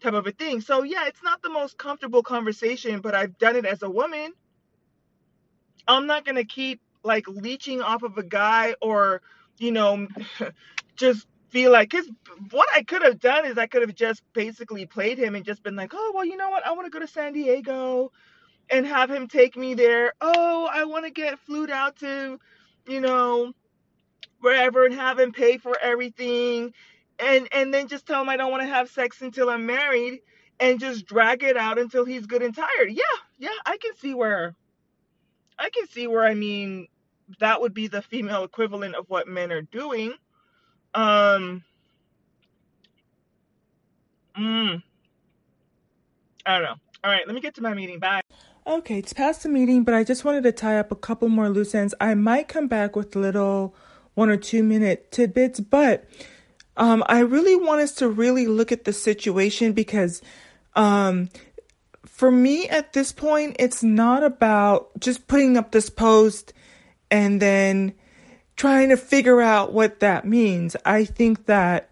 type 0.00 0.14
of 0.14 0.26
a 0.26 0.32
thing. 0.32 0.60
So 0.60 0.82
yeah, 0.84 1.06
it's 1.06 1.22
not 1.22 1.42
the 1.42 1.50
most 1.50 1.78
comfortable 1.78 2.22
conversation, 2.22 3.00
but 3.00 3.14
I've 3.14 3.38
done 3.38 3.56
it 3.56 3.66
as 3.66 3.82
a 3.82 3.90
woman. 3.90 4.32
I'm 5.88 6.06
not 6.06 6.24
gonna 6.24 6.44
keep 6.44 6.80
like 7.04 7.26
leeching 7.28 7.82
off 7.82 8.02
of 8.02 8.18
a 8.18 8.22
guy 8.24 8.74
or 8.82 9.22
you 9.58 9.72
know, 9.72 10.08
just 10.96 11.26
feel 11.50 11.72
like 11.72 11.90
because 11.90 12.08
what 12.50 12.68
I 12.74 12.82
could 12.82 13.02
have 13.02 13.20
done 13.20 13.46
is 13.46 13.58
I 13.58 13.66
could 13.66 13.82
have 13.82 13.94
just 13.94 14.22
basically 14.34 14.86
played 14.86 15.18
him 15.18 15.34
and 15.34 15.44
just 15.44 15.62
been 15.62 15.76
like, 15.76 15.92
oh 15.94 16.12
well, 16.14 16.24
you 16.24 16.36
know 16.36 16.50
what, 16.50 16.66
I 16.66 16.72
want 16.72 16.86
to 16.86 16.90
go 16.90 17.00
to 17.00 17.06
San 17.08 17.32
Diego 17.32 18.12
and 18.70 18.86
have 18.86 19.10
him 19.10 19.28
take 19.28 19.56
me 19.56 19.74
there. 19.74 20.12
Oh, 20.20 20.68
I 20.72 20.84
want 20.84 21.04
to 21.04 21.10
get 21.10 21.38
flued 21.40 21.70
out 21.70 21.96
to, 21.96 22.38
you 22.88 23.00
know, 23.00 23.52
wherever 24.40 24.84
and 24.84 24.94
have 24.94 25.18
him 25.18 25.32
pay 25.32 25.58
for 25.58 25.76
everything. 25.80 26.72
And 27.18 27.48
and 27.52 27.72
then 27.72 27.88
just 27.88 28.06
tell 28.06 28.22
him 28.22 28.28
I 28.28 28.36
don't 28.36 28.50
want 28.50 28.62
to 28.62 28.68
have 28.68 28.90
sex 28.90 29.22
until 29.22 29.50
I'm 29.50 29.66
married 29.66 30.20
and 30.60 30.80
just 30.80 31.06
drag 31.06 31.42
it 31.44 31.56
out 31.56 31.78
until 31.78 32.04
he's 32.04 32.26
good 32.26 32.42
and 32.42 32.54
tired. 32.54 32.90
Yeah, 32.90 33.02
yeah, 33.38 33.48
I 33.66 33.78
can 33.78 33.96
see 33.96 34.14
where 34.14 34.54
I 35.58 35.70
can 35.70 35.88
see 35.88 36.06
where 36.06 36.24
I 36.24 36.34
mean 36.34 36.88
that 37.40 37.60
would 37.60 37.74
be 37.74 37.88
the 37.88 38.02
female 38.02 38.44
equivalent 38.44 38.94
of 38.94 39.06
what 39.08 39.28
men 39.28 39.52
are 39.52 39.62
doing. 39.62 40.14
Um 40.94 41.64
Mm. 44.36 44.82
I 46.46 46.54
don't 46.54 46.64
know. 46.64 46.76
All 47.04 47.10
right, 47.10 47.26
let 47.26 47.34
me 47.34 47.40
get 47.40 47.54
to 47.56 47.62
my 47.62 47.74
meeting. 47.74 47.98
Bye. 47.98 48.20
Okay, 48.68 48.98
it's 48.98 49.12
past 49.12 49.44
the 49.44 49.48
meeting, 49.48 49.84
but 49.84 49.94
I 49.94 50.02
just 50.02 50.24
wanted 50.24 50.42
to 50.42 50.50
tie 50.50 50.76
up 50.76 50.90
a 50.90 50.96
couple 50.96 51.28
more 51.28 51.48
loose 51.48 51.72
ends. 51.72 51.94
I 52.00 52.14
might 52.14 52.48
come 52.48 52.66
back 52.66 52.96
with 52.96 53.14
little 53.14 53.76
one 54.14 54.28
or 54.28 54.36
two 54.36 54.64
minute 54.64 55.12
tidbits, 55.12 55.60
but 55.60 56.04
um, 56.76 57.04
I 57.06 57.20
really 57.20 57.54
want 57.54 57.82
us 57.82 57.94
to 57.96 58.08
really 58.08 58.48
look 58.48 58.72
at 58.72 58.82
the 58.82 58.92
situation 58.92 59.72
because 59.72 60.20
um, 60.74 61.28
for 62.04 62.32
me 62.32 62.68
at 62.68 62.92
this 62.92 63.12
point, 63.12 63.54
it's 63.60 63.84
not 63.84 64.24
about 64.24 64.88
just 64.98 65.28
putting 65.28 65.56
up 65.56 65.70
this 65.70 65.88
post 65.88 66.52
and 67.08 67.40
then 67.40 67.94
trying 68.56 68.88
to 68.88 68.96
figure 68.96 69.40
out 69.40 69.74
what 69.74 70.00
that 70.00 70.24
means. 70.24 70.74
I 70.84 71.04
think 71.04 71.46
that 71.46 71.88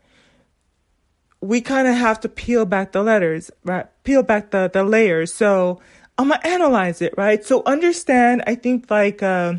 we 1.41 1.61
kind 1.61 1.87
of 1.87 1.95
have 1.95 2.19
to 2.21 2.29
peel 2.29 2.67
back 2.67 2.91
the 2.91 3.03
letters, 3.05 3.53
right? 3.63 3.87
Peel 4.03 4.25
back 4.25 4.51
the, 4.51 4.69
the 4.73 4.83
layers. 4.83 5.33
So 5.33 5.81
I'm 6.17 6.29
gonna 6.29 6.41
analyze 6.45 7.03
it, 7.03 7.15
right? 7.17 7.45
So 7.45 7.63
understand, 7.67 8.45
I 8.47 8.55
think 8.55 8.91
like 8.91 9.23
uh, 9.23 9.55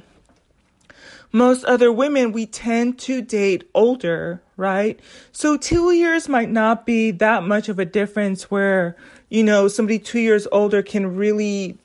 most 1.31 1.65
other 1.65 1.91
women, 1.91 2.31
we 2.31 2.45
tend 2.45 2.97
to 2.99 3.21
date 3.21 3.69
older, 3.75 4.41
right? 4.55 4.97
So 5.33 5.57
two 5.57 5.91
years 5.91 6.29
might 6.29 6.49
not 6.49 6.85
be 6.85 7.11
that 7.11 7.43
much 7.43 7.67
of 7.67 7.77
a 7.77 7.85
difference 7.85 8.49
where, 8.49 8.95
you 9.29 9.43
know, 9.43 9.67
somebody 9.67 9.99
two 9.99 10.19
years 10.19 10.47
older 10.51 10.81
can 10.81 11.15
really 11.17 11.77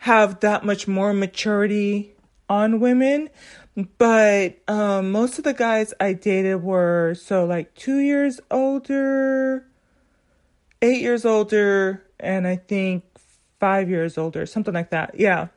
have 0.00 0.40
that 0.40 0.64
much 0.64 0.88
more 0.88 1.12
maturity 1.12 2.12
on 2.48 2.80
women. 2.80 3.30
But 3.98 4.58
um, 4.66 5.12
most 5.12 5.38
of 5.38 5.44
the 5.44 5.54
guys 5.54 5.94
I 6.00 6.14
dated 6.14 6.62
were 6.62 7.14
so 7.14 7.44
like 7.44 7.74
two 7.74 7.98
years 7.98 8.40
older, 8.50 9.64
eight 10.82 11.02
years 11.02 11.24
older, 11.24 12.02
and 12.18 12.48
I 12.48 12.56
think 12.56 13.04
five 13.66 13.90
years 13.90 14.16
older, 14.16 14.46
something 14.46 14.72
like 14.72 14.90
that. 14.90 15.18
Yeah. 15.18 15.48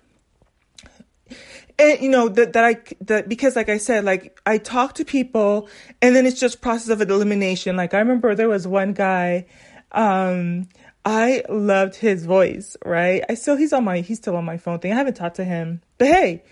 And 1.77 2.01
you 2.01 2.09
know 2.09 2.27
that 2.27 2.53
that 2.53 2.65
I 2.65 2.75
that 3.01 3.29
because 3.29 3.55
like 3.55 3.69
I 3.69 3.77
said, 3.77 4.03
like 4.03 4.39
I 4.47 4.57
talk 4.57 4.95
to 4.95 5.05
people, 5.05 5.69
and 6.01 6.15
then 6.15 6.25
it's 6.25 6.39
just 6.39 6.59
process 6.59 6.89
of 6.89 7.01
elimination. 7.01 7.77
Like 7.77 7.93
I 7.93 7.99
remember 7.99 8.33
there 8.33 8.49
was 8.49 8.65
one 8.67 8.93
guy, 8.93 9.45
um, 9.91 10.67
I 11.05 11.43
loved 11.49 11.95
his 11.95 12.25
voice. 12.25 12.75
Right, 12.83 13.23
I 13.29 13.35
still 13.35 13.55
he's 13.55 13.73
on 13.73 13.83
my 13.83 13.99
he's 13.99 14.17
still 14.17 14.35
on 14.35 14.43
my 14.43 14.57
phone 14.57 14.79
thing. 14.79 14.91
I 14.91 14.95
haven't 14.95 15.13
talked 15.13 15.35
to 15.35 15.43
him, 15.43 15.81
but 15.99 16.07
hey, 16.07 16.43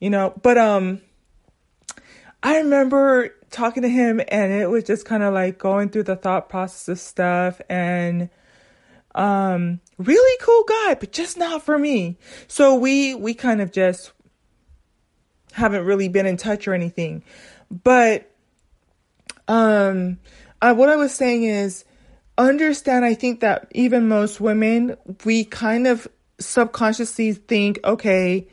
you 0.00 0.10
know, 0.10 0.34
but 0.42 0.58
um, 0.58 1.00
I 2.42 2.58
remember 2.58 3.30
talking 3.52 3.84
to 3.84 3.88
him, 3.88 4.20
and 4.26 4.52
it 4.52 4.68
was 4.68 4.82
just 4.82 5.06
kind 5.06 5.22
of 5.22 5.32
like 5.32 5.58
going 5.58 5.90
through 5.90 6.06
the 6.10 6.16
thought 6.16 6.48
process 6.48 6.88
of 6.88 6.98
stuff 6.98 7.60
and 7.70 8.30
um, 9.14 9.80
really 9.98 10.38
cool 10.42 10.64
guy, 10.64 10.94
but 10.94 11.12
just 11.12 11.36
not 11.36 11.62
for 11.62 11.78
me. 11.78 12.18
So 12.48 12.74
we 12.74 13.14
we 13.14 13.34
kind 13.34 13.60
of 13.60 13.72
just 13.72 14.12
haven't 15.52 15.84
really 15.84 16.08
been 16.08 16.26
in 16.26 16.36
touch 16.36 16.66
or 16.66 16.74
anything. 16.74 17.22
But 17.70 18.30
um, 19.46 20.18
I, 20.60 20.72
what 20.72 20.88
I 20.88 20.96
was 20.96 21.14
saying 21.14 21.44
is 21.44 21.84
understand. 22.36 23.04
I 23.04 23.14
think 23.14 23.40
that 23.40 23.68
even 23.72 24.08
most 24.08 24.40
women, 24.40 24.96
we 25.24 25.44
kind 25.44 25.86
of 25.86 26.08
subconsciously 26.38 27.32
think, 27.32 27.78
okay, 27.84 28.48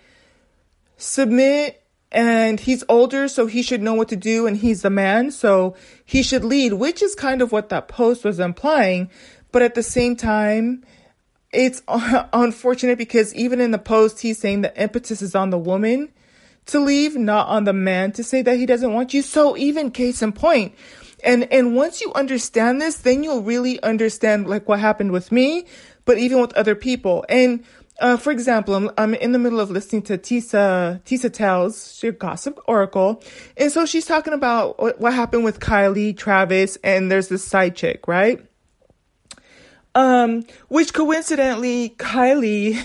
submit. 0.98 1.78
And 2.14 2.60
he's 2.60 2.84
older, 2.90 3.30
so 3.30 3.46
he 3.46 3.64
should 3.64 3.82
know 3.82 3.94
what 3.94 4.10
to 4.10 4.18
do, 4.18 4.46
and 4.46 4.58
he's 4.58 4.82
the 4.82 4.90
man, 4.90 5.32
so 5.32 5.78
he 6.04 6.24
should 6.24 6.44
lead, 6.44 6.74
which 6.74 7.02
is 7.02 7.16
kind 7.16 7.42
of 7.42 7.54
what 7.54 7.70
that 7.70 7.88
post 7.88 8.26
was 8.26 8.38
implying. 8.38 9.10
But 9.52 9.62
at 9.62 9.76
the 9.76 9.84
same 9.84 10.16
time, 10.16 10.84
it's 11.54 11.82
unfortunate 12.34 12.98
because 12.98 13.34
even 13.36 13.60
in 13.60 13.72
the 13.72 13.80
post, 13.80 14.22
he's 14.22 14.40
saying 14.40 14.62
the 14.62 14.82
impetus 14.82 15.22
is 15.22 15.36
on 15.36 15.50
the 15.50 15.58
woman 15.58 16.12
to 16.68 16.80
leave, 16.80 17.16
not 17.16 17.48
on 17.48 17.64
the 17.64 17.74
man 17.74 18.12
to 18.14 18.24
say 18.24 18.42
that 18.42 18.58
he 18.58 18.66
doesn't 18.66 18.94
want 18.94 19.14
you. 19.14 19.22
So 19.22 19.58
even 19.58 19.92
case 19.92 20.22
in 20.22 20.32
point, 20.32 20.74
and 21.24 21.52
and 21.52 21.76
once 21.76 22.02
you 22.02 22.14
understand 22.14 22.82
this, 22.82 22.98
then 22.98 23.24
you'll 23.24 23.44
really 23.44 23.82
understand 23.84 24.48
like 24.48 24.68
what 24.70 24.80
happened 24.80 25.12
with 25.12 25.32
me, 25.32 25.66
but 26.06 26.18
even 26.18 26.40
with 26.40 26.54
other 26.54 26.76
people. 26.76 27.26
And 27.30 27.64
uh, 28.00 28.18
for 28.18 28.32
example, 28.32 28.74
I'm, 28.74 28.90
I'm 28.98 29.14
in 29.14 29.32
the 29.32 29.38
middle 29.38 29.60
of 29.60 29.70
listening 29.70 30.02
to 30.04 30.18
Tisa 30.18 31.02
Tisa 31.04 31.32
tells 31.32 31.96
she 31.96 32.12
gossip 32.12 32.60
oracle, 32.68 33.24
and 33.58 33.72
so 33.72 33.86
she's 33.86 34.06
talking 34.06 34.34
about 34.34 35.00
what 35.00 35.14
happened 35.14 35.44
with 35.44 35.60
Kylie, 35.60 36.16
Travis, 36.16 36.78
and 36.84 37.12
there's 37.12 37.28
this 37.28 37.44
side 37.44 37.76
chick, 37.76 38.08
right? 38.08 38.46
Um, 39.94 40.46
which 40.70 40.94
coincidentally, 40.94 41.90
Kylie, 41.98 42.78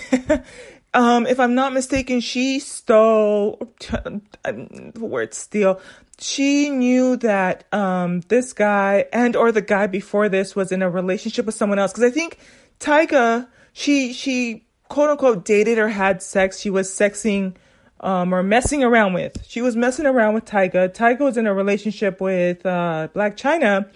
um, 0.93 1.25
if 1.25 1.39
I'm 1.39 1.55
not 1.55 1.73
mistaken, 1.73 2.19
she 2.19 2.59
stole, 2.59 3.71
the 3.79 4.91
word 4.99 5.33
steal, 5.33 5.79
she 6.19 6.69
knew 6.69 7.15
that, 7.17 7.63
um, 7.73 8.21
this 8.27 8.51
guy 8.51 9.05
and 9.13 9.35
or 9.35 9.51
the 9.51 9.61
guy 9.61 9.87
before 9.87 10.27
this 10.27 10.55
was 10.55 10.71
in 10.71 10.81
a 10.81 10.89
relationship 10.89 11.45
with 11.45 11.55
someone 11.55 11.79
else. 11.79 11.93
Cause 11.93 12.03
I 12.03 12.09
think 12.09 12.39
Tyga, 12.79 13.47
she, 13.71 14.11
she 14.11 14.65
quote 14.89 15.09
unquote 15.09 15.45
dated 15.45 15.77
or 15.77 15.87
had 15.87 16.21
sex. 16.21 16.59
She 16.59 16.69
was 16.69 16.89
sexing, 16.89 17.55
um, 18.01 18.33
or 18.33 18.43
messing 18.43 18.83
around 18.83 19.13
with. 19.13 19.45
She 19.47 19.61
was 19.61 19.75
messing 19.75 20.05
around 20.05 20.33
with 20.33 20.45
Tyga. 20.45 20.93
Tyga 20.93 21.21
was 21.21 21.37
in 21.37 21.47
a 21.47 21.53
relationship 21.53 22.19
with, 22.19 22.65
uh, 22.65 23.07
Blac 23.13 23.37
Chyna 23.37 23.87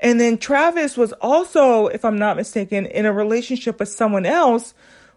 and 0.00 0.20
then 0.20 0.38
Travis 0.38 0.96
was 0.96 1.12
also, 1.14 1.88
if 1.88 2.04
I'm 2.04 2.18
not 2.18 2.36
mistaken, 2.36 2.86
in 2.86 3.06
a 3.06 3.12
relationship 3.12 3.80
with 3.80 3.88
someone 3.88 4.26
else 4.26 4.74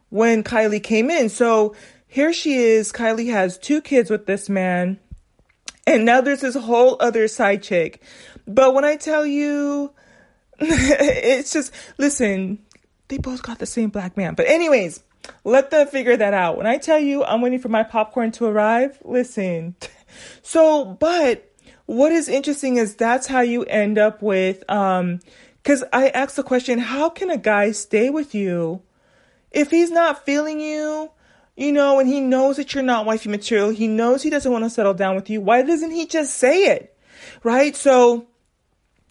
when 0.09 0.43
Kylie 0.43 0.83
came 0.83 1.11
in. 1.11 1.29
So 1.29 1.75
here 2.07 2.33
she 2.33 2.55
is. 2.55 2.91
Kylie 2.91 3.31
has 3.31 3.57
two 3.57 3.81
kids 3.81 4.09
with 4.09 4.25
this 4.25 4.49
man. 4.49 4.99
And 5.85 6.05
now 6.05 6.21
there's 6.21 6.41
this 6.41 6.55
whole 6.55 6.97
other 6.99 7.27
side 7.27 7.63
chick. 7.63 8.01
But 8.47 8.73
when 8.73 8.85
I 8.85 8.95
tell 8.95 9.25
you, 9.25 9.93
it's 10.59 11.53
just, 11.53 11.73
listen, 11.97 12.59
they 13.07 13.17
both 13.17 13.43
got 13.43 13.59
the 13.59 13.65
same 13.65 13.89
black 13.89 14.17
man. 14.17 14.33
But, 14.35 14.47
anyways, 14.47 15.03
let 15.43 15.69
them 15.69 15.87
figure 15.87 16.17
that 16.17 16.33
out. 16.33 16.57
When 16.57 16.67
I 16.67 16.77
tell 16.77 16.99
you 16.99 17.23
I'm 17.23 17.41
waiting 17.41 17.59
for 17.59 17.69
my 17.69 17.83
popcorn 17.83 18.31
to 18.33 18.45
arrive, 18.45 18.99
listen. 19.03 19.75
So, 20.41 20.83
but 20.83 21.50
what 21.85 22.11
is 22.11 22.29
interesting 22.29 22.77
is 22.77 22.95
that's 22.95 23.27
how 23.27 23.41
you 23.41 23.63
end 23.65 23.97
up 23.97 24.21
with 24.21 24.63
um 24.69 25.19
because 25.61 25.83
I 25.93 26.09
asked 26.09 26.37
the 26.37 26.43
question, 26.43 26.79
how 26.79 27.09
can 27.09 27.29
a 27.29 27.37
guy 27.37 27.71
stay 27.71 28.09
with 28.09 28.33
you 28.33 28.81
if 29.51 29.69
he's 29.69 29.91
not 29.91 30.25
feeling 30.25 30.59
you, 30.59 31.11
you 31.55 31.71
know, 31.71 31.99
and 31.99 32.09
he 32.09 32.19
knows 32.19 32.57
that 32.57 32.73
you're 32.73 32.83
not 32.83 33.05
wifey 33.05 33.29
material, 33.29 33.69
he 33.69 33.87
knows 33.87 34.23
he 34.23 34.29
doesn't 34.29 34.51
want 34.51 34.63
to 34.63 34.69
settle 34.69 34.93
down 34.93 35.15
with 35.15 35.29
you, 35.29 35.41
why 35.41 35.61
doesn't 35.61 35.91
he 35.91 36.07
just 36.07 36.35
say 36.35 36.65
it? 36.65 36.97
Right? 37.43 37.75
So 37.75 38.27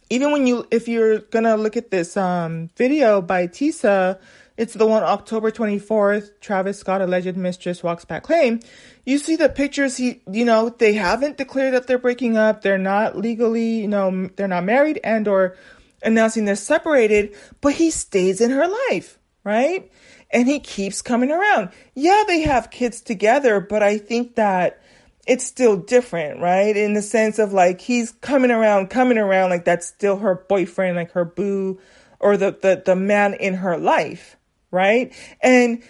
even 0.08 0.32
when 0.32 0.46
you 0.46 0.66
if 0.70 0.88
you're 0.88 1.20
gonna 1.20 1.56
look 1.56 1.76
at 1.76 1.90
this 1.90 2.16
um 2.16 2.70
video 2.76 3.22
by 3.22 3.46
Tisa, 3.46 4.18
it's 4.60 4.74
the 4.74 4.86
one 4.86 5.02
October 5.02 5.50
24th, 5.50 6.38
Travis 6.42 6.78
Scott, 6.78 7.00
alleged 7.00 7.34
mistress, 7.34 7.82
walks 7.82 8.04
back 8.04 8.24
claim. 8.24 8.60
You 9.06 9.16
see 9.16 9.36
the 9.36 9.48
pictures, 9.48 9.96
he, 9.96 10.20
you 10.30 10.44
know, 10.44 10.68
they 10.68 10.92
haven't 10.92 11.38
declared 11.38 11.72
that 11.72 11.86
they're 11.86 11.96
breaking 11.96 12.36
up. 12.36 12.60
They're 12.60 12.76
not 12.76 13.16
legally, 13.16 13.80
you 13.80 13.88
know, 13.88 14.28
they're 14.36 14.48
not 14.48 14.64
married 14.64 15.00
and 15.02 15.26
or 15.26 15.56
announcing 16.02 16.44
they're 16.44 16.56
separated, 16.56 17.34
but 17.62 17.72
he 17.72 17.90
stays 17.90 18.42
in 18.42 18.50
her 18.50 18.68
life, 18.90 19.18
right? 19.44 19.90
And 20.30 20.46
he 20.46 20.60
keeps 20.60 21.00
coming 21.00 21.30
around. 21.30 21.70
Yeah, 21.94 22.24
they 22.26 22.42
have 22.42 22.70
kids 22.70 23.00
together, 23.00 23.60
but 23.60 23.82
I 23.82 23.96
think 23.96 24.34
that 24.34 24.82
it's 25.26 25.46
still 25.46 25.78
different, 25.78 26.38
right? 26.38 26.76
In 26.76 26.92
the 26.92 27.00
sense 27.00 27.38
of 27.38 27.54
like 27.54 27.80
he's 27.80 28.12
coming 28.12 28.50
around, 28.50 28.90
coming 28.90 29.16
around, 29.16 29.48
like 29.48 29.64
that's 29.64 29.86
still 29.86 30.18
her 30.18 30.34
boyfriend, 30.50 30.96
like 30.96 31.12
her 31.12 31.24
boo, 31.24 31.80
or 32.18 32.36
the 32.36 32.50
the, 32.60 32.82
the 32.84 32.94
man 32.94 33.32
in 33.32 33.54
her 33.54 33.78
life 33.78 34.36
right? 34.70 35.12
And 35.40 35.82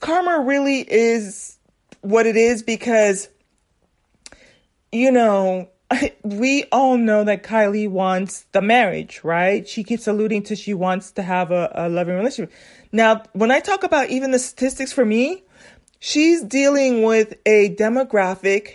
karma 0.00 0.40
really 0.40 0.80
is 0.80 1.58
what 2.00 2.26
it 2.26 2.36
is 2.36 2.62
because, 2.62 3.28
you 4.90 5.10
know, 5.10 5.68
we 6.22 6.64
all 6.72 6.96
know 6.96 7.24
that 7.24 7.42
Kylie 7.42 7.88
wants 7.88 8.46
the 8.52 8.62
marriage, 8.62 9.20
right? 9.24 9.66
She 9.66 9.84
keeps 9.84 10.06
alluding 10.06 10.44
to 10.44 10.56
she 10.56 10.74
wants 10.74 11.12
to 11.12 11.22
have 11.22 11.50
a, 11.50 11.70
a 11.74 11.88
loving 11.88 12.16
relationship. 12.16 12.52
Now, 12.90 13.22
when 13.32 13.50
I 13.50 13.60
talk 13.60 13.84
about 13.84 14.10
even 14.10 14.30
the 14.30 14.38
statistics 14.38 14.92
for 14.92 15.04
me, 15.04 15.42
she's 15.98 16.42
dealing 16.42 17.02
with 17.02 17.34
a 17.46 17.74
demographic 17.74 18.74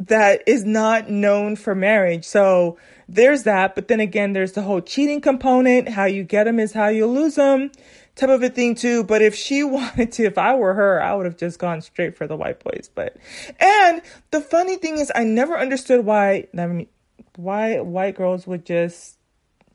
that 0.00 0.42
is 0.46 0.64
not 0.64 1.10
known 1.10 1.54
for 1.56 1.74
marriage. 1.74 2.24
So 2.24 2.78
there's 3.08 3.44
that. 3.44 3.74
But 3.74 3.88
then 3.88 4.00
again, 4.00 4.32
there's 4.32 4.52
the 4.52 4.62
whole 4.62 4.80
cheating 4.80 5.20
component. 5.20 5.88
How 5.88 6.06
you 6.06 6.24
get 6.24 6.44
them 6.44 6.58
is 6.58 6.72
how 6.72 6.88
you 6.88 7.06
lose 7.06 7.36
them 7.36 7.70
type 8.16 8.30
of 8.30 8.42
a 8.42 8.48
thing 8.48 8.74
too. 8.74 9.04
But 9.04 9.22
if 9.22 9.34
she 9.34 9.62
wanted 9.64 10.12
to, 10.12 10.24
if 10.24 10.38
I 10.38 10.54
were 10.54 10.74
her, 10.74 11.02
I 11.02 11.14
would 11.14 11.26
have 11.26 11.36
just 11.36 11.58
gone 11.58 11.80
straight 11.80 12.16
for 12.16 12.26
the 12.26 12.36
white 12.36 12.62
boys. 12.62 12.90
But, 12.94 13.16
and 13.58 14.02
the 14.30 14.40
funny 14.40 14.76
thing 14.76 14.98
is, 14.98 15.10
I 15.14 15.24
never 15.24 15.58
understood 15.58 16.04
why, 16.04 16.48
I 16.56 16.66
mean, 16.66 16.88
why 17.36 17.80
white 17.80 18.16
girls 18.16 18.46
would 18.46 18.66
just 18.66 19.18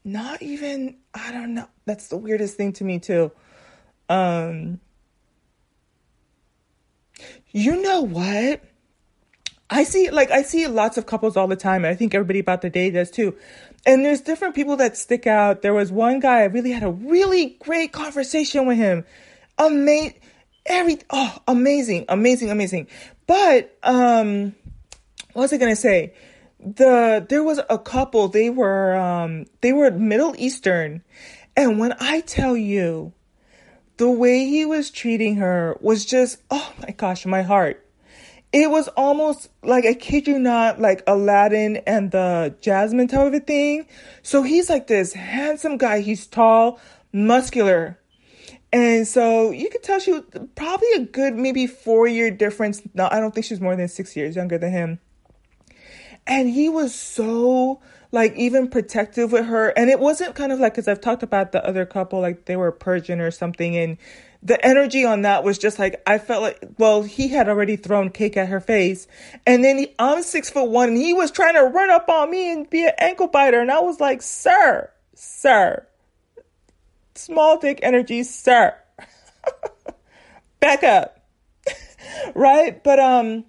not 0.08 0.42
even 0.42 0.96
I 1.14 1.32
don't 1.32 1.54
know. 1.54 1.68
That's 1.86 2.08
the 2.08 2.18
weirdest 2.18 2.56
thing 2.56 2.74
to 2.74 2.84
me 2.84 3.00
too. 3.00 3.32
Um 4.10 4.80
you 7.52 7.82
know 7.82 8.02
what? 8.02 8.62
I 9.70 9.84
see 9.84 10.10
like 10.10 10.32
I 10.32 10.44
see 10.44 10.68
lots 10.68 10.98
of 10.98 11.06
couples 11.06 11.36
all 11.36 11.48
the 11.48 11.58
time. 11.58 11.84
I 11.84 11.94
think 11.94 12.16
everybody 12.16 12.40
about 12.40 12.62
the 12.62 12.70
day 12.70 12.90
does 12.90 13.12
too. 13.12 13.36
And 13.88 14.06
there's 14.06 14.22
different 14.22 14.54
people 14.54 14.76
that 14.76 14.98
stick 14.98 15.26
out. 15.26 15.64
There 15.64 15.74
was 15.74 15.92
one 15.92 16.20
guy 16.20 16.42
I 16.42 16.46
really 16.46 16.72
had 16.72 16.84
a 16.84 16.92
really 16.92 17.58
great 17.62 17.92
conversation 17.92 18.68
with 18.68 18.78
him. 18.78 19.06
Amazing 19.58 20.20
every 20.68 21.00
oh 21.10 21.38
amazing, 21.48 22.06
amazing, 22.10 22.52
amazing. 22.52 22.88
But 23.26 23.76
um 23.84 24.54
what 25.34 25.44
was 25.44 25.54
I 25.54 25.58
gonna 25.58 25.76
say? 25.76 26.14
The 26.60 27.26
there 27.28 27.44
was 27.44 27.60
a 27.70 27.78
couple, 27.78 28.28
they 28.28 28.50
were 28.50 28.96
um 28.96 29.46
they 29.62 29.74
were 29.74 29.90
Middle 29.92 30.36
Eastern. 30.38 31.04
And 31.56 31.80
when 31.80 31.96
I 32.00 32.22
tell 32.22 32.56
you 32.56 33.14
the 33.98 34.12
way 34.12 34.46
he 34.46 34.66
was 34.66 34.92
treating 34.92 35.38
her 35.38 35.78
was 35.82 36.06
just 36.06 36.42
oh 36.52 36.74
my 36.82 36.92
gosh, 36.92 37.26
my 37.26 37.42
heart 37.42 37.87
it 38.54 38.72
was 38.72 38.88
almost 38.90 39.50
like 39.62 39.86
I 39.86 39.94
kid 39.94 40.28
you 40.28 40.40
not, 40.40 40.80
like 40.80 41.04
Aladdin 41.06 41.78
and 41.88 42.12
the 42.12 42.56
Jasmine 42.62 43.08
type 43.08 43.28
of 43.28 43.34
a 43.34 43.40
thing. 43.40 43.86
So 44.22 44.44
he's 44.44 44.70
like 44.70 44.88
this 44.88 45.14
handsome 45.14 45.78
guy. 45.78 46.00
He's 46.00 46.26
tall, 46.26 46.80
muscular. 47.12 48.00
And 48.72 49.08
so 49.08 49.52
you 49.52 49.70
could 49.70 49.84
tell 49.84 50.00
she 50.00 50.12
was 50.12 50.24
probably 50.56 50.92
a 50.96 51.00
good 51.02 51.36
maybe 51.36 51.68
four 51.68 52.08
year 52.08 52.32
difference. 52.32 52.82
No, 52.94 53.08
I 53.12 53.20
don't 53.20 53.34
think 53.34 53.46
she's 53.46 53.62
more 53.62 53.76
than 53.76 53.88
six 53.88 54.16
years 54.16 54.36
younger 54.36 54.58
than 54.58 54.72
him. 54.72 55.00
And 56.26 56.50
he 56.50 56.68
was 56.70 56.94
so 56.94 57.82
like 58.12 58.36
even 58.36 58.70
protective 58.70 59.32
with 59.32 59.46
her. 59.46 59.70
And 59.70 59.90
it 59.90 60.00
wasn't 60.00 60.36
kind 60.36 60.52
of 60.52 60.60
like, 60.60 60.76
cause 60.76 60.88
I've 60.88 61.02
talked 61.02 61.24
about 61.24 61.52
the 61.52 61.66
other 61.66 61.86
couple, 61.86 62.22
like 62.22 62.46
they 62.46 62.56
were 62.56 62.72
Persian 62.72 63.20
or 63.20 63.32
something. 63.32 63.76
And 63.76 63.98
the 64.44 64.64
energy 64.66 65.04
on 65.04 65.24
that 65.24 65.44
was 65.44 65.58
just 65.58 65.80
like 65.80 66.02
I 66.06 66.18
felt 66.18 66.42
like 66.42 66.64
well 66.78 67.02
he 67.04 67.28
had 67.30 67.50
already 67.50 67.76
thrown 67.76 68.10
cake 68.10 68.38
at 68.38 68.50
her 68.50 68.60
face. 68.60 69.08
And 69.46 69.64
then 69.64 69.78
he, 69.78 69.96
I'm 70.00 70.24
six 70.24 70.50
foot 70.50 70.70
one 70.70 70.90
and 70.90 70.98
he 70.98 71.14
was 71.14 71.32
trying 71.32 71.56
to 71.56 71.64
run 71.64 71.90
up 71.90 72.08
on 72.10 72.30
me 72.30 72.52
and 72.52 72.70
be 72.70 72.86
an 72.86 72.94
ankle 73.00 73.28
biter. 73.28 73.60
And 73.60 73.72
I 73.72 73.80
was 73.82 74.00
like 74.00 74.22
sir 74.22 74.92
sir 75.14 75.88
small 77.16 77.58
dick 77.60 77.80
energy 77.82 78.24
sir. 78.24 78.76
Back 80.60 80.84
up. 80.84 81.14
Right? 82.34 82.82
But 82.84 83.00
um 83.00 83.46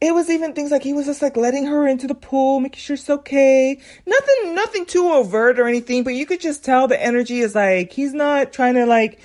it 0.00 0.14
was 0.14 0.30
even 0.30 0.52
things 0.52 0.70
like 0.70 0.84
he 0.84 0.92
was 0.92 1.06
just 1.06 1.22
like 1.22 1.36
letting 1.36 1.66
her 1.66 1.86
into 1.86 2.06
the 2.06 2.14
pool, 2.14 2.60
making 2.60 2.78
sure 2.78 2.94
it's 2.94 3.10
okay. 3.10 3.80
Nothing, 4.06 4.54
nothing 4.54 4.86
too 4.86 5.10
overt 5.10 5.58
or 5.58 5.66
anything, 5.66 6.04
but 6.04 6.14
you 6.14 6.24
could 6.24 6.40
just 6.40 6.64
tell 6.64 6.86
the 6.86 7.02
energy 7.02 7.40
is 7.40 7.56
like, 7.56 7.92
he's 7.92 8.14
not 8.14 8.52
trying 8.52 8.74
to 8.74 8.86
like 8.86 9.18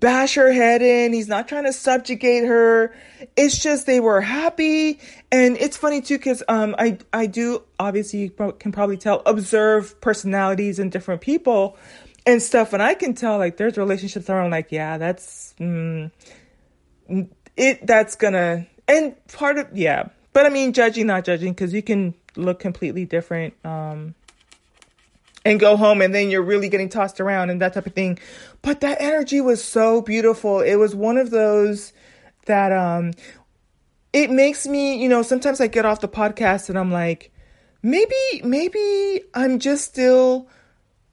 bash 0.00 0.34
her 0.34 0.52
head 0.52 0.82
in. 0.82 1.12
He's 1.12 1.28
not 1.28 1.48
trying 1.48 1.64
to 1.64 1.72
subjugate 1.72 2.44
her. 2.44 2.94
It's 3.36 3.58
just 3.58 3.86
they 3.86 4.00
were 4.00 4.20
happy. 4.20 5.00
And 5.30 5.56
it's 5.56 5.76
funny 5.76 6.00
too, 6.00 6.18
because 6.18 6.42
um, 6.48 6.74
I, 6.78 6.98
I 7.12 7.26
do, 7.26 7.62
obviously, 7.78 8.20
you 8.20 8.30
can 8.30 8.72
probably 8.72 8.96
tell, 8.96 9.22
observe 9.26 10.00
personalities 10.00 10.78
in 10.78 10.90
different 10.90 11.20
people 11.20 11.76
and 12.26 12.42
stuff. 12.42 12.72
And 12.72 12.82
I 12.82 12.94
can 12.94 13.14
tell, 13.14 13.38
like, 13.38 13.56
there's 13.56 13.76
relationships 13.76 14.28
where 14.28 14.40
I'm 14.40 14.50
like, 14.50 14.72
yeah, 14.72 14.98
that's, 14.98 15.54
mm, 15.58 16.10
it, 17.56 17.86
that's 17.86 18.16
gonna, 18.16 18.66
and 18.88 19.14
part 19.28 19.58
of, 19.58 19.76
yeah. 19.76 20.08
But 20.32 20.46
I 20.46 20.48
mean, 20.48 20.72
judging, 20.72 21.06
not 21.06 21.24
judging, 21.24 21.52
because 21.52 21.72
you 21.72 21.82
can 21.82 22.14
look 22.36 22.58
completely 22.58 23.04
different. 23.04 23.54
Um, 23.64 24.14
and 25.44 25.60
go 25.60 25.76
home 25.76 26.00
and 26.00 26.14
then 26.14 26.30
you're 26.30 26.42
really 26.42 26.68
getting 26.68 26.88
tossed 26.88 27.20
around 27.20 27.50
and 27.50 27.60
that 27.60 27.74
type 27.74 27.86
of 27.86 27.92
thing. 27.94 28.18
But 28.62 28.80
that 28.80 29.00
energy 29.00 29.40
was 29.40 29.62
so 29.62 30.00
beautiful. 30.00 30.60
It 30.60 30.76
was 30.76 30.94
one 30.94 31.18
of 31.18 31.30
those 31.30 31.92
that 32.46 32.72
um 32.72 33.12
it 34.12 34.30
makes 34.30 34.66
me, 34.66 35.02
you 35.02 35.08
know, 35.08 35.22
sometimes 35.22 35.60
I 35.60 35.66
get 35.66 35.84
off 35.84 36.00
the 36.00 36.08
podcast 36.08 36.68
and 36.68 36.78
I'm 36.78 36.92
like, 36.92 37.32
maybe 37.82 38.14
maybe 38.42 39.22
I'm 39.34 39.58
just 39.58 39.84
still 39.84 40.48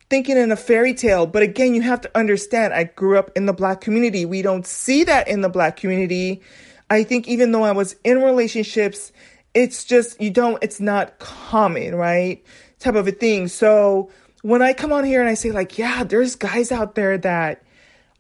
thinking 0.09 0.38
in 0.38 0.51
a 0.51 0.55
fairy 0.55 0.93
tale. 0.93 1.25
But 1.25 1.41
again, 1.41 1.73
you 1.73 1.82
have 1.82 2.01
to 2.01 2.17
understand 2.17 2.73
I 2.73 2.84
grew 2.86 3.17
up 3.17 3.32
in 3.36 3.45
the 3.45 3.53
black 3.53 3.82
community. 3.82 4.25
We 4.25 4.41
don't 4.41 4.67
see 4.67 5.03
that 5.05 5.27
in 5.27 5.41
the 5.41 5.49
black 5.49 5.77
community. 5.77 6.41
I 6.89 7.03
think 7.03 7.27
even 7.27 7.53
though 7.53 7.63
I 7.63 7.71
was 7.71 7.95
in 8.03 8.21
relationships, 8.21 9.11
it's 9.53 9.84
just 9.84 10.21
you 10.21 10.29
don't 10.29 10.61
it's 10.61 10.79
not 10.79 11.19
common, 11.19 11.95
right? 11.95 12.43
Type 12.79 12.95
of 12.95 13.07
a 13.07 13.11
thing. 13.11 13.47
So 13.47 14.09
when 14.42 14.62
I 14.62 14.74
come 14.74 14.92
on 14.92 15.04
here 15.04 15.22
and 15.22 15.30
I 15.30 15.36
say, 15.36 15.52
like, 15.52 15.78
yeah, 15.78 16.04
there's 16.04 16.36
guys 16.36 16.72
out 16.72 16.96
there 16.96 17.18
that 17.20 17.64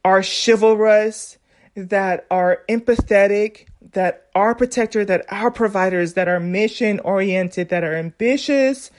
are 0.05 0.21
chivalrous, 0.23 1.37
that 1.75 2.25
are 2.29 2.63
empathetic, 2.69 3.67
that 3.93 4.27
are 4.35 4.55
protector, 4.55 5.03
that 5.05 5.25
are 5.29 5.51
providers, 5.51 6.13
that 6.13 6.27
are 6.27 6.39
mission 6.39 6.99
oriented, 6.99 7.69
that 7.69 7.83
are 7.83 7.95
ambitious, 7.95 8.91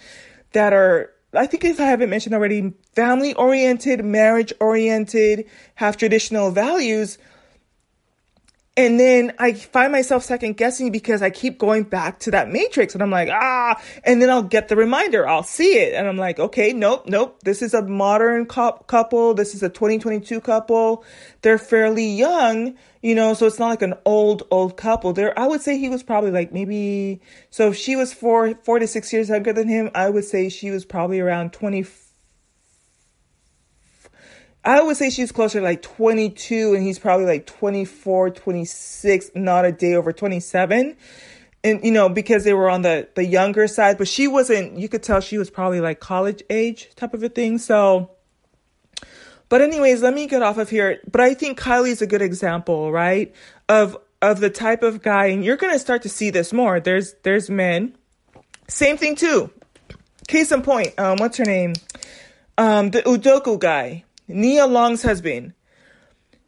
that 0.53 0.73
are, 0.73 1.11
I 1.33 1.47
think 1.47 1.64
if 1.64 1.81
I 1.81 1.85
haven't 1.85 2.11
mentioned 2.11 2.35
already, 2.35 2.73
family 2.95 3.35
oriented, 3.35 4.05
marriage 4.05 4.53
oriented, 4.61 5.47
have 5.77 5.97
traditional 5.97 6.51
values, 6.51 7.18
and 8.75 8.99
then 8.99 9.35
I 9.39 9.53
find 9.53 9.93
myself 9.93 10.25
second 10.25 10.57
guessing 10.57 10.91
because 10.93 11.20
I 11.20 11.29
keep 11.29 11.59
going 11.59 11.83
back 11.83 12.20
to 12.20 12.31
that 12.31 12.49
matrix 12.49 12.95
and 12.95 13.03
I'm 13.03 13.11
like, 13.11 13.29
ah, 13.31 13.79
and 14.03 14.23
then 14.23 14.31
I'll 14.31 14.43
get 14.43 14.68
the 14.68 14.77
reminder. 14.77 15.29
I'll 15.29 15.43
see 15.43 15.75
it. 15.75 15.93
And 15.93 16.09
I'm 16.09 16.16
like, 16.16 16.39
okay, 16.39 16.73
nope, 16.73 17.05
nope. 17.07 17.39
This 17.43 17.61
is 17.61 17.75
a 17.75 17.83
modern 17.83 18.47
couple. 18.47 19.35
This 19.35 19.55
is 19.55 19.62
a 19.62 19.68
2022 19.68 20.41
couple. 20.41 21.05
They're 21.43 21.59
fairly 21.59 22.07
young, 22.07 22.75
you 23.03 23.14
know, 23.14 23.35
so 23.35 23.47
it's 23.47 23.59
not 23.59 23.68
like 23.68 23.83
an 23.83 23.95
old, 24.07 24.45
old 24.51 24.79
couple. 24.79 25.12
There, 25.12 25.39
I 25.39 25.47
would 25.47 25.61
say 25.61 25.77
he 25.77 25.91
was 25.91 26.03
probably 26.03 26.31
like 26.31 26.51
maybe, 26.51 27.20
so 27.51 27.68
if 27.68 27.77
she 27.77 27.95
was 27.95 28.14
four, 28.14 28.55
four 28.64 28.79
to 28.79 28.87
six 28.87 29.12
years 29.12 29.29
younger 29.29 29.53
than 29.53 29.68
him, 29.68 29.91
I 29.95 30.09
would 30.09 30.25
say 30.25 30.49
she 30.49 30.70
was 30.70 30.87
probably 30.87 31.20
around 31.20 31.53
24 31.53 32.11
I 34.64 34.80
would 34.80 34.96
say 34.96 35.10
she's 35.10 35.32
closer 35.32 35.58
to 35.58 35.64
like 35.64 35.82
22 35.82 36.74
and 36.74 36.82
he's 36.82 36.98
probably 36.98 37.26
like 37.26 37.46
24, 37.46 38.30
26, 38.30 39.30
not 39.34 39.64
a 39.64 39.72
day 39.72 39.94
over 39.94 40.12
27. 40.12 40.96
And, 41.64 41.84
you 41.84 41.90
know, 41.90 42.08
because 42.08 42.44
they 42.44 42.54
were 42.54 42.70
on 42.70 42.82
the, 42.82 43.08
the 43.14 43.24
younger 43.24 43.66
side, 43.66 43.98
but 43.98 44.08
she 44.08 44.28
wasn't, 44.28 44.78
you 44.78 44.88
could 44.88 45.02
tell 45.02 45.20
she 45.20 45.38
was 45.38 45.50
probably 45.50 45.80
like 45.80 46.00
college 46.00 46.42
age 46.48 46.90
type 46.94 47.14
of 47.14 47.22
a 47.22 47.28
thing. 47.28 47.58
So, 47.58 48.10
but 49.48 49.60
anyways, 49.60 50.02
let 50.02 50.14
me 50.14 50.26
get 50.26 50.42
off 50.42 50.58
of 50.58 50.70
here. 50.70 51.00
But 51.10 51.20
I 51.20 51.34
think 51.34 51.58
Kylie's 51.58 52.02
a 52.02 52.06
good 52.06 52.22
example, 52.22 52.90
right? 52.92 53.34
Of, 53.68 53.96
of 54.20 54.38
the 54.38 54.50
type 54.50 54.84
of 54.84 55.02
guy, 55.02 55.26
and 55.26 55.44
you're 55.44 55.56
going 55.56 55.72
to 55.72 55.78
start 55.78 56.02
to 56.02 56.08
see 56.08 56.30
this 56.30 56.52
more. 56.52 56.78
There's, 56.78 57.14
there's 57.24 57.50
men. 57.50 57.96
Same 58.68 58.96
thing 58.96 59.16
too. 59.16 59.50
Case 60.28 60.52
in 60.52 60.62
point, 60.62 60.98
um, 60.98 61.18
what's 61.18 61.36
her 61.38 61.44
name? 61.44 61.74
Um, 62.56 62.90
the 62.90 63.02
Udoka 63.02 63.58
guy 63.58 64.04
Nia 64.33 64.66
Long's 64.66 65.03
husband. 65.03 65.55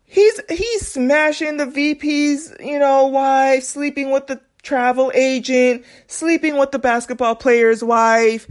He's 0.05 0.41
he's 0.49 0.87
smashing 0.87 1.57
the 1.57 1.66
VP's, 1.66 2.55
you 2.61 2.78
know, 2.78 3.07
wife, 3.07 3.64
sleeping 3.64 4.11
with 4.11 4.26
the 4.26 4.41
travel 4.62 5.12
agent, 5.14 5.85
sleeping 6.07 6.57
with 6.57 6.70
the 6.70 6.78
basketball 6.78 7.35
player's 7.35 7.82
wife. 7.82 8.47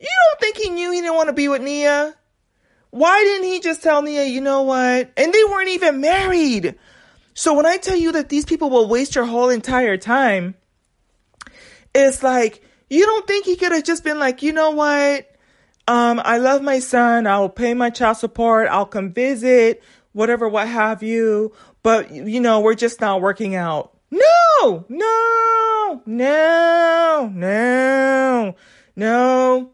You 0.00 0.08
don't 0.08 0.40
think 0.40 0.56
he 0.56 0.70
knew 0.70 0.92
he 0.92 1.00
didn't 1.00 1.16
want 1.16 1.28
to 1.28 1.34
be 1.34 1.48
with 1.48 1.62
Nia? 1.62 2.14
Why 2.90 3.22
didn't 3.22 3.46
he 3.46 3.60
just 3.60 3.82
tell 3.82 4.02
Nia, 4.02 4.24
you 4.24 4.40
know 4.40 4.62
what? 4.62 5.10
And 5.16 5.32
they 5.32 5.44
weren't 5.44 5.68
even 5.68 6.00
married. 6.00 6.76
So 7.34 7.54
when 7.54 7.66
I 7.66 7.76
tell 7.76 7.96
you 7.96 8.12
that 8.12 8.28
these 8.28 8.44
people 8.44 8.70
will 8.70 8.88
waste 8.88 9.14
your 9.14 9.26
whole 9.26 9.48
entire 9.48 9.96
time, 9.96 10.54
it's 11.94 12.22
like, 12.22 12.62
you 12.88 13.06
don't 13.06 13.26
think 13.26 13.46
he 13.46 13.56
could 13.56 13.72
have 13.72 13.84
just 13.84 14.02
been 14.02 14.18
like, 14.18 14.42
you 14.42 14.52
know 14.52 14.70
what? 14.70 15.29
Um, 15.90 16.22
I 16.24 16.38
love 16.38 16.62
my 16.62 16.78
son. 16.78 17.26
I'll 17.26 17.48
pay 17.48 17.74
my 17.74 17.90
child 17.90 18.16
support. 18.18 18.68
I'll 18.70 18.86
come 18.86 19.12
visit, 19.12 19.82
whatever, 20.12 20.48
what 20.48 20.68
have 20.68 21.02
you. 21.02 21.52
But, 21.82 22.12
you 22.12 22.38
know, 22.38 22.60
we're 22.60 22.76
just 22.76 23.00
not 23.00 23.20
working 23.20 23.56
out. 23.56 23.98
No, 24.12 24.84
no, 24.88 26.02
no, 26.06 27.32
no, 27.34 28.56
no. 28.94 29.70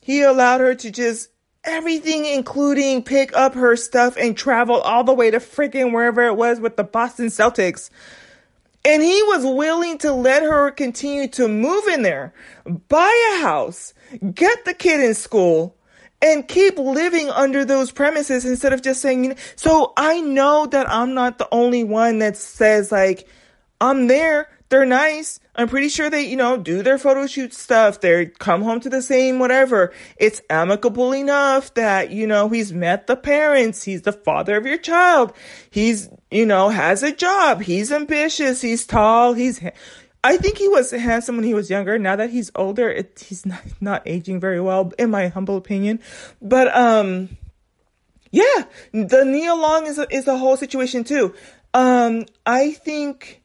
He 0.00 0.22
allowed 0.22 0.62
her 0.62 0.74
to 0.76 0.90
just 0.90 1.28
everything, 1.62 2.24
including 2.24 3.02
pick 3.02 3.36
up 3.36 3.52
her 3.52 3.76
stuff 3.76 4.16
and 4.16 4.34
travel 4.34 4.80
all 4.80 5.04
the 5.04 5.12
way 5.12 5.30
to 5.30 5.40
freaking 5.40 5.92
wherever 5.92 6.24
it 6.24 6.36
was 6.36 6.58
with 6.58 6.78
the 6.78 6.84
Boston 6.84 7.26
Celtics. 7.26 7.90
And 8.84 9.02
he 9.02 9.22
was 9.24 9.44
willing 9.44 9.98
to 9.98 10.12
let 10.12 10.42
her 10.42 10.70
continue 10.70 11.28
to 11.28 11.48
move 11.48 11.86
in 11.88 12.02
there, 12.02 12.32
buy 12.88 13.34
a 13.34 13.42
house, 13.42 13.92
get 14.34 14.64
the 14.64 14.74
kid 14.74 15.00
in 15.00 15.14
school, 15.14 15.76
and 16.22 16.48
keep 16.48 16.78
living 16.78 17.28
under 17.30 17.64
those 17.64 17.90
premises 17.90 18.44
instead 18.44 18.72
of 18.72 18.82
just 18.82 19.00
saying, 19.00 19.36
so 19.56 19.92
I 19.96 20.20
know 20.20 20.66
that 20.66 20.90
I'm 20.90 21.14
not 21.14 21.38
the 21.38 21.48
only 21.52 21.84
one 21.84 22.18
that 22.18 22.36
says 22.36 22.90
like, 22.90 23.28
I'm 23.80 24.06
there 24.06 24.48
they're 24.70 24.86
nice. 24.86 25.40
I'm 25.54 25.68
pretty 25.68 25.88
sure 25.88 26.08
they, 26.08 26.22
you 26.22 26.36
know, 26.36 26.56
do 26.56 26.82
their 26.82 26.96
photo 26.96 27.26
shoot 27.26 27.52
stuff. 27.52 28.00
They 28.00 28.26
come 28.26 28.62
home 28.62 28.80
to 28.80 28.88
the 28.88 29.02
same 29.02 29.38
whatever. 29.38 29.92
It's 30.16 30.40
amicable 30.48 31.12
enough 31.12 31.74
that, 31.74 32.10
you 32.10 32.26
know, 32.26 32.48
he's 32.48 32.72
met 32.72 33.06
the 33.06 33.16
parents. 33.16 33.82
He's 33.82 34.02
the 34.02 34.12
father 34.12 34.56
of 34.56 34.64
your 34.64 34.78
child. 34.78 35.34
He's, 35.70 36.08
you 36.30 36.46
know, 36.46 36.70
has 36.70 37.02
a 37.02 37.12
job. 37.12 37.62
He's 37.62 37.92
ambitious. 37.92 38.62
He's 38.62 38.86
tall. 38.86 39.34
He's, 39.34 39.60
I 40.22 40.36
think 40.36 40.56
he 40.56 40.68
was 40.68 40.92
handsome 40.92 41.36
when 41.36 41.44
he 41.44 41.54
was 41.54 41.68
younger. 41.68 41.98
Now 41.98 42.16
that 42.16 42.30
he's 42.30 42.50
older, 42.54 42.88
it, 42.88 43.24
he's 43.28 43.44
not, 43.44 43.62
not 43.80 44.02
aging 44.06 44.40
very 44.40 44.60
well, 44.60 44.92
in 44.98 45.10
my 45.10 45.28
humble 45.28 45.56
opinion. 45.56 46.00
But, 46.40 46.74
um, 46.74 47.36
yeah, 48.30 48.64
the 48.92 49.24
Nia 49.24 49.54
Long 49.54 49.86
is 49.86 49.98
a, 49.98 50.06
is 50.14 50.28
a 50.28 50.38
whole 50.38 50.56
situation 50.56 51.02
too. 51.02 51.34
Um, 51.74 52.26
I 52.46 52.70
think, 52.70 53.39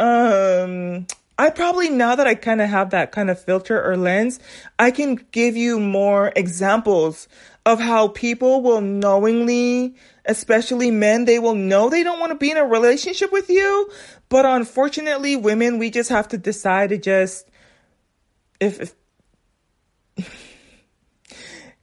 um, 0.00 1.06
I 1.38 1.50
probably 1.50 1.90
now 1.90 2.16
that 2.16 2.26
I 2.26 2.34
kind 2.34 2.60
of 2.60 2.68
have 2.68 2.90
that 2.90 3.12
kind 3.12 3.30
of 3.30 3.40
filter 3.40 3.82
or 3.82 3.96
lens, 3.96 4.40
I 4.78 4.90
can 4.90 5.14
give 5.30 5.56
you 5.56 5.78
more 5.78 6.32
examples 6.34 7.28
of 7.64 7.80
how 7.80 8.08
people 8.08 8.62
will 8.62 8.80
knowingly, 8.80 9.94
especially 10.24 10.90
men, 10.90 11.26
they 11.26 11.38
will 11.38 11.54
know 11.54 11.88
they 11.88 12.02
don't 12.02 12.18
want 12.18 12.32
to 12.32 12.38
be 12.38 12.50
in 12.50 12.56
a 12.56 12.64
relationship 12.64 13.30
with 13.30 13.48
you. 13.48 13.90
But 14.28 14.46
unfortunately, 14.46 15.36
women, 15.36 15.78
we 15.78 15.90
just 15.90 16.10
have 16.10 16.28
to 16.28 16.38
decide 16.38 16.90
to 16.90 16.98
just, 16.98 17.48
if, 18.60 18.94
if 20.16 20.26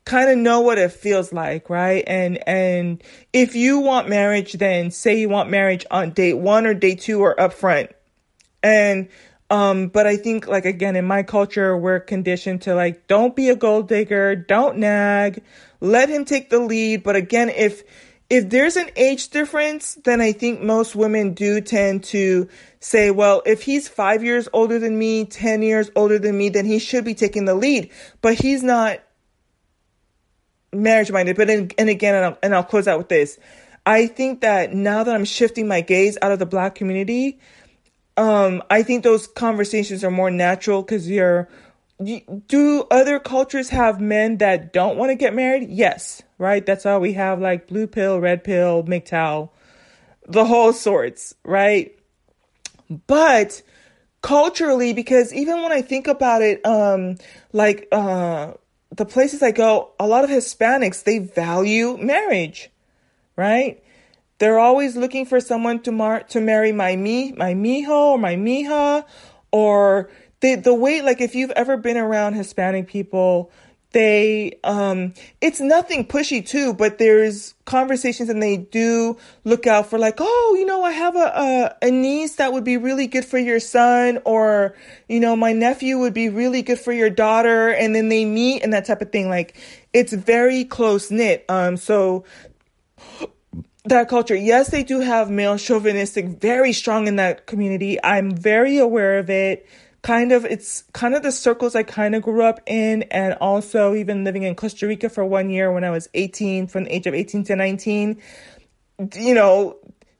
kind 0.05 0.29
of 0.29 0.37
know 0.37 0.61
what 0.61 0.77
it 0.77 0.91
feels 0.91 1.33
like, 1.33 1.69
right? 1.69 2.03
And 2.07 2.47
and 2.47 3.03
if 3.33 3.55
you 3.55 3.79
want 3.79 4.09
marriage, 4.09 4.53
then 4.53 4.89
say 4.91 5.19
you 5.19 5.29
want 5.29 5.49
marriage 5.49 5.85
on 5.91 6.11
date 6.11 6.37
one 6.37 6.65
or 6.65 6.73
day 6.73 6.95
two 6.95 7.21
or 7.21 7.35
upfront. 7.35 7.91
And 8.63 9.09
um, 9.49 9.87
but 9.87 10.05
I 10.05 10.17
think 10.17 10.47
like 10.47 10.65
again 10.65 10.95
in 10.95 11.05
my 11.05 11.23
culture, 11.23 11.77
we're 11.77 11.99
conditioned 11.99 12.63
to 12.63 12.75
like 12.75 13.07
don't 13.07 13.35
be 13.35 13.49
a 13.49 13.55
gold 13.55 13.87
digger, 13.87 14.35
don't 14.35 14.77
nag, 14.77 15.43
let 15.79 16.09
him 16.09 16.25
take 16.25 16.49
the 16.49 16.59
lead. 16.59 17.03
But 17.03 17.15
again, 17.15 17.49
if 17.49 17.83
if 18.29 18.49
there's 18.49 18.75
an 18.75 18.89
age 18.97 19.29
difference, 19.29 19.95
then 19.95 20.19
I 20.19 20.33
think 20.33 20.61
most 20.61 20.95
women 20.95 21.33
do 21.33 21.61
tend 21.61 22.03
to 22.05 22.49
say, 22.81 23.09
well, 23.09 23.41
if 23.45 23.63
he's 23.63 23.87
five 23.87 24.21
years 24.21 24.49
older 24.51 24.79
than 24.79 24.99
me, 24.99 25.23
10 25.25 25.61
years 25.61 25.89
older 25.95 26.19
than 26.19 26.37
me, 26.37 26.49
then 26.49 26.65
he 26.65 26.79
should 26.79 27.05
be 27.05 27.13
taking 27.13 27.45
the 27.45 27.55
lead. 27.55 27.89
But 28.21 28.33
he's 28.33 28.63
not 28.63 28.99
marriage 30.73 31.09
minded. 31.09 31.37
But 31.37 31.49
in, 31.49 31.71
and 31.77 31.89
again, 31.89 32.15
and 32.15 32.25
I'll, 32.25 32.37
and 32.43 32.55
I'll 32.55 32.63
close 32.63 32.87
out 32.87 32.97
with 32.97 33.09
this. 33.09 33.39
I 33.85 34.07
think 34.07 34.41
that 34.41 34.73
now 34.73 35.05
that 35.05 35.15
I'm 35.15 35.23
shifting 35.23 35.69
my 35.69 35.79
gaze 35.79 36.17
out 36.21 36.33
of 36.33 36.39
the 36.39 36.45
black 36.45 36.75
community, 36.75 37.39
um, 38.17 38.63
I 38.69 38.83
think 38.83 39.03
those 39.03 39.27
conversations 39.27 40.03
are 40.03 40.11
more 40.11 40.31
natural 40.31 40.81
because 40.81 41.09
you're. 41.09 41.47
You, 41.99 42.21
do 42.47 42.85
other 42.91 43.19
cultures 43.19 43.69
have 43.69 43.99
men 43.99 44.37
that 44.37 44.71
don't 44.71 44.97
want 44.97 45.09
to 45.09 45.15
get 45.15 45.33
married? 45.33 45.69
Yes, 45.69 46.21
right. 46.37 46.63
That's 46.63 46.85
why 46.85 46.97
we 46.97 47.13
have 47.13 47.41
like 47.41 47.67
blue 47.67 47.87
pill, 47.87 48.19
red 48.19 48.43
pill, 48.43 48.83
MGTOW, 48.83 49.49
the 50.27 50.45
whole 50.45 50.73
sorts, 50.73 51.33
right? 51.43 51.97
But 53.07 53.63
culturally, 54.21 54.93
because 54.93 55.33
even 55.33 55.63
when 55.63 55.71
I 55.71 55.81
think 55.81 56.07
about 56.07 56.43
it, 56.43 56.63
um, 56.65 57.17
like 57.51 57.87
uh, 57.91 58.53
the 58.95 59.05
places 59.05 59.41
I 59.41 59.51
go, 59.51 59.91
a 59.99 60.07
lot 60.07 60.23
of 60.23 60.29
Hispanics, 60.29 61.03
they 61.03 61.19
value 61.19 61.97
marriage, 61.97 62.69
right? 63.35 63.83
They're 64.39 64.59
always 64.59 64.95
looking 64.95 65.25
for 65.25 65.39
someone 65.39 65.81
to 65.81 65.91
mar- 65.91 66.23
to 66.23 66.41
marry 66.41 66.71
my 66.71 66.95
me, 66.95 67.31
my 67.33 67.53
mijo 67.53 67.89
or 67.89 68.17
my 68.17 68.35
mija, 68.35 69.05
or 69.51 70.09
the 70.41 70.55
the 70.55 70.73
way 70.73 71.01
like 71.01 71.21
if 71.21 71.35
you've 71.35 71.51
ever 71.51 71.77
been 71.77 71.97
around 71.97 72.33
Hispanic 72.33 72.87
people, 72.87 73.51
they 73.91 74.51
um 74.63 75.13
it's 75.39 75.61
nothing 75.61 76.05
pushy 76.05 76.45
too 76.45 76.73
but 76.73 76.97
there's 76.97 77.55
conversations 77.63 78.29
and 78.29 78.43
they 78.43 78.57
do 78.57 79.15
look 79.45 79.65
out 79.65 79.89
for 79.89 79.97
like 79.97 80.15
oh 80.19 80.55
you 80.59 80.65
know 80.65 80.83
i 80.83 80.91
have 80.91 81.15
a, 81.15 81.73
a, 81.81 81.87
a 81.87 81.89
niece 81.89 82.35
that 82.35 82.51
would 82.51 82.65
be 82.65 82.75
really 82.75 83.07
good 83.07 83.23
for 83.23 83.37
your 83.37 83.61
son 83.61 84.19
or 84.25 84.75
you 85.07 85.21
know 85.21 85.37
my 85.37 85.53
nephew 85.53 85.97
would 85.97 86.13
be 86.13 86.27
really 86.27 86.61
good 86.61 86.77
for 86.77 86.91
your 86.91 87.09
daughter 87.09 87.69
and 87.69 87.95
then 87.95 88.09
they 88.09 88.25
meet 88.25 88.61
and 88.61 88.73
that 88.73 88.85
type 88.85 89.01
of 89.01 89.11
thing. 89.11 89.29
Like 89.29 89.57
it's 89.93 90.13
very 90.13 90.65
close 90.65 91.09
knit 91.09 91.45
um 91.49 91.77
so 91.77 92.23
that 93.89 94.09
culture. 94.09 94.35
Yes 94.35 94.69
they 94.69 94.83
do 94.83 94.99
have 94.99 95.29
male 95.29 95.57
chauvinistic 95.57 96.25
very 96.27 96.73
strong 96.73 97.07
in 97.07 97.15
that 97.17 97.45
community. 97.45 97.97
I'm 98.03 98.31
very 98.31 98.77
aware 98.77 99.19
of 99.19 99.29
it. 99.29 99.67
Kind 100.01 100.31
of 100.31 100.45
it's 100.45 100.83
kind 100.93 101.15
of 101.15 101.23
the 101.23 101.31
circles 101.31 101.75
I 101.75 101.83
kind 101.83 102.15
of 102.15 102.23
grew 102.23 102.43
up 102.43 102.61
in 102.65 103.03
and 103.03 103.33
also 103.35 103.95
even 103.95 104.23
living 104.23 104.43
in 104.43 104.55
Costa 104.55 104.87
Rica 104.87 105.09
for 105.09 105.25
one 105.25 105.49
year 105.49 105.71
when 105.71 105.83
I 105.83 105.89
was 105.89 106.07
18 106.13 106.67
from 106.67 106.85
the 106.85 106.95
age 106.95 107.07
of 107.07 107.13
18 107.13 107.43
to 107.45 107.55
19 107.55 108.21
you 109.15 109.33
know 109.33 109.77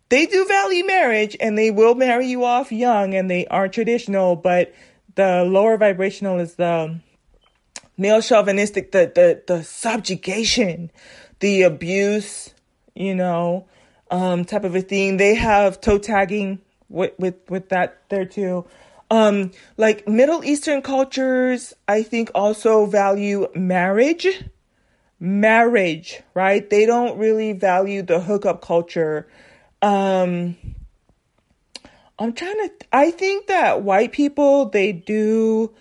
they 0.10 0.26
do 0.26 0.46
value 0.46 0.86
marriage 0.86 1.36
and 1.40 1.58
they 1.58 1.72
will 1.72 1.96
marry 1.96 2.28
you 2.28 2.44
off 2.44 2.72
young 2.72 3.14
and 3.14 3.30
they 3.30 3.46
are 3.48 3.68
traditional 3.68 4.36
but 4.36 4.74
the 5.16 5.44
lower 5.44 5.78
vibrational 5.78 6.40
is 6.40 6.56
the 6.56 7.00
male 7.98 8.22
chauvinistic 8.22 8.92
the 8.92 9.12
the 9.14 9.42
the 9.48 9.64
subjugation 9.64 10.92
the 11.40 11.64
abuse 11.64 12.54
you 12.98 13.16
know 13.16 13.66
um 14.12 14.44
type 14.44 14.64
of 14.64 14.76
a 14.76 14.82
thing 14.82 15.18
they 15.18 15.36
have 15.36 15.80
toe 15.80 15.98
tagging 15.98 16.60
with 16.90 17.14
with 17.18 17.36
with 17.50 17.70
that 17.70 18.02
there 18.10 18.26
too 18.26 18.66
um, 19.10 19.52
like 19.78 20.08
Middle 20.08 20.44
Eastern 20.44 20.82
cultures, 20.82 21.74
I 21.88 22.04
think 22.04 22.30
also 22.36 22.86
value 22.86 23.48
marriage. 23.56 24.28
Marriage, 25.20 26.22
right? 26.34 26.70
They 26.70 26.86
don't 26.86 27.18
really 27.18 27.54
value 27.54 28.02
the 28.02 28.20
hookup 28.20 28.62
culture. 28.62 29.28
Um, 29.82 30.58
I'm 32.20 32.34
trying 32.34 32.56
to, 32.56 32.72
I 32.92 33.12
think 33.12 33.48
that 33.48 33.82
white 33.82 34.12
people, 34.12 34.70
they 34.70 34.92
do, 34.92 35.74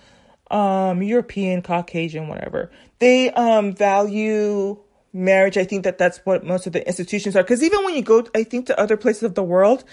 um, 0.50 1.02
European, 1.02 1.62
Caucasian, 1.62 2.28
whatever, 2.28 2.70
they, 2.98 3.30
um, 3.32 3.74
value 3.74 4.78
marriage. 5.16 5.56
I 5.56 5.64
think 5.64 5.84
that 5.84 5.98
that's 5.98 6.18
what 6.24 6.44
most 6.44 6.66
of 6.66 6.72
the 6.72 6.86
institutions 6.86 7.34
are. 7.34 7.42
Because 7.42 7.62
even 7.62 7.84
when 7.84 7.94
you 7.94 8.02
go, 8.02 8.26
I 8.34 8.44
think 8.44 8.66
to 8.66 8.78
other 8.78 8.96
places 8.96 9.24
of 9.24 9.34
the 9.34 9.42
world, 9.42 9.84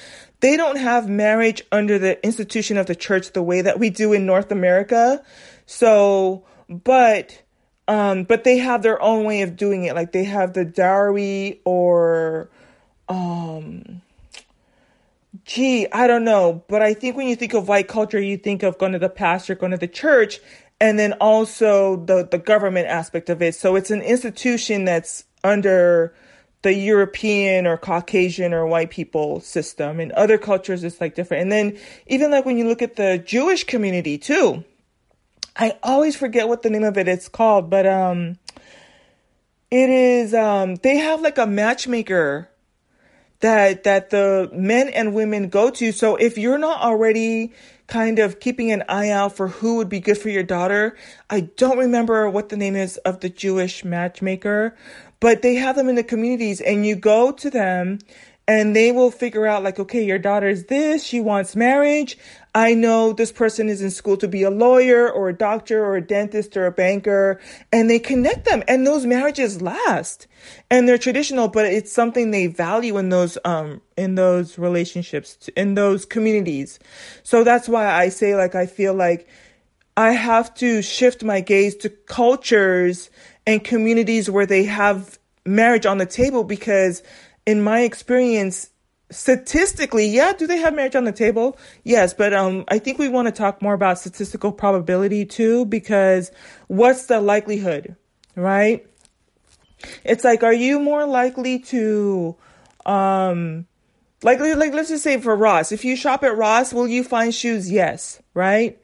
they 0.42 0.58
don't 0.58 0.78
have 0.78 1.08
marriage 1.08 1.64
under 1.72 1.98
the 1.98 2.24
institution 2.24 2.78
of 2.78 2.86
the 2.86 2.96
church 2.96 3.32
the 3.32 3.42
way 3.42 3.62
that 3.62 3.80
we 3.80 3.90
do 3.90 4.14
in 4.14 4.26
North 4.26 4.52
America. 4.52 5.24
So, 5.66 6.44
but, 6.70 7.42
um, 7.88 8.24
but 8.24 8.44
they 8.44 8.58
have 8.58 8.84
their 8.84 9.02
own 9.02 9.24
way 9.26 9.42
of 9.42 9.56
doing 9.56 9.86
it. 9.86 9.96
Like 9.96 10.12
they 10.12 10.26
have 10.26 10.54
the 10.54 10.66
dowry 10.66 11.62
or, 11.64 12.50
um, 13.08 14.02
gee, 15.46 15.88
I 15.92 16.08
don't 16.08 16.24
know. 16.24 16.64
But 16.68 16.82
I 16.82 16.94
think 16.94 17.16
when 17.18 17.28
you 17.28 17.36
think 17.36 17.54
of 17.54 17.68
white 17.68 17.88
culture, 17.88 18.20
you 18.20 18.38
think 18.38 18.64
of 18.64 18.78
going 18.78 18.92
to 18.92 19.00
the 19.00 19.10
pastor, 19.10 19.56
going 19.56 19.72
to 19.72 19.78
the 19.78 19.88
church 19.88 20.40
and 20.80 21.00
then 21.00 21.14
also 21.14 21.98
the 22.06 22.28
the 22.30 22.38
government 22.38 22.88
aspect 22.88 23.30
of 23.30 23.42
it. 23.42 23.56
So 23.56 23.76
it's 23.76 23.92
an 23.92 24.02
institution 24.02 24.86
that's 24.86 25.26
under 25.44 26.14
the 26.64 26.74
European 26.74 27.68
or 27.68 27.78
Caucasian 27.78 28.54
or 28.54 28.66
white 28.66 28.90
people 28.90 29.42
system. 29.42 30.00
In 30.00 30.12
other 30.16 30.38
cultures, 30.38 30.84
it's 30.84 31.00
like 31.00 31.14
different. 31.14 31.44
And 31.44 31.52
then 31.52 31.78
even 32.08 32.32
like 32.32 32.46
when 32.46 32.58
you 32.58 32.68
look 32.68 32.82
at 32.82 32.96
the 32.96 33.18
Jewish 33.18 33.66
community 33.66 34.18
too, 34.18 34.64
I 35.56 35.78
always 35.84 36.16
forget 36.16 36.48
what 36.48 36.64
the 36.64 36.70
name 36.70 36.84
of 36.84 36.98
it 36.98 37.08
is 37.08 37.28
called, 37.28 37.70
but 37.70 37.86
um, 37.86 38.40
it 39.70 39.90
is 39.90 40.34
um, 40.34 40.76
they 40.76 40.98
have 40.98 41.22
like 41.22 41.38
a 41.38 41.46
matchmaker 41.46 42.50
that 43.42 43.84
that 43.84 44.10
the 44.10 44.50
men 44.54 44.88
and 44.90 45.14
women 45.14 45.50
go 45.50 45.70
to. 45.70 45.92
So 45.92 46.16
if 46.16 46.38
you're 46.38 46.58
not 46.58 46.82
already 46.82 47.52
kind 47.88 48.20
of 48.20 48.40
keeping 48.40 48.72
an 48.72 48.84
eye 48.88 49.10
out 49.10 49.36
for 49.36 49.48
who 49.48 49.76
would 49.76 49.90
be 49.90 50.00
good 50.00 50.18
for 50.18 50.30
your 50.30 50.44
daughter. 50.44 50.96
I 51.30 51.42
don't 51.42 51.78
remember 51.78 52.30
what 52.30 52.50
the 52.50 52.58
name 52.58 52.76
is 52.76 52.98
of 52.98 53.20
the 53.20 53.30
Jewish 53.30 53.84
matchmaker, 53.84 54.76
but 55.20 55.42
they 55.42 55.56
have 55.56 55.76
them 55.76 55.90
in 55.90 55.96
the 55.96 56.04
communities 56.04 56.62
and 56.62 56.86
you 56.86 56.96
go 56.96 57.32
to 57.32 57.50
them 57.50 58.00
and 58.48 58.76
they 58.76 58.92
will 58.92 59.12
figure 59.12 59.48
out 59.48 59.64
like 59.64 59.80
okay 59.80 60.04
your 60.04 60.20
daughter's 60.20 60.66
this 60.66 61.04
she 61.04 61.20
wants 61.20 61.56
marriage 61.56 62.18
i 62.56 62.74
know 62.74 63.14
this 63.14 63.32
person 63.32 63.70
is 63.70 63.82
in 63.82 63.90
school 63.90 64.18
to 64.18 64.28
be 64.28 64.44
a 64.44 64.50
lawyer 64.50 65.10
or 65.10 65.30
a 65.30 65.34
doctor 65.34 65.84
or 65.84 65.96
a 65.96 66.02
dentist 66.02 66.56
or 66.56 66.66
a 66.66 66.72
banker 66.72 67.40
and 67.72 67.90
they 67.90 68.00
connect 68.00 68.46
them 68.46 68.64
and 68.68 68.86
those 68.86 69.06
marriages 69.06 69.62
last. 69.62 70.28
And 70.70 70.88
they're 70.88 70.98
traditional 70.98 71.48
but 71.48 71.66
it's 71.66 71.92
something 71.92 72.32
they 72.32 72.48
value 72.48 72.98
in 72.98 73.10
those 73.10 73.38
um 73.46 73.82
in 73.98 74.16
those 74.16 74.58
relationships 74.58 75.50
in 75.56 75.76
those 75.76 76.06
communities. 76.06 76.80
So 77.24 77.44
that's 77.44 77.70
why 77.70 77.92
i 77.92 78.10
say 78.10 78.36
like 78.36 78.56
i 78.56 78.66
feel 78.66 78.94
like 78.94 79.28
i 79.96 80.12
have 80.12 80.54
to 80.56 80.82
shift 80.82 81.24
my 81.24 81.40
gaze 81.42 81.76
to 81.78 81.90
cultures 81.90 83.10
and 83.46 83.64
communities 83.64 84.30
where 84.30 84.46
they 84.46 84.64
have 84.64 85.20
marriage 85.46 85.86
on 85.86 85.98
the 85.98 86.06
table 86.06 86.44
because 86.44 87.04
in 87.46 87.62
my 87.62 87.82
experience, 87.82 88.70
statistically, 89.14 90.08
yeah, 90.08 90.34
do 90.34 90.48
they 90.48 90.58
have 90.58 90.74
marriage 90.74 90.96
on 90.96 91.06
the 91.06 91.12
table? 91.12 91.58
Yes, 91.84 92.14
but 92.14 92.34
um, 92.34 92.66
I 92.68 92.80
think 92.80 93.00
we 93.00 93.08
want 93.08 93.28
to 93.28 93.32
talk 93.32 93.62
more 93.62 93.74
about 93.74 94.00
statistical 94.00 94.52
probability 94.52 95.26
too, 95.26 95.66
because 95.66 96.32
what's 96.68 97.06
the 97.06 97.22
likelihood, 97.22 97.96
right? 98.36 98.86
It's 100.04 100.24
like, 100.24 100.44
are 100.44 100.54
you 100.54 100.80
more 100.80 101.06
likely 101.06 101.60
to, 101.60 102.36
um, 102.86 103.68
like, 104.22 104.40
like 104.40 104.74
let's 104.74 104.90
just 104.90 105.04
say 105.04 105.20
for 105.20 105.36
Ross, 105.36 105.72
if 105.72 105.84
you 105.86 105.96
shop 105.96 106.24
at 106.24 106.38
Ross, 106.38 106.74
will 106.74 106.88
you 106.88 107.04
find 107.04 107.34
shoes? 107.34 107.72
Yes, 107.72 108.22
right? 108.34 108.80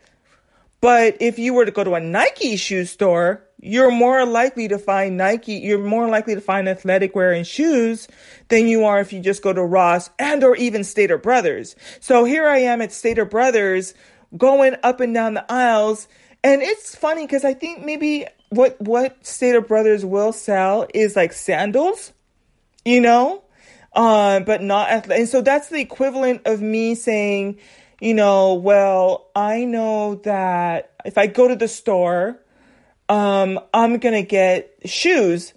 But 0.81 1.17
if 1.21 1.39
you 1.39 1.53
were 1.53 1.65
to 1.65 1.71
go 1.71 1.83
to 1.83 1.95
a 1.95 1.99
Nike 1.99 2.55
shoe 2.55 2.85
store, 2.85 3.45
you're 3.61 3.91
more 3.91 4.25
likely 4.25 4.67
to 4.67 4.77
find 4.77 5.17
Nike, 5.17 5.53
you're 5.53 5.79
more 5.79 6.07
likely 6.07 6.35
to 6.35 6.41
find 6.41 6.69
athletic 6.69 7.15
wear 7.15 7.31
and 7.31 7.45
shoes 7.45 8.07
than 8.47 8.67
you 8.67 8.85
are 8.85 8.99
if 8.99 9.11
you 9.11 9.19
just 9.19 9.41
go 9.41 9.53
to 9.53 9.63
Ross 9.63 10.09
and 10.17 10.43
or 10.43 10.55
even 10.55 10.83
Stater 10.83 11.17
Brothers. 11.17 11.75
So 11.99 12.23
here 12.23 12.47
I 12.47 12.59
am 12.59 12.81
at 12.81 12.91
Stater 12.91 13.25
Brothers 13.25 13.93
going 14.37 14.75
up 14.83 14.99
and 14.99 15.13
down 15.13 15.33
the 15.33 15.51
aisles 15.51 16.07
and 16.43 16.61
it's 16.61 16.95
funny 16.95 17.25
because 17.25 17.43
I 17.43 17.53
think 17.53 17.83
maybe 17.83 18.25
what 18.49 18.79
what 18.81 19.25
Stater 19.25 19.61
Brothers 19.61 20.05
will 20.05 20.31
sell 20.31 20.87
is 20.93 21.15
like 21.15 21.33
sandals, 21.33 22.13
you 22.85 23.01
know, 23.01 23.43
uh, 23.93 24.39
but 24.41 24.61
not 24.63 24.89
athletic. 24.89 25.19
And 25.19 25.29
so 25.29 25.41
that's 25.41 25.69
the 25.69 25.81
equivalent 25.81 26.41
of 26.45 26.61
me 26.61 26.95
saying, 26.95 27.59
you 27.99 28.13
know, 28.13 28.53
well, 28.53 29.29
I 29.35 29.65
know 29.65 30.15
that 30.23 30.93
if 31.03 31.17
I 31.17 31.27
go 31.27 31.47
to 31.47 31.55
the 31.55 31.67
store 31.67 32.39
um, 33.09 33.59
I'm 33.73 33.97
gonna 33.97 34.23
get 34.23 34.71
shoes. 34.85 35.53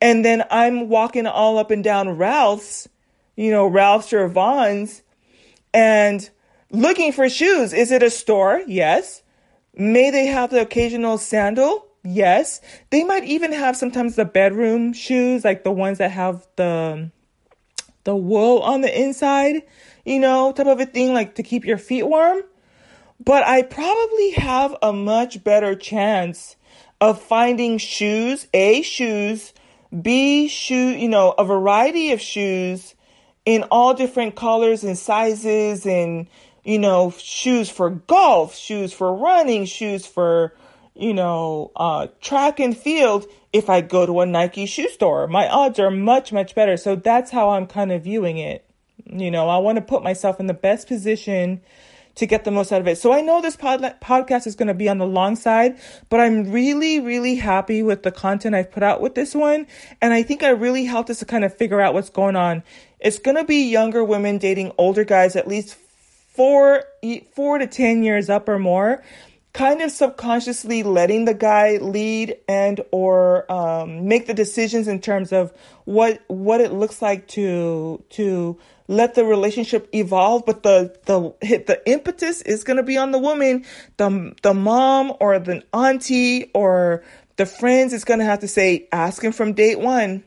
And 0.00 0.24
then 0.24 0.44
I'm 0.50 0.88
walking 0.88 1.26
all 1.26 1.58
up 1.58 1.70
and 1.70 1.84
down 1.84 2.16
Ralph's, 2.16 2.88
you 3.36 3.50
know, 3.50 3.66
Ralph's 3.66 4.12
or 4.12 4.26
Vons, 4.28 5.02
and 5.72 6.28
looking 6.70 7.12
for 7.12 7.28
shoes. 7.28 7.72
Is 7.72 7.92
it 7.92 8.02
a 8.02 8.10
store? 8.10 8.62
Yes. 8.66 9.22
May 9.74 10.10
they 10.10 10.26
have 10.26 10.50
the 10.50 10.60
occasional 10.60 11.18
sandal? 11.18 11.86
Yes. 12.02 12.60
They 12.90 13.04
might 13.04 13.24
even 13.24 13.52
have 13.52 13.76
sometimes 13.76 14.16
the 14.16 14.24
bedroom 14.24 14.92
shoes, 14.92 15.44
like 15.44 15.62
the 15.62 15.70
ones 15.70 15.98
that 15.98 16.10
have 16.10 16.46
the 16.56 17.10
the 18.04 18.16
wool 18.16 18.58
on 18.58 18.80
the 18.80 19.00
inside, 19.00 19.62
you 20.04 20.18
know, 20.18 20.50
type 20.50 20.66
of 20.66 20.80
a 20.80 20.86
thing, 20.86 21.14
like 21.14 21.36
to 21.36 21.44
keep 21.44 21.64
your 21.64 21.78
feet 21.78 22.02
warm. 22.02 22.42
But 23.24 23.44
I 23.46 23.62
probably 23.62 24.32
have 24.32 24.74
a 24.82 24.92
much 24.92 25.44
better 25.44 25.76
chance 25.76 26.56
of 27.02 27.20
finding 27.20 27.78
shoes, 27.78 28.46
A, 28.54 28.80
shoes, 28.82 29.52
B, 30.00 30.46
shoe, 30.46 30.90
you 30.90 31.08
know, 31.08 31.34
a 31.36 31.44
variety 31.44 32.12
of 32.12 32.20
shoes 32.20 32.94
in 33.44 33.64
all 33.72 33.92
different 33.92 34.36
colors 34.36 34.84
and 34.84 34.96
sizes 34.96 35.84
and, 35.84 36.28
you 36.62 36.78
know, 36.78 37.10
shoes 37.18 37.68
for 37.68 37.90
golf, 37.90 38.54
shoes 38.54 38.92
for 38.92 39.12
running, 39.12 39.64
shoes 39.64 40.06
for, 40.06 40.54
you 40.94 41.12
know, 41.12 41.72
uh, 41.74 42.06
track 42.20 42.60
and 42.60 42.76
field 42.76 43.26
if 43.52 43.68
I 43.68 43.80
go 43.80 44.06
to 44.06 44.20
a 44.20 44.26
Nike 44.26 44.66
shoe 44.66 44.88
store. 44.88 45.26
My 45.26 45.48
odds 45.48 45.80
are 45.80 45.90
much, 45.90 46.32
much 46.32 46.54
better. 46.54 46.76
So 46.76 46.94
that's 46.94 47.32
how 47.32 47.50
I'm 47.50 47.66
kind 47.66 47.90
of 47.90 48.04
viewing 48.04 48.38
it. 48.38 48.64
You 49.06 49.32
know, 49.32 49.48
I 49.48 49.58
want 49.58 49.74
to 49.74 49.82
put 49.82 50.04
myself 50.04 50.38
in 50.38 50.46
the 50.46 50.54
best 50.54 50.86
position 50.86 51.62
to 52.16 52.26
get 52.26 52.44
the 52.44 52.50
most 52.50 52.72
out 52.72 52.80
of 52.80 52.88
it. 52.88 52.98
So 52.98 53.12
I 53.12 53.20
know 53.20 53.40
this 53.40 53.56
pod- 53.56 53.96
podcast 54.00 54.46
is 54.46 54.54
going 54.54 54.68
to 54.68 54.74
be 54.74 54.88
on 54.88 54.98
the 54.98 55.06
long 55.06 55.36
side, 55.36 55.78
but 56.08 56.20
I'm 56.20 56.50
really, 56.50 57.00
really 57.00 57.36
happy 57.36 57.82
with 57.82 58.02
the 58.02 58.10
content 58.10 58.54
I've 58.54 58.70
put 58.70 58.82
out 58.82 59.00
with 59.00 59.14
this 59.14 59.34
one. 59.34 59.66
And 60.00 60.12
I 60.12 60.22
think 60.22 60.42
I 60.42 60.50
really 60.50 60.84
helped 60.84 61.10
us 61.10 61.20
to 61.20 61.24
kind 61.24 61.44
of 61.44 61.56
figure 61.56 61.80
out 61.80 61.94
what's 61.94 62.10
going 62.10 62.36
on. 62.36 62.62
It's 63.00 63.18
going 63.18 63.36
to 63.36 63.44
be 63.44 63.70
younger 63.70 64.04
women 64.04 64.38
dating 64.38 64.72
older 64.78 65.04
guys, 65.04 65.36
at 65.36 65.48
least 65.48 65.74
four, 65.74 66.84
four 67.34 67.58
to 67.58 67.66
10 67.66 68.02
years 68.02 68.30
up 68.30 68.48
or 68.48 68.58
more 68.58 69.02
kind 69.52 69.82
of 69.82 69.90
subconsciously 69.90 70.82
letting 70.82 71.24
the 71.26 71.34
guy 71.34 71.76
lead 71.76 72.36
and 72.48 72.80
or 72.90 73.50
um, 73.52 74.08
make 74.08 74.26
the 74.26 74.34
decisions 74.34 74.88
in 74.88 75.00
terms 75.00 75.32
of 75.32 75.52
what 75.84 76.22
what 76.28 76.60
it 76.60 76.72
looks 76.72 77.02
like 77.02 77.26
to 77.28 78.02
to 78.08 78.58
let 78.92 79.14
the 79.14 79.24
relationship 79.24 79.88
evolve, 79.94 80.44
but 80.46 80.62
the 80.62 80.94
the 81.06 81.34
the 81.40 81.82
impetus 81.86 82.42
is 82.42 82.62
going 82.62 82.76
to 82.76 82.82
be 82.82 82.96
on 82.96 83.10
the 83.10 83.18
woman. 83.18 83.64
The 83.96 84.34
the 84.42 84.54
mom 84.54 85.12
or 85.18 85.38
the 85.38 85.62
auntie 85.72 86.50
or 86.54 87.02
the 87.36 87.46
friends 87.46 87.92
is 87.92 88.04
going 88.04 88.20
to 88.20 88.26
have 88.26 88.40
to 88.40 88.48
say, 88.48 88.88
ask 88.92 89.24
him 89.24 89.32
from 89.32 89.54
date 89.54 89.80
one 89.80 90.22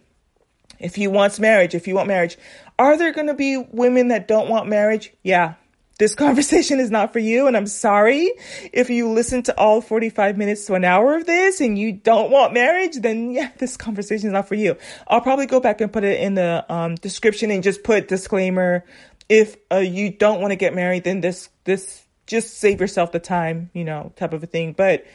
if 0.80 0.96
he 0.96 1.08
wants 1.08 1.40
marriage. 1.40 1.76
If 1.76 1.88
you 1.88 1.96
want 1.96 2.08
marriage, 2.08 2.38
are 2.80 2.98
there 2.98 3.14
going 3.14 3.28
to 3.28 3.34
be 3.34 3.58
women 3.58 4.10
that 4.10 4.28
don't 4.28 4.50
want 4.50 4.68
marriage? 4.68 5.14
Yeah, 5.24 5.54
this 5.98 6.14
conversation 6.16 6.80
is 6.80 6.92
not 6.92 7.14
for 7.14 7.20
you. 7.20 7.48
And 7.48 7.56
I'm 7.56 7.68
sorry 7.68 8.32
if 8.74 8.90
you 8.90 9.10
listen 9.10 9.44
to 9.44 9.58
all 9.58 9.82
45 9.82 10.38
minutes 10.38 10.66
to 10.66 10.74
an 10.74 10.84
hour 10.84 11.16
of 11.16 11.26
this 11.26 11.62
and 11.62 11.78
you 11.78 11.94
don't 11.94 12.32
want 12.32 12.54
marriage, 12.54 12.98
then 12.98 13.32
yeah, 13.32 13.52
this 13.58 13.78
conversation 13.78 14.28
is 14.28 14.34
not 14.34 14.48
for 14.48 14.56
you. 14.56 14.78
I'll 15.08 15.22
probably 15.22 15.46
go 15.46 15.60
back 15.60 15.82
and 15.82 15.92
put 15.92 16.04
it 16.04 16.20
in 16.20 16.36
the 16.36 16.66
um, 16.70 16.96
description 16.96 17.52
and 17.52 17.64
just 17.64 17.84
put 17.84 18.08
disclaimer. 18.08 18.84
If 19.30 19.56
uh, 19.72 19.78
you 19.78 20.12
don't 20.12 20.42
want 20.42 20.52
to 20.52 20.56
get 20.56 20.76
married, 20.76 21.04
then 21.04 21.22
this, 21.22 21.50
this, 21.64 22.04
just 22.28 22.58
save 22.58 22.82
yourself 22.82 23.12
the 23.12 23.20
time, 23.20 23.70
you 23.74 23.84
know, 23.84 24.12
type 24.16 24.34
of 24.34 24.44
a 24.44 24.48
thing. 24.48 24.74
But, 24.74 25.06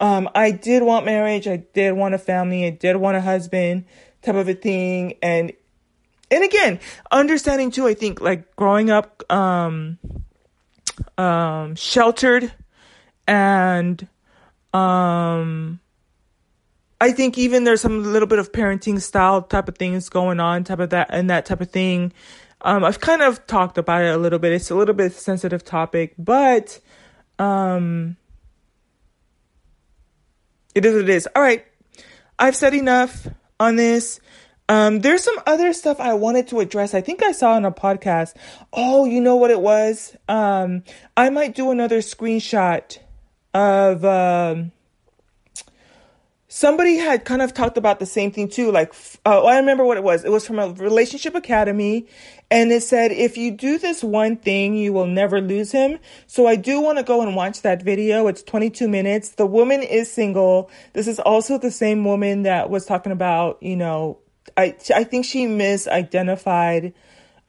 um, 0.00 0.30
I 0.34 0.50
did 0.50 0.82
want 0.82 1.04
marriage. 1.04 1.46
I 1.46 1.56
did 1.56 1.92
want 1.92 2.14
a 2.14 2.18
family. 2.18 2.66
I 2.66 2.70
did 2.70 2.96
want 2.96 3.18
a 3.18 3.20
husband 3.20 3.84
type 4.22 4.34
of 4.34 4.48
a 4.48 4.54
thing. 4.54 5.18
And, 5.22 5.52
and 6.30 6.42
again, 6.42 6.80
understanding 7.12 7.70
too, 7.70 7.86
I 7.86 7.94
think 7.94 8.20
like 8.20 8.56
growing 8.56 8.90
up, 8.90 9.22
um, 9.30 9.98
um, 11.18 11.74
sheltered 11.76 12.52
and 13.26 14.06
um, 14.72 15.80
I 17.00 17.12
think 17.12 17.38
even 17.38 17.64
there's 17.64 17.80
some 17.80 18.12
little 18.12 18.28
bit 18.28 18.38
of 18.38 18.52
parenting 18.52 19.00
style 19.00 19.42
type 19.42 19.68
of 19.68 19.78
things 19.78 20.08
going 20.08 20.38
on, 20.38 20.64
type 20.64 20.80
of 20.80 20.90
that 20.90 21.08
and 21.10 21.30
that 21.30 21.46
type 21.46 21.60
of 21.60 21.70
thing. 21.70 22.12
Um, 22.62 22.84
I've 22.84 23.00
kind 23.00 23.22
of 23.22 23.46
talked 23.46 23.78
about 23.78 24.02
it 24.02 24.14
a 24.14 24.18
little 24.18 24.38
bit. 24.38 24.52
It's 24.52 24.70
a 24.70 24.74
little 24.74 24.94
bit 24.94 25.12
sensitive 25.12 25.64
topic, 25.64 26.14
but 26.18 26.78
um, 27.38 28.16
it 30.74 30.84
is 30.84 30.94
what 30.94 31.02
it 31.04 31.08
is. 31.08 31.28
All 31.34 31.42
right, 31.42 31.64
I've 32.38 32.56
said 32.56 32.74
enough 32.74 33.26
on 33.58 33.76
this. 33.76 34.20
Um, 34.70 35.00
there's 35.00 35.24
some 35.24 35.34
other 35.48 35.72
stuff 35.72 35.98
I 35.98 36.14
wanted 36.14 36.46
to 36.48 36.60
address. 36.60 36.94
I 36.94 37.00
think 37.00 37.24
I 37.24 37.32
saw 37.32 37.54
on 37.54 37.64
a 37.64 37.72
podcast. 37.72 38.34
Oh, 38.72 39.04
you 39.04 39.20
know 39.20 39.34
what 39.34 39.50
it 39.50 39.60
was? 39.60 40.16
Um, 40.28 40.84
I 41.16 41.28
might 41.28 41.56
do 41.56 41.72
another 41.72 41.98
screenshot 41.98 42.96
of, 43.52 44.04
um, 44.04 44.70
somebody 46.46 46.98
had 46.98 47.24
kind 47.24 47.42
of 47.42 47.52
talked 47.52 47.78
about 47.78 47.98
the 47.98 48.06
same 48.06 48.30
thing 48.30 48.48
too. 48.48 48.70
Like, 48.70 48.94
uh, 49.26 49.42
I 49.42 49.56
remember 49.56 49.84
what 49.84 49.96
it 49.96 50.04
was. 50.04 50.24
It 50.24 50.30
was 50.30 50.46
from 50.46 50.60
a 50.60 50.68
relationship 50.74 51.34
academy 51.34 52.06
and 52.48 52.70
it 52.70 52.84
said, 52.84 53.10
if 53.10 53.36
you 53.36 53.50
do 53.50 53.76
this 53.76 54.04
one 54.04 54.36
thing, 54.36 54.76
you 54.76 54.92
will 54.92 55.08
never 55.08 55.40
lose 55.40 55.72
him. 55.72 55.98
So 56.28 56.46
I 56.46 56.54
do 56.54 56.80
want 56.80 56.98
to 56.98 57.02
go 57.02 57.22
and 57.22 57.34
watch 57.34 57.62
that 57.62 57.82
video. 57.82 58.28
It's 58.28 58.44
22 58.44 58.86
minutes. 58.86 59.30
The 59.30 59.46
woman 59.46 59.82
is 59.82 60.12
single. 60.12 60.70
This 60.92 61.08
is 61.08 61.18
also 61.18 61.58
the 61.58 61.72
same 61.72 62.04
woman 62.04 62.44
that 62.44 62.70
was 62.70 62.86
talking 62.86 63.10
about, 63.10 63.60
you 63.60 63.74
know, 63.74 64.20
I 64.56 64.76
I 64.94 65.04
think 65.04 65.24
she 65.24 65.46
misidentified 65.46 66.92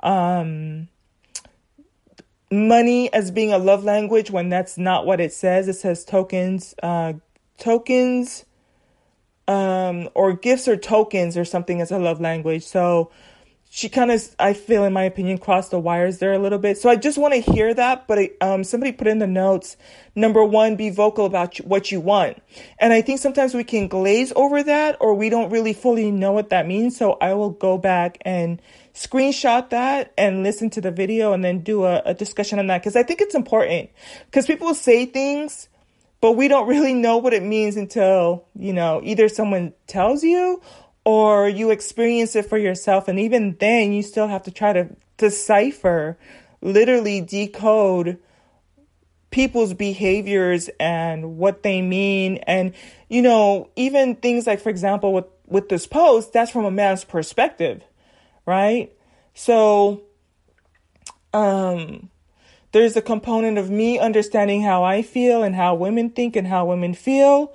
um, 0.01 0.87
money 2.51 3.11
as 3.13 3.31
being 3.31 3.53
a 3.53 3.57
love 3.57 3.83
language 3.83 4.31
when 4.31 4.49
that's 4.49 4.77
not 4.77 5.05
what 5.05 5.19
it 5.21 5.33
says. 5.33 5.67
It 5.67 5.75
says 5.75 6.03
tokens, 6.05 6.75
uh, 6.83 7.13
tokens, 7.57 8.45
um, 9.47 10.09
or 10.13 10.33
gifts 10.33 10.67
or 10.67 10.77
tokens 10.77 11.37
or 11.37 11.45
something 11.45 11.81
as 11.81 11.91
a 11.91 11.99
love 11.99 12.21
language. 12.21 12.63
So 12.63 13.11
she 13.73 13.87
kind 13.87 14.11
of, 14.11 14.35
I 14.37 14.51
feel, 14.51 14.83
in 14.83 14.91
my 14.91 15.03
opinion, 15.03 15.37
crossed 15.37 15.71
the 15.71 15.79
wires 15.79 16.17
there 16.17 16.33
a 16.33 16.39
little 16.39 16.59
bit. 16.59 16.77
So 16.77 16.89
I 16.89 16.97
just 16.97 17.17
want 17.17 17.33
to 17.33 17.39
hear 17.39 17.73
that. 17.73 18.05
But 18.05 18.31
um, 18.41 18.65
somebody 18.65 18.91
put 18.91 19.07
in 19.07 19.19
the 19.19 19.27
notes 19.27 19.77
number 20.13 20.43
one, 20.43 20.75
be 20.75 20.89
vocal 20.89 21.25
about 21.25 21.55
what 21.59 21.89
you 21.89 22.01
want. 22.01 22.43
And 22.79 22.91
I 22.91 23.01
think 23.01 23.21
sometimes 23.21 23.53
we 23.53 23.63
can 23.63 23.87
glaze 23.87 24.33
over 24.35 24.61
that 24.61 24.97
or 24.99 25.13
we 25.13 25.29
don't 25.29 25.51
really 25.51 25.71
fully 25.71 26.11
know 26.11 26.33
what 26.33 26.49
that 26.49 26.67
means. 26.67 26.97
So 26.97 27.13
I 27.21 27.33
will 27.33 27.51
go 27.51 27.77
back 27.77 28.17
and 28.25 28.61
screenshot 28.93 29.69
that 29.69 30.11
and 30.17 30.43
listen 30.43 30.69
to 30.71 30.81
the 30.81 30.91
video 30.91 31.31
and 31.31 31.41
then 31.41 31.59
do 31.59 31.85
a, 31.85 32.01
a 32.03 32.13
discussion 32.13 32.59
on 32.59 32.67
that 32.67 32.81
because 32.81 32.97
I 32.97 33.03
think 33.03 33.21
it's 33.21 33.35
important 33.35 33.89
because 34.25 34.47
people 34.47 34.73
say 34.75 35.05
things. 35.05 35.69
But 36.19 36.33
we 36.33 36.49
don't 36.49 36.67
really 36.67 36.93
know 36.93 37.17
what 37.17 37.33
it 37.33 37.41
means 37.41 37.77
until, 37.77 38.43
you 38.53 38.73
know, 38.73 38.99
either 39.01 39.29
someone 39.29 39.73
tells 39.87 40.23
you 40.23 40.61
or 41.05 41.49
you 41.49 41.71
experience 41.71 42.35
it 42.35 42.45
for 42.47 42.57
yourself. 42.57 43.07
And 43.07 43.19
even 43.19 43.55
then, 43.59 43.93
you 43.93 44.03
still 44.03 44.27
have 44.27 44.43
to 44.43 44.51
try 44.51 44.73
to 44.73 44.95
decipher, 45.17 46.17
literally 46.61 47.21
decode 47.21 48.17
people's 49.29 49.73
behaviors 49.73 50.69
and 50.79 51.37
what 51.37 51.63
they 51.63 51.81
mean. 51.81 52.37
And, 52.47 52.73
you 53.09 53.21
know, 53.21 53.69
even 53.75 54.15
things 54.15 54.45
like, 54.45 54.59
for 54.59 54.69
example, 54.69 55.13
with, 55.13 55.25
with 55.47 55.69
this 55.69 55.87
post, 55.87 56.33
that's 56.33 56.51
from 56.51 56.65
a 56.65 56.71
man's 56.71 57.03
perspective, 57.03 57.83
right? 58.45 58.91
So 59.33 60.03
Um, 61.33 62.09
there's 62.73 62.97
a 62.97 63.01
component 63.01 63.57
of 63.57 63.69
me 63.69 63.97
understanding 63.97 64.63
how 64.63 64.83
I 64.83 65.01
feel 65.01 65.43
and 65.43 65.55
how 65.55 65.75
women 65.75 66.09
think 66.09 66.35
and 66.35 66.45
how 66.45 66.65
women 66.65 66.93
feel, 66.93 67.53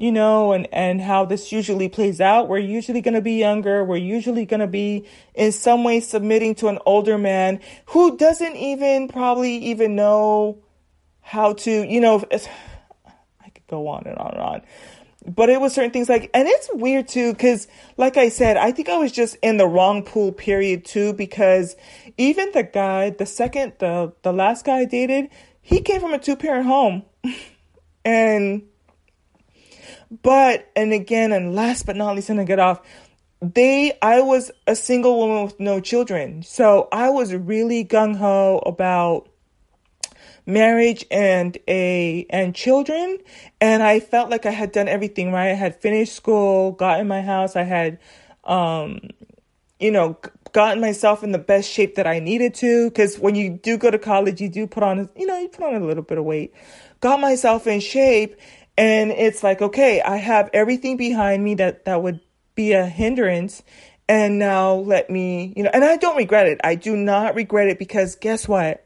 you 0.00 0.10
know, 0.10 0.52
and, 0.52 0.66
and 0.72 0.98
how 0.98 1.26
this 1.26 1.52
usually 1.52 1.86
plays 1.86 2.22
out. 2.22 2.48
We're 2.48 2.58
usually 2.58 3.02
going 3.02 3.14
to 3.14 3.20
be 3.20 3.34
younger. 3.34 3.84
We're 3.84 3.98
usually 3.98 4.46
going 4.46 4.60
to 4.60 4.66
be 4.66 5.06
in 5.34 5.52
some 5.52 5.84
way 5.84 6.00
submitting 6.00 6.54
to 6.56 6.68
an 6.68 6.78
older 6.86 7.18
man 7.18 7.60
who 7.86 8.16
doesn't 8.16 8.56
even 8.56 9.08
probably 9.08 9.56
even 9.58 9.96
know 9.96 10.62
how 11.20 11.52
to, 11.52 11.70
you 11.70 12.00
know, 12.00 12.24
I 13.44 13.50
could 13.50 13.66
go 13.68 13.88
on 13.88 14.04
and 14.06 14.16
on 14.16 14.30
and 14.32 14.40
on 14.40 14.62
but 15.26 15.50
it 15.50 15.60
was 15.60 15.74
certain 15.74 15.90
things 15.90 16.08
like, 16.08 16.30
and 16.32 16.48
it's 16.48 16.70
weird 16.72 17.06
too, 17.06 17.32
because 17.32 17.68
like 17.98 18.16
I 18.16 18.30
said, 18.30 18.56
I 18.56 18.72
think 18.72 18.88
I 18.88 18.96
was 18.96 19.12
just 19.12 19.36
in 19.42 19.58
the 19.58 19.66
wrong 19.66 20.02
pool 20.02 20.32
period 20.32 20.86
too, 20.86 21.12
because 21.12 21.76
even 22.16 22.50
the 22.52 22.62
guy, 22.62 23.10
the 23.10 23.26
second, 23.26 23.74
the, 23.80 24.14
the 24.22 24.32
last 24.32 24.64
guy 24.64 24.78
I 24.78 24.84
dated, 24.86 25.28
he 25.60 25.82
came 25.82 26.00
from 26.00 26.14
a 26.14 26.18
two 26.18 26.36
parent 26.36 26.64
home. 26.64 27.02
and, 28.04 28.62
but, 30.10 30.70
and 30.74 30.92
again, 30.92 31.32
and 31.32 31.54
last 31.54 31.86
but 31.86 31.96
not 31.96 32.16
least, 32.16 32.30
and 32.30 32.38
to 32.38 32.44
get 32.44 32.58
off, 32.58 32.80
they, 33.40 33.96
I 34.02 34.20
was 34.20 34.50
a 34.66 34.74
single 34.74 35.16
woman 35.18 35.44
with 35.44 35.60
no 35.60 35.80
children. 35.80 36.42
So 36.42 36.88
I 36.92 37.10
was 37.10 37.32
really 37.34 37.84
gung 37.84 38.16
ho 38.16 38.62
about 38.66 39.28
marriage 40.46 41.04
and 41.10 41.56
a 41.68 42.26
and 42.30 42.54
children 42.54 43.18
and 43.60 43.82
I 43.82 44.00
felt 44.00 44.30
like 44.30 44.46
I 44.46 44.50
had 44.50 44.72
done 44.72 44.88
everything 44.88 45.32
right. 45.32 45.50
I 45.50 45.54
had 45.54 45.80
finished 45.80 46.14
school, 46.14 46.72
got 46.72 47.00
in 47.00 47.06
my 47.06 47.22
house, 47.22 47.56
I 47.56 47.62
had 47.62 47.98
um 48.44 49.00
you 49.78 49.90
know, 49.90 50.18
gotten 50.52 50.80
myself 50.80 51.22
in 51.22 51.32
the 51.32 51.38
best 51.38 51.70
shape 51.70 51.94
that 51.94 52.06
I 52.06 52.18
needed 52.18 52.54
to 52.56 52.90
cuz 52.90 53.18
when 53.18 53.34
you 53.34 53.50
do 53.50 53.78
go 53.78 53.90
to 53.90 53.98
college, 53.98 54.40
you 54.40 54.48
do 54.48 54.66
put 54.66 54.82
on 54.82 55.08
you 55.16 55.26
know, 55.26 55.38
you 55.38 55.48
put 55.48 55.64
on 55.64 55.74
a 55.74 55.86
little 55.86 56.02
bit 56.02 56.18
of 56.18 56.24
weight. 56.24 56.52
Got 57.00 57.20
myself 57.20 57.66
in 57.66 57.80
shape 57.80 58.36
and 58.80 59.10
it's 59.12 59.42
like, 59.42 59.62
okay, 59.62 60.00
I 60.00 60.16
have 60.16 60.50
everything 60.52 60.96
behind 60.96 61.44
me 61.44 61.54
that 61.54 61.84
that 61.84 62.02
would 62.02 62.20
be 62.54 62.72
a 62.72 62.86
hindrance 62.86 63.62
and 64.08 64.38
now 64.38 64.74
let 64.74 65.08
me, 65.08 65.52
you 65.56 65.62
know, 65.62 65.70
and 65.72 65.84
I 65.84 65.96
don't 65.96 66.16
regret 66.16 66.48
it. 66.48 66.60
I 66.64 66.74
do 66.74 66.96
not 66.96 67.36
regret 67.36 67.68
it 67.68 67.78
because 67.78 68.16
guess 68.16 68.48
what? 68.48 68.84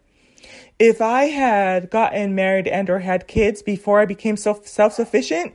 if 0.78 1.00
I 1.00 1.24
had 1.24 1.90
gotten 1.90 2.34
married 2.34 2.66
and 2.66 2.90
or 2.90 2.98
had 2.98 3.28
kids 3.28 3.62
before 3.62 4.00
I 4.00 4.06
became 4.06 4.36
self 4.36 4.66
self-sufficient, 4.66 5.54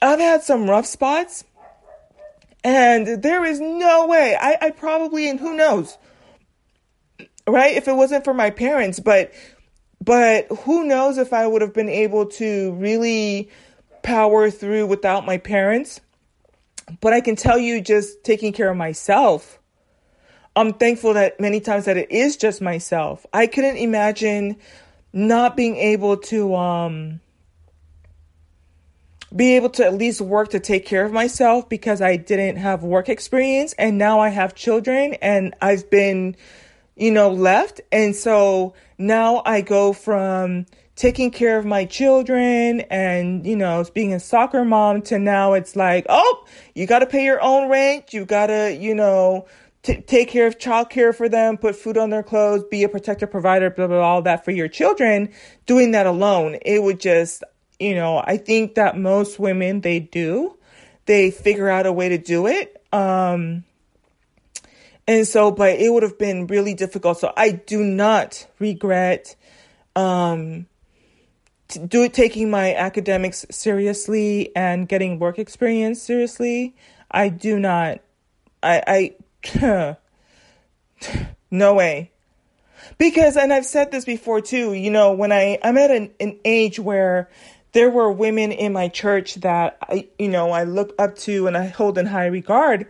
I've 0.00 0.20
had 0.20 0.42
some 0.42 0.68
rough 0.68 0.86
spots. 0.86 1.44
And 2.62 3.22
there 3.22 3.44
is 3.44 3.60
no 3.60 4.06
way. 4.06 4.36
I, 4.40 4.56
I 4.60 4.70
probably 4.70 5.28
and 5.28 5.38
who 5.38 5.54
knows. 5.54 5.98
Right? 7.46 7.76
If 7.76 7.88
it 7.88 7.92
wasn't 7.92 8.24
for 8.24 8.32
my 8.32 8.48
parents, 8.48 9.00
but 9.00 9.32
but 10.04 10.46
who 10.64 10.84
knows 10.84 11.18
if 11.18 11.32
I 11.32 11.46
would 11.46 11.62
have 11.62 11.74
been 11.74 11.88
able 11.88 12.26
to 12.26 12.72
really 12.72 13.48
power 14.02 14.50
through 14.50 14.86
without 14.86 15.24
my 15.24 15.38
parents. 15.38 16.00
But 17.00 17.14
I 17.14 17.20
can 17.20 17.36
tell 17.36 17.58
you 17.58 17.80
just 17.80 18.22
taking 18.24 18.52
care 18.52 18.70
of 18.70 18.76
myself 18.76 19.58
I'm 20.56 20.72
thankful 20.72 21.14
that 21.14 21.40
many 21.40 21.60
times 21.60 21.86
that 21.86 21.96
it 21.96 22.10
is 22.12 22.36
just 22.36 22.60
myself. 22.60 23.26
I 23.32 23.46
couldn't 23.46 23.76
imagine 23.76 24.56
not 25.12 25.56
being 25.56 25.76
able 25.76 26.16
to 26.16 26.54
um 26.54 27.20
be 29.34 29.56
able 29.56 29.70
to 29.70 29.84
at 29.84 29.94
least 29.94 30.20
work 30.20 30.50
to 30.50 30.60
take 30.60 30.86
care 30.86 31.04
of 31.04 31.12
myself 31.12 31.68
because 31.68 32.00
I 32.00 32.16
didn't 32.16 32.56
have 32.56 32.84
work 32.84 33.08
experience 33.08 33.72
and 33.76 33.98
now 33.98 34.20
I 34.20 34.28
have 34.28 34.54
children 34.54 35.14
and 35.14 35.54
I've 35.60 35.90
been 35.90 36.36
you 36.96 37.10
know 37.10 37.30
left 37.30 37.80
and 37.92 38.14
so 38.14 38.74
now 38.98 39.42
I 39.44 39.60
go 39.60 39.92
from 39.92 40.66
taking 40.96 41.30
care 41.30 41.58
of 41.58 41.64
my 41.64 41.84
children 41.84 42.80
and 42.82 43.46
you 43.46 43.56
know 43.56 43.84
being 43.94 44.12
a 44.12 44.20
soccer 44.20 44.64
mom 44.64 45.02
to 45.02 45.18
now 45.18 45.54
it's 45.54 45.74
like 45.74 46.06
oh 46.08 46.46
you 46.74 46.86
got 46.86 47.00
to 47.00 47.06
pay 47.06 47.24
your 47.24 47.42
own 47.42 47.68
rent 47.68 48.12
you 48.12 48.24
got 48.24 48.46
to 48.46 48.76
you 48.78 48.94
know 48.94 49.46
t- 49.84 50.00
take 50.00 50.28
care 50.28 50.48
of 50.48 50.58
childcare 50.58 51.14
for 51.14 51.28
them, 51.28 51.56
put 51.56 51.76
food 51.76 51.96
on 51.96 52.10
their 52.10 52.24
clothes, 52.24 52.64
be 52.70 52.82
a 52.82 52.88
protector, 52.88 53.28
provider, 53.28 53.70
blah, 53.70 53.86
blah, 53.86 53.98
blah, 53.98 54.06
all 54.06 54.22
that 54.22 54.44
for 54.44 54.50
your 54.50 54.66
children, 54.66 55.30
doing 55.66 55.92
that 55.92 56.06
alone, 56.06 56.58
it 56.62 56.82
would 56.82 56.98
just, 56.98 57.44
you 57.78 57.94
know, 57.94 58.18
I 58.24 58.38
think 58.38 58.74
that 58.74 58.98
most 58.98 59.38
women, 59.38 59.82
they 59.82 60.00
do. 60.00 60.58
They 61.06 61.30
figure 61.30 61.68
out 61.68 61.86
a 61.86 61.92
way 61.92 62.08
to 62.08 62.18
do 62.18 62.46
it. 62.46 62.82
Um, 62.92 63.64
and 65.06 65.26
so, 65.26 65.50
but 65.50 65.78
it 65.78 65.92
would 65.92 66.02
have 66.02 66.18
been 66.18 66.46
really 66.46 66.74
difficult. 66.74 67.18
So 67.18 67.32
I 67.36 67.50
do 67.50 67.82
not 67.82 68.46
regret, 68.58 69.36
um, 69.94 70.66
do 71.86 72.08
taking 72.08 72.50
my 72.50 72.74
academics 72.74 73.44
seriously 73.50 74.54
and 74.56 74.88
getting 74.88 75.18
work 75.18 75.38
experience 75.38 76.00
seriously. 76.00 76.74
I 77.10 77.28
do 77.28 77.58
not. 77.58 78.00
I, 78.62 79.14
I 79.52 79.96
no 81.50 81.74
way. 81.74 82.10
Because, 82.98 83.36
and 83.36 83.52
I've 83.52 83.66
said 83.66 83.90
this 83.90 84.04
before 84.04 84.40
too, 84.40 84.72
you 84.72 84.90
know, 84.90 85.12
when 85.12 85.32
I, 85.32 85.58
I'm 85.62 85.76
at 85.76 85.90
an, 85.90 86.10
an 86.20 86.38
age 86.44 86.78
where 86.78 87.28
there 87.72 87.90
were 87.90 88.10
women 88.10 88.52
in 88.52 88.72
my 88.72 88.88
church 88.88 89.34
that 89.36 89.78
I, 89.82 90.08
you 90.18 90.28
know, 90.28 90.50
I 90.50 90.64
look 90.64 90.94
up 90.98 91.16
to 91.18 91.46
and 91.46 91.56
I 91.56 91.66
hold 91.66 91.98
in 91.98 92.06
high 92.06 92.26
regard. 92.26 92.86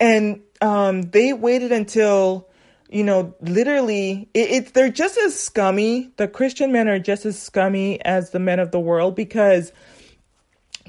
And 0.00 0.40
um, 0.60 1.02
they 1.02 1.32
waited 1.32 1.72
until, 1.72 2.48
you 2.88 3.04
know, 3.04 3.34
literally, 3.40 4.28
it, 4.34 4.50
it, 4.50 4.74
they're 4.74 4.90
just 4.90 5.18
as 5.18 5.38
scummy. 5.38 6.12
The 6.16 6.28
Christian 6.28 6.72
men 6.72 6.88
are 6.88 6.98
just 6.98 7.26
as 7.26 7.40
scummy 7.40 8.00
as 8.04 8.30
the 8.30 8.38
men 8.38 8.60
of 8.60 8.70
the 8.70 8.80
world 8.80 9.14
because 9.14 9.72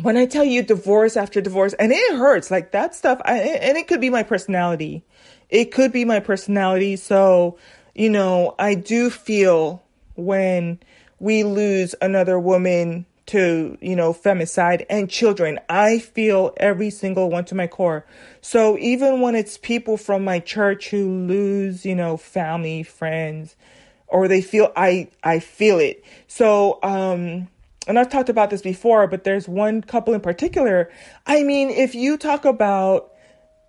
when 0.01 0.17
I 0.17 0.25
tell 0.25 0.43
you 0.43 0.61
divorce 0.61 1.15
after 1.15 1.41
divorce, 1.41 1.73
and 1.73 1.91
it 1.91 2.15
hurts, 2.15 2.51
like 2.51 2.71
that 2.71 2.95
stuff, 2.95 3.21
I, 3.23 3.39
and 3.39 3.77
it 3.77 3.87
could 3.87 4.01
be 4.01 4.09
my 4.09 4.23
personality. 4.23 5.03
It 5.49 5.71
could 5.71 5.91
be 5.91 6.05
my 6.05 6.19
personality. 6.19 6.95
So, 6.97 7.57
you 7.93 8.09
know, 8.09 8.55
I 8.59 8.75
do 8.75 9.09
feel 9.09 9.81
when 10.15 10.79
we 11.19 11.43
lose 11.43 11.95
another 12.01 12.39
woman 12.39 13.05
to, 13.27 13.77
you 13.81 13.95
know, 13.95 14.13
femicide 14.13 14.85
and 14.89 15.09
children, 15.09 15.59
I 15.67 15.99
feel 15.99 16.53
every 16.57 16.89
single 16.89 17.29
one 17.29 17.45
to 17.45 17.55
my 17.55 17.67
core. 17.67 18.05
So 18.41 18.77
even 18.77 19.21
when 19.21 19.35
it's 19.35 19.57
people 19.57 19.97
from 19.97 20.23
my 20.23 20.39
church 20.39 20.89
who 20.89 21.25
lose, 21.25 21.85
you 21.85 21.95
know, 21.95 22.17
family, 22.17 22.83
friends, 22.83 23.55
or 24.07 24.27
they 24.27 24.41
feel, 24.41 24.71
I, 24.75 25.09
I 25.23 25.39
feel 25.39 25.79
it. 25.79 26.03
So, 26.27 26.79
um, 26.83 27.47
and 27.87 27.99
I've 27.99 28.09
talked 28.09 28.29
about 28.29 28.49
this 28.49 28.61
before, 28.61 29.07
but 29.07 29.23
there's 29.23 29.47
one 29.47 29.81
couple 29.81 30.13
in 30.13 30.21
particular. 30.21 30.91
I 31.25 31.43
mean, 31.43 31.69
if 31.69 31.95
you 31.95 32.17
talk 32.17 32.45
about 32.45 33.11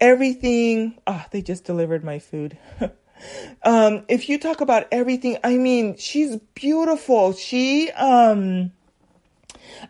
everything, 0.00 0.98
ah, 1.06 1.22
oh, 1.24 1.28
they 1.30 1.42
just 1.42 1.64
delivered 1.64 2.04
my 2.04 2.18
food. 2.18 2.58
um, 3.62 4.04
if 4.08 4.28
you 4.28 4.38
talk 4.38 4.60
about 4.60 4.86
everything, 4.92 5.38
I 5.42 5.56
mean, 5.56 5.96
she's 5.96 6.36
beautiful. 6.54 7.32
She, 7.32 7.90
um, 7.92 8.72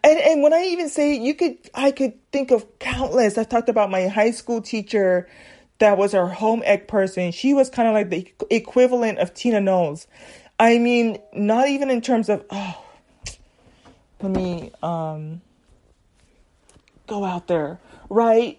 and, 0.02 0.18
and 0.18 0.42
when 0.42 0.52
I 0.52 0.64
even 0.64 0.88
say 0.88 1.16
you 1.16 1.34
could, 1.34 1.56
I 1.74 1.90
could 1.90 2.14
think 2.32 2.50
of 2.50 2.78
countless. 2.78 3.38
I 3.38 3.44
talked 3.44 3.68
about 3.68 3.90
my 3.90 4.08
high 4.08 4.30
school 4.30 4.60
teacher 4.60 5.28
that 5.78 5.98
was 5.98 6.14
our 6.14 6.28
home 6.28 6.62
ec 6.64 6.88
person. 6.88 7.32
She 7.32 7.54
was 7.54 7.68
kind 7.70 7.88
of 7.88 7.94
like 7.94 8.10
the 8.10 8.32
equivalent 8.54 9.18
of 9.18 9.34
Tina 9.34 9.60
Knowles. 9.60 10.06
I 10.58 10.78
mean, 10.78 11.18
not 11.34 11.68
even 11.68 11.90
in 11.90 12.00
terms 12.00 12.28
of, 12.28 12.44
oh, 12.50 12.82
let 14.22 14.32
me 14.32 14.72
um 14.82 15.42
go 17.06 17.24
out 17.24 17.46
there, 17.46 17.78
right? 18.08 18.58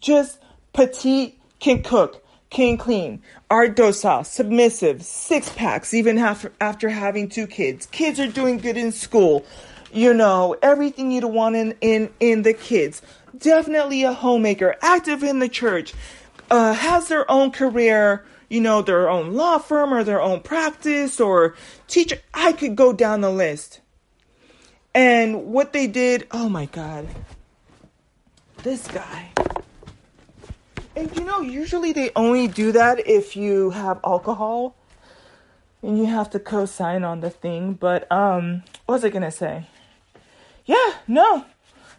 Just 0.00 0.38
petite 0.72 1.40
can 1.58 1.82
cook, 1.82 2.24
can 2.50 2.76
clean, 2.76 3.22
are 3.50 3.68
docile, 3.68 4.24
submissive, 4.24 5.02
six 5.02 5.48
packs, 5.50 5.94
even 5.94 6.18
after, 6.18 6.52
after 6.60 6.88
having 6.88 7.28
two 7.28 7.46
kids. 7.46 7.86
Kids 7.86 8.20
are 8.20 8.28
doing 8.28 8.58
good 8.58 8.76
in 8.76 8.92
school. 8.92 9.44
You 9.92 10.14
know, 10.14 10.56
everything 10.62 11.10
you'd 11.10 11.24
want 11.24 11.56
in, 11.56 11.74
in, 11.80 12.10
in 12.20 12.42
the 12.42 12.52
kids. 12.52 13.02
Definitely 13.36 14.02
a 14.02 14.12
homemaker, 14.12 14.76
active 14.82 15.22
in 15.22 15.38
the 15.38 15.48
church, 15.48 15.94
uh, 16.50 16.72
has 16.72 17.08
their 17.08 17.30
own 17.30 17.50
career, 17.50 18.24
you 18.48 18.60
know, 18.60 18.82
their 18.82 19.08
own 19.08 19.32
law 19.32 19.58
firm 19.58 19.92
or 19.92 20.04
their 20.04 20.20
own 20.20 20.40
practice 20.40 21.20
or 21.20 21.54
teacher. 21.86 22.18
I 22.34 22.52
could 22.52 22.76
go 22.76 22.92
down 22.92 23.20
the 23.20 23.30
list. 23.30 23.80
And 24.94 25.46
what 25.46 25.72
they 25.72 25.86
did, 25.86 26.26
oh 26.32 26.48
my 26.48 26.66
God, 26.66 27.06
this 28.62 28.88
guy. 28.88 29.30
And 30.96 31.14
you 31.16 31.22
know, 31.22 31.40
usually 31.40 31.92
they 31.92 32.10
only 32.16 32.48
do 32.48 32.72
that 32.72 33.06
if 33.06 33.36
you 33.36 33.70
have 33.70 34.00
alcohol 34.02 34.74
and 35.82 35.96
you 35.96 36.06
have 36.06 36.30
to 36.30 36.40
co-sign 36.40 37.04
on 37.04 37.20
the 37.20 37.30
thing. 37.30 37.74
But 37.74 38.10
um, 38.10 38.64
what 38.86 38.94
was 38.94 39.04
I 39.04 39.10
gonna 39.10 39.30
say? 39.30 39.66
Yeah, 40.68 40.92
no. 41.08 41.46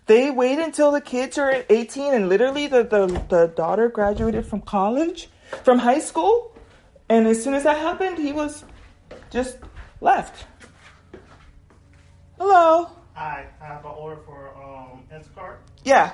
They 0.05 0.30
wait 0.30 0.59
until 0.59 0.91
the 0.91 1.01
kids 1.01 1.38
are 1.39 1.65
18 1.70 2.13
and 2.13 2.30
literally 2.30 2.67
the, 2.67 2.84
the, 2.84 3.07
the 3.28 3.47
daughter 3.47 3.89
graduated 3.89 4.45
from 4.45 4.61
college, 4.61 5.28
from 5.63 5.80
high 5.80 5.99
school. 5.99 6.55
And 7.09 7.28
as 7.28 7.43
soon 7.43 7.55
as 7.55 7.63
that 7.63 7.80
happened, 7.80 8.20
he 8.20 8.32
was 8.32 8.63
just 9.32 9.57
left. 10.01 10.45
Hello. 12.38 12.91
Hi, 13.15 13.47
I 13.59 13.65
have 13.65 13.84
an 13.84 13.91
order 13.91 14.22
for 14.22 14.55
um 14.55 15.03
Instacart. 15.11 15.57
Yeah. 15.84 16.13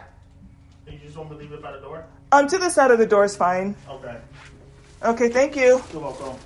You 0.89 0.97
just 0.97 1.17
want 1.17 1.31
me 1.31 1.35
to 1.37 1.43
leave 1.43 1.51
it 1.51 1.61
by 1.61 1.73
the 1.73 1.79
door? 1.79 2.05
Um, 2.31 2.47
to 2.47 2.57
the 2.57 2.69
side 2.69 2.91
of 2.91 2.99
the 2.99 3.05
door 3.05 3.25
is 3.25 3.35
fine. 3.35 3.75
Okay. 3.89 4.17
Okay, 5.03 5.29
thank 5.29 5.55
you. 5.57 5.81
You're 5.91 6.01
welcome. 6.01 6.37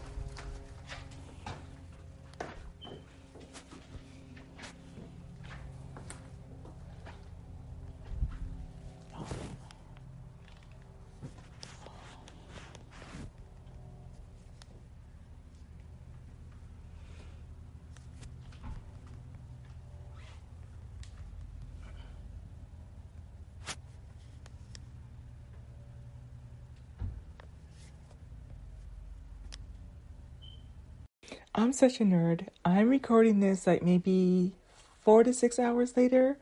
I'm 31.59 31.73
such 31.73 31.99
a 31.99 32.05
nerd. 32.05 32.47
I'm 32.63 32.87
recording 32.87 33.41
this 33.41 33.67
like 33.67 33.83
maybe 33.83 34.53
four 35.01 35.25
to 35.25 35.33
six 35.33 35.59
hours 35.59 35.97
later, 35.97 36.37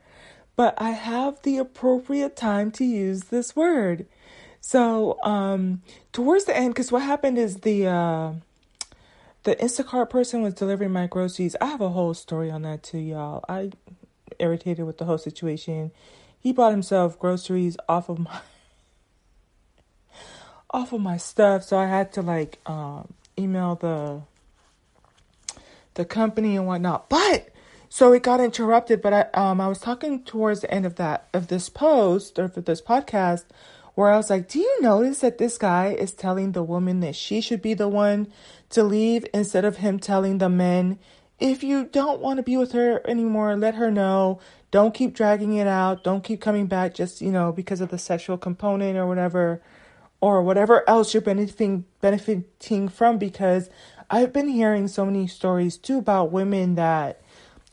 but 0.56 0.76
I 0.78 0.92
have 0.92 1.42
the 1.42 1.58
appropriate 1.58 2.36
time 2.36 2.70
to 2.74 2.86
use 2.86 3.24
this 3.24 3.56
word. 3.56 4.06
So, 4.62 5.18
um, 5.24 5.82
towards 6.14 6.46
the 6.46 6.56
end, 6.56 6.76
because 6.76 6.92
what 6.92 7.02
happened 7.02 7.40
is 7.40 7.62
the 7.62 7.88
uh, 7.88 8.34
the 9.42 9.56
Instacart 9.56 10.12
person 10.12 10.44
was 10.44 10.54
delivering 10.54 10.92
my 10.92 11.08
groceries. 11.08 11.56
I 11.60 11.66
have 11.66 11.82
a 11.82 11.90
whole 11.90 12.14
story 12.14 12.52
on 12.52 12.62
that 12.62 12.84
too, 12.84 13.00
y'all. 13.00 13.44
I 13.50 13.72
irritated 14.38 14.86
with 14.86 15.00
the 15.00 15.06
whole 15.06 15.18
situation. 15.18 15.90
He 16.40 16.54
bought 16.54 16.74
himself 16.74 17.18
groceries 17.18 17.76
off 17.90 18.08
of 18.08 18.20
my 18.20 18.42
off 20.70 20.94
of 20.94 21.02
my 21.02 21.18
stuff, 21.18 21.64
so 21.64 21.76
I 21.76 21.88
had 21.88 22.14
to 22.14 22.22
like 22.22 22.60
um, 22.68 23.16
email 23.36 23.74
the 23.74 24.22
the 25.98 26.06
company 26.06 26.56
and 26.56 26.66
whatnot. 26.66 27.10
But 27.10 27.50
so 27.90 28.14
it 28.14 28.24
got 28.24 28.40
interrupted. 28.40 29.02
But 29.02 29.14
I 29.14 29.22
um 29.34 29.60
I 29.60 29.68
was 29.68 29.80
talking 29.80 30.24
towards 30.24 30.62
the 30.62 30.74
end 30.74 30.86
of 30.86 30.96
that 30.96 31.28
of 31.34 31.48
this 31.48 31.68
post 31.68 32.40
or 32.40 32.48
for 32.48 32.62
this 32.62 32.82
podcast 32.82 33.44
where 33.96 34.12
I 34.12 34.18
was 34.18 34.30
like, 34.30 34.48
Do 34.48 34.60
you 34.60 34.82
notice 34.82 35.20
that 35.20 35.40
this 35.40 35.58
guy 35.58 35.88
is 35.88 36.14
telling 36.14 36.52
the 36.54 36.64
woman 36.64 37.02
that 37.02 37.16
she 37.16 37.42
should 37.42 37.62
be 37.62 37.74
the 37.74 37.90
one 37.90 38.28
to 38.70 38.84
leave 38.84 39.26
instead 39.34 39.66
of 39.66 39.78
him 39.78 40.00
telling 40.00 40.38
the 40.38 40.50
men, 40.50 41.00
if 41.40 41.64
you 41.64 41.86
don't 41.86 42.22
want 42.22 42.38
to 42.38 42.44
be 42.44 42.58
with 42.58 42.74
her 42.74 43.02
anymore, 43.08 43.56
let 43.56 43.76
her 43.76 43.92
know. 43.92 44.40
Don't 44.70 44.94
keep 44.94 45.14
dragging 45.14 45.54
it 45.54 45.68
out. 45.68 46.04
Don't 46.04 46.24
keep 46.24 46.42
coming 46.42 46.68
back 46.68 46.94
just, 46.94 47.22
you 47.22 47.32
know, 47.32 47.52
because 47.52 47.82
of 47.82 47.90
the 47.90 47.98
sexual 47.98 48.38
component 48.38 48.98
or 48.98 49.08
whatever 49.08 49.62
or 50.20 50.42
whatever 50.42 50.88
else 50.90 51.14
you're 51.14 51.22
benefiting 51.22 51.86
benefiting 52.02 52.90
from 52.90 53.18
because 53.18 53.70
I've 54.10 54.32
been 54.32 54.48
hearing 54.48 54.88
so 54.88 55.06
many 55.06 55.28
stories 55.28 55.78
too 55.78 55.98
about 55.98 56.32
women 56.32 56.76
that 56.76 57.22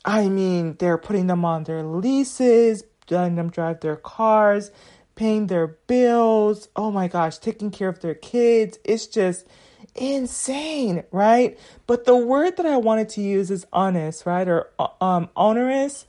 I 0.05 0.29
mean 0.29 0.77
they're 0.79 0.99
putting 0.99 1.29
them 1.29 1.45
on 1.45 1.65
their 1.65 1.83
leases, 1.85 2.83
letting 3.09 3.37
them 3.37 3.51
drive 3.51 3.81
their 3.81 3.97
cars, 3.97 4.71
paying 5.15 5.47
their 5.47 5.69
bills, 5.69 6.69
oh 6.75 6.91
my 6.91 7.07
gosh, 7.07 7.39
taking 7.39 7.71
care 7.71 7.89
of 7.89 8.01
their 8.01 8.15
kids. 8.15 8.79
It's 8.85 9.07
just 9.07 9.47
insane, 9.95 11.05
right? 11.13 11.57
But 11.87 12.05
the 12.05 12.17
word 12.17 12.57
that 12.57 12.67
I 12.67 12.79
wanted 12.79 13.11
to 13.11 13.21
use 13.21 13.51
is 13.51 13.65
honest, 13.73 14.27
right? 14.27 14.49
Or 14.49 14.71
um 15.01 15.29
onerous. 15.37 16.07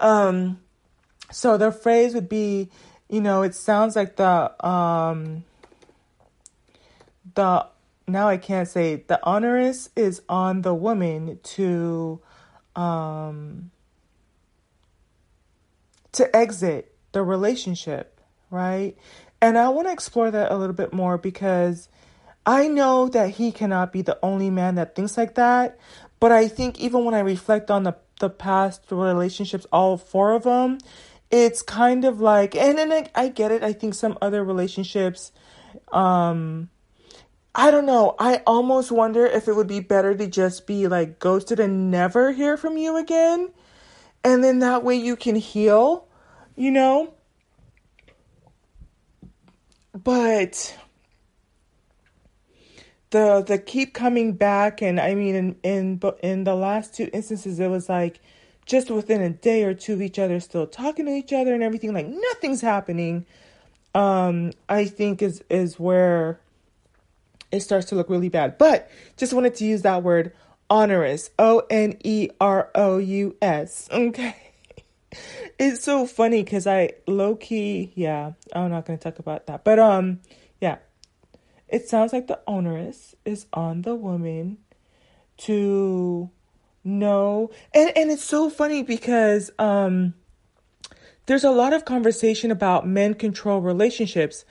Um 0.00 0.60
so 1.30 1.58
the 1.58 1.70
phrase 1.70 2.14
would 2.14 2.30
be, 2.30 2.70
you 3.10 3.20
know, 3.20 3.42
it 3.42 3.54
sounds 3.54 3.94
like 3.94 4.16
the 4.16 4.66
um 4.66 5.44
the 7.34 7.66
now 8.06 8.28
I 8.28 8.36
can't 8.36 8.68
say 8.68 9.04
the 9.06 9.18
onerous 9.26 9.90
is 9.96 10.22
on 10.28 10.62
the 10.62 10.74
woman 10.74 11.38
to 11.42 12.20
um 12.74 13.70
to 16.12 16.34
exit 16.34 16.94
the 17.12 17.22
relationship, 17.22 18.20
right? 18.50 18.96
And 19.40 19.58
I 19.58 19.68
want 19.68 19.88
to 19.88 19.92
explore 19.92 20.30
that 20.30 20.50
a 20.50 20.56
little 20.56 20.74
bit 20.74 20.92
more 20.92 21.18
because 21.18 21.88
I 22.46 22.68
know 22.68 23.08
that 23.08 23.30
he 23.30 23.52
cannot 23.52 23.92
be 23.92 24.02
the 24.02 24.18
only 24.22 24.50
man 24.50 24.76
that 24.76 24.94
thinks 24.94 25.16
like 25.16 25.34
that, 25.34 25.78
but 26.20 26.32
I 26.32 26.48
think 26.48 26.78
even 26.80 27.04
when 27.04 27.14
I 27.14 27.20
reflect 27.20 27.70
on 27.70 27.82
the 27.82 27.96
the 28.18 28.30
past 28.30 28.82
relationships, 28.90 29.66
all 29.70 29.98
four 29.98 30.32
of 30.32 30.44
them, 30.44 30.78
it's 31.30 31.60
kind 31.62 32.04
of 32.04 32.20
like, 32.20 32.54
and 32.54 32.78
then 32.78 32.92
I, 32.92 33.10
I 33.14 33.28
get 33.28 33.52
it. 33.52 33.62
I 33.62 33.72
think 33.72 33.94
some 33.94 34.16
other 34.22 34.42
relationships, 34.42 35.32
um, 35.92 36.70
I 37.58 37.70
don't 37.70 37.86
know. 37.86 38.14
I 38.18 38.42
almost 38.46 38.92
wonder 38.92 39.24
if 39.24 39.48
it 39.48 39.56
would 39.56 39.66
be 39.66 39.80
better 39.80 40.14
to 40.14 40.26
just 40.26 40.66
be 40.66 40.86
like 40.88 41.18
ghosted 41.18 41.58
and 41.58 41.90
never 41.90 42.32
hear 42.32 42.58
from 42.58 42.76
you 42.76 42.98
again. 42.98 43.50
And 44.22 44.44
then 44.44 44.58
that 44.58 44.84
way 44.84 44.96
you 44.96 45.16
can 45.16 45.36
heal, 45.36 46.06
you 46.54 46.70
know? 46.70 47.14
But 49.94 50.76
the 53.10 53.42
the 53.46 53.58
keep 53.58 53.94
coming 53.94 54.34
back 54.34 54.82
and 54.82 55.00
I 55.00 55.14
mean 55.14 55.34
in 55.34 55.56
in 55.62 56.02
in 56.22 56.44
the 56.44 56.54
last 56.54 56.94
two 56.94 57.08
instances 57.14 57.58
it 57.58 57.68
was 57.68 57.88
like 57.88 58.20
just 58.66 58.90
within 58.90 59.22
a 59.22 59.30
day 59.30 59.62
or 59.62 59.72
two 59.72 59.94
of 59.94 60.02
each 60.02 60.18
other 60.18 60.40
still 60.40 60.66
talking 60.66 61.06
to 61.06 61.12
each 61.12 61.32
other 61.32 61.54
and 61.54 61.62
everything 61.62 61.94
like 61.94 62.08
nothing's 62.08 62.60
happening 62.60 63.24
um 63.94 64.52
I 64.68 64.86
think 64.86 65.22
is 65.22 65.42
is 65.48 65.78
where 65.78 66.40
it 67.52 67.60
starts 67.60 67.86
to 67.86 67.94
look 67.94 68.10
really 68.10 68.28
bad. 68.28 68.58
But 68.58 68.90
just 69.16 69.32
wanted 69.32 69.54
to 69.56 69.64
use 69.64 69.82
that 69.82 70.02
word 70.02 70.32
onerous. 70.70 71.30
O 71.38 71.62
N 71.70 71.98
E 72.04 72.30
R 72.40 72.70
O 72.74 72.98
U 72.98 73.36
S. 73.42 73.88
Okay. 73.90 74.36
It's 75.58 75.82
so 75.82 76.04
funny 76.04 76.42
because 76.42 76.66
I 76.66 76.90
low 77.06 77.36
key, 77.36 77.90
yeah, 77.94 78.32
I'm 78.52 78.70
not 78.70 78.84
gonna 78.84 78.98
talk 78.98 79.18
about 79.18 79.46
that. 79.46 79.64
But 79.64 79.78
um, 79.78 80.20
yeah. 80.60 80.76
It 81.68 81.88
sounds 81.88 82.12
like 82.12 82.26
the 82.26 82.40
onerous 82.46 83.14
is 83.24 83.46
on 83.54 83.82
the 83.82 83.94
woman 83.94 84.58
to 85.38 86.30
know 86.86 87.50
and, 87.74 87.92
and 87.96 88.10
it's 88.10 88.24
so 88.24 88.48
funny 88.48 88.82
because 88.82 89.50
um 89.58 90.14
there's 91.26 91.44
a 91.44 91.50
lot 91.50 91.72
of 91.72 91.84
conversation 91.84 92.52
about 92.52 92.86
men 92.86 93.12
control 93.12 93.60
relationships 93.60 94.44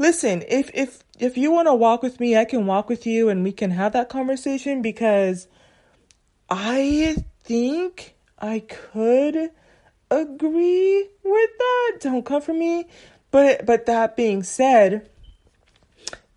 listen, 0.00 0.42
if 0.48 0.70
if 0.74 1.04
if 1.18 1.36
you 1.36 1.52
want 1.52 1.68
to 1.68 1.74
walk 1.74 2.02
with 2.02 2.18
me, 2.18 2.36
I 2.36 2.46
can 2.46 2.66
walk 2.66 2.88
with 2.88 3.06
you 3.06 3.28
and 3.28 3.44
we 3.44 3.52
can 3.52 3.70
have 3.70 3.92
that 3.92 4.08
conversation 4.08 4.82
because 4.82 5.46
I 6.48 7.16
think 7.44 8.16
I 8.38 8.60
could 8.60 9.50
agree 10.10 11.08
with 11.22 11.50
that. 11.58 11.98
Don't 12.00 12.24
come 12.24 12.42
for 12.42 12.54
me. 12.54 12.86
But 13.30 13.66
but 13.66 13.86
that 13.86 14.16
being 14.16 14.42
said, 14.42 15.08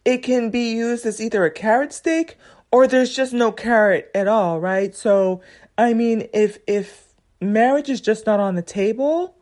it 0.05 0.18
can 0.20 0.51
be 0.51 0.74
used 0.74 1.05
as 1.05 1.22
either 1.22 1.45
a 1.45 1.49
carrot 1.49 1.93
stick 1.93 2.38
or 2.70 2.86
there's 2.86 3.16
just 3.16 3.34
no 3.34 3.51
carrot 3.51 4.11
at 4.14 4.28
all, 4.28 4.59
right? 4.59 4.93
So, 4.93 5.41
I 5.78 5.93
mean, 5.93 6.28
if 6.34 6.59
if 6.68 7.14
marriage 7.39 7.89
is 7.89 8.01
just 8.01 8.26
not 8.26 8.41
on 8.41 8.55
the 8.55 8.61
table, 8.61 9.36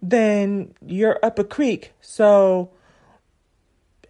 then 0.00 0.72
you're 0.84 1.18
up 1.22 1.38
a 1.38 1.44
creek. 1.44 1.92
So, 2.00 2.70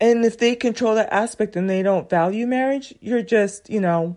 and 0.01 0.25
if 0.25 0.39
they 0.39 0.55
control 0.55 0.95
that 0.95 1.13
aspect 1.13 1.57
and 1.57 1.69
they 1.69 1.83
don't 1.83 2.09
value 2.09 2.47
marriage, 2.47 2.95
you're 3.01 3.23
just, 3.23 3.71
you 3.71 3.81
know, 3.81 4.17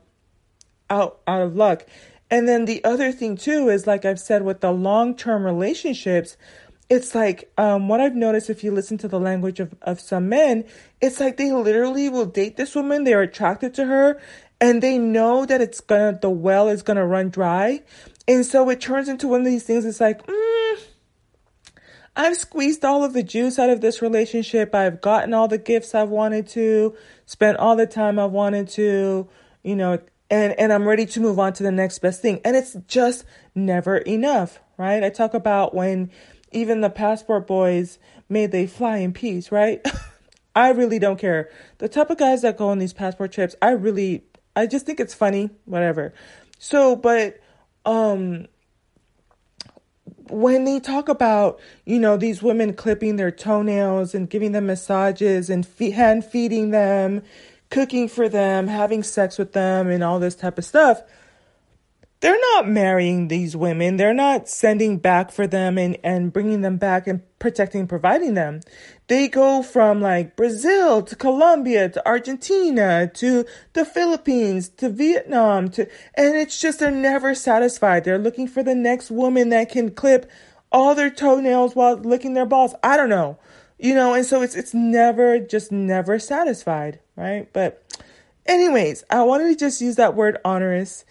out 0.89 1.19
out 1.27 1.41
of 1.41 1.55
luck. 1.55 1.86
And 2.32 2.47
then 2.47 2.65
the 2.65 2.84
other 2.84 3.11
thing 3.11 3.38
too 3.38 3.69
is 3.69 3.88
like 3.88 4.05
I've 4.05 4.19
said 4.19 4.43
with 4.43 4.61
the 4.61 4.71
long-term 4.71 5.43
relationships, 5.43 6.38
it's 6.89 7.13
like 7.13 7.51
um, 7.57 7.88
what 7.88 8.01
I've 8.01 8.15
noticed 8.15 8.49
if 8.49 8.63
you 8.63 8.71
listen 8.71 8.97
to 8.99 9.07
the 9.07 9.19
language 9.19 9.59
of, 9.59 9.75
of 9.82 9.99
some 9.99 10.30
men, 10.30 10.65
it's 11.01 11.19
like 11.19 11.38
they 11.38 11.51
literally 11.51 12.09
will 12.09 12.25
date 12.25 12.57
this 12.57 12.75
woman, 12.75 13.03
they're 13.03 13.21
attracted 13.21 13.73
to 13.75 13.86
her, 13.86 14.19
and 14.59 14.82
they 14.82 14.97
know 14.97 15.45
that 15.45 15.61
it's 15.61 15.82
gonna 15.82 16.17
the 16.19 16.30
well 16.30 16.67
is 16.67 16.82
gonna 16.82 17.05
run 17.05 17.30
dry. 17.30 17.82
And 18.27 18.45
so 18.45 18.69
it 18.69 18.82
turns 18.82 19.09
into 19.09 19.27
one 19.27 19.41
of 19.41 19.45
these 19.45 19.63
things, 19.63 19.86
it's 19.86 19.99
like, 19.99 20.25
mm, 20.25 20.80
I've 22.16 22.36
squeezed 22.36 22.84
all 22.84 23.03
of 23.03 23.14
the 23.14 23.24
juice 23.24 23.60
out 23.60 23.70
of 23.70 23.82
this 23.82 24.01
relationship. 24.01 24.74
I've 24.74 25.01
gotten 25.01 25.34
all 25.34 25.47
the 25.47 25.57
gifts 25.57 25.95
I've 25.95 26.10
wanted 26.10 26.47
to, 26.49 26.95
spent 27.26 27.57
all 27.57 27.76
the 27.76 27.88
time 27.88 28.20
I've 28.20 28.32
wanted 28.32 28.68
to, 28.70 29.28
you 29.64 29.76
know, 29.76 29.99
and, 30.30 30.60
and 30.60 30.72
I'm 30.72 30.88
ready 30.88 31.05
to 31.07 31.20
move 31.20 31.39
on 31.39 31.53
to 31.53 31.64
the 31.64 31.72
next 31.72 31.99
best 31.99 32.22
thing. 32.22 32.41
And 32.45 32.55
it's 32.55 32.76
just 32.88 33.26
never 33.55 33.97
enough, 33.97 34.60
right? 34.78 35.03
I 35.03 35.10
talk 35.10 35.34
about 35.34 35.74
when 35.74 36.12
even 36.51 36.82
the 36.82 36.89
passport 36.89 37.47
boys 37.47 37.99
made 38.28 38.51
they 38.51 38.68
fly 38.68 38.97
in 38.97 39.14
peace, 39.14 39.51
right? 39.51 39.86
I 40.55 40.70
really 40.70 40.99
don't 40.99 41.20
care. 41.20 41.49
The 41.78 41.88
type 41.88 42.10
of 42.10 42.18
guys 42.18 42.41
that 42.41 42.57
go 42.57 42.70
on 42.70 42.80
these 42.80 42.93
passport 42.93 43.32
trips, 43.32 43.55
I 43.62 43.72
really, 43.72 44.24
I 44.55 44.66
just 44.66 44.86
think 44.86 44.99
it's 44.99 45.14
funny, 45.14 45.51
whatever. 45.66 46.14
So, 46.57 46.95
but, 46.95 47.39
um, 47.86 48.47
when 50.30 50.65
they 50.65 50.80
talk 50.80 51.09
about, 51.09 51.59
you 51.86 51.99
know, 51.99 52.17
these 52.17 52.41
women 52.41 52.73
clipping 52.73 53.15
their 53.15 53.32
toenails 53.32 54.13
and 54.15 54.30
giving 54.30 54.51
them 54.51 54.67
massages 54.67 55.49
and 55.49 55.65
fe- 55.65 55.91
hand 55.91 56.25
feeding 56.25 56.71
them, 56.71 57.21
cooking 57.69 58.07
for 58.07 58.30
them, 58.30 58.67
having 58.67 59.03
sex 59.03 59.38
with 59.38 59.53
them, 59.53 59.88
and 59.89 60.03
all 60.03 60.19
this 60.19 60.36
type 60.36 60.57
of 60.57 60.65
stuff, 60.65 61.01
they're 62.22 62.39
not 62.53 62.67
marrying 62.67 63.30
these 63.30 63.55
women. 63.55 63.95
They're 63.95 64.13
not 64.13 64.49
sending 64.49 64.97
back 64.97 65.32
for 65.32 65.47
them 65.47 65.78
and, 65.78 65.97
and 66.03 66.34
bringing 66.34 66.61
them 66.61 66.78
back 66.78 67.07
and 67.07 67.22
protecting, 67.39 67.88
providing 67.88 68.34
them. 68.34 68.59
They 69.07 69.30
go 69.30 69.63
from 69.63 70.01
like 70.01 70.36
Brazil 70.36 71.01
to 71.03 71.15
Colombia 71.15 71.88
to 71.89 72.07
Argentina 72.07 73.09
to 73.15 73.45
the 73.72 73.86
Philippines 73.86 74.67
to 74.70 74.89
Vietnam 74.89 75.70
to, 75.72 75.88
and 76.15 76.36
it's 76.36 76.59
just 76.59 76.80
they're 76.80 76.91
never 76.91 77.34
satisfied. 77.34 78.03
They're 78.03 78.20
looking 78.20 78.47
for 78.47 78.63
the 78.63 78.76
next 78.76 79.09
woman 79.09 79.49
that 79.49 79.70
can 79.70 79.91
clip 79.91 80.30
all 80.72 80.95
their 80.95 81.09
toenails 81.09 81.74
while 81.74 81.95
licking 81.95 82.34
their 82.34 82.45
balls. 82.45 82.76
I 82.84 82.97
don't 82.97 83.09
know, 83.09 83.39
you 83.80 83.95
know, 83.95 84.13
and 84.13 84.26
so 84.26 84.41
it's, 84.41 84.55
it's 84.55 84.74
never, 84.74 85.39
just 85.39 85.72
never 85.72 86.20
satisfied, 86.20 86.99
right? 87.15 87.51
But 87.53 87.82
anyways, 88.45 89.05
I 89.09 89.24
wanted 89.24 89.47
to 89.47 89.55
just 89.55 89.82
use 89.82 89.95
that 89.95 90.15
word 90.15 90.38
onerous 90.43 91.05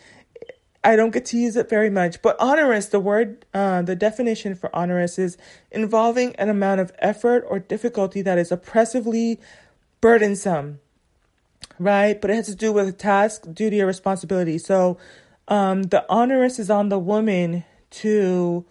I 0.85 0.97
don't 0.97 1.11
get 1.11 1.27
to 1.27 1.39
use 1.39 1.57
it 1.57 1.69
very 1.69 1.91
much, 1.91 2.23
but 2.23 2.37
onerous, 2.39 2.87
the 2.87 3.01
word, 3.01 3.45
uh, 3.53 3.83
the 3.83 3.97
definition 3.97 4.55
for 4.55 4.75
onerous 4.75 5.19
is 5.19 5.37
involving 5.71 6.37
an 6.37 6.49
amount 6.49 6.81
of 6.81 6.93
effort 7.01 7.45
or 7.49 7.59
difficulty 7.59 8.23
that 8.23 8.39
is 8.39 8.53
oppressively 8.53 9.41
burdensome, 10.01 10.79
right? 11.79 12.21
But 12.21 12.31
it 12.31 12.35
has 12.37 12.47
to 12.47 12.55
do 12.55 12.73
with 12.73 12.97
task, 12.97 13.45
duty, 13.53 13.83
or 13.83 13.87
responsibility. 13.87 14.59
So, 14.59 14.99
um, 15.49 15.85
the 15.85 16.05
onerous 16.09 16.59
is 16.59 16.71
on 16.71 16.91
the 16.91 16.99
woman 16.99 17.65
to, 17.91 18.65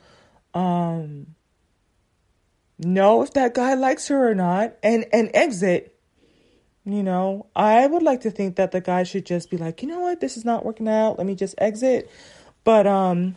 um, 0.53 1.35
know 2.79 3.21
if 3.21 3.33
that 3.33 3.53
guy 3.53 3.73
likes 3.73 4.07
her 4.07 4.29
or 4.29 4.35
not 4.35 4.75
and, 4.83 5.05
and 5.11 5.31
exit 5.33 5.96
you 6.87 7.03
know, 7.03 7.47
I 7.53 7.85
would 7.85 8.01
like 8.01 8.21
to 8.21 8.31
think 8.31 8.55
that 8.55 8.71
the 8.71 8.79
guy 8.79 9.03
should 9.03 9.25
just 9.25 9.49
be 9.49 9.57
like, 9.57 9.81
you 9.81 9.89
know 9.89 9.99
what, 9.99 10.21
this 10.21 10.37
is 10.37 10.45
not 10.45 10.65
working 10.65 10.87
out. 10.87 11.17
Let 11.17 11.27
me 11.27 11.35
just 11.35 11.53
exit. 11.57 12.09
But 12.63 12.87
um 12.87 13.35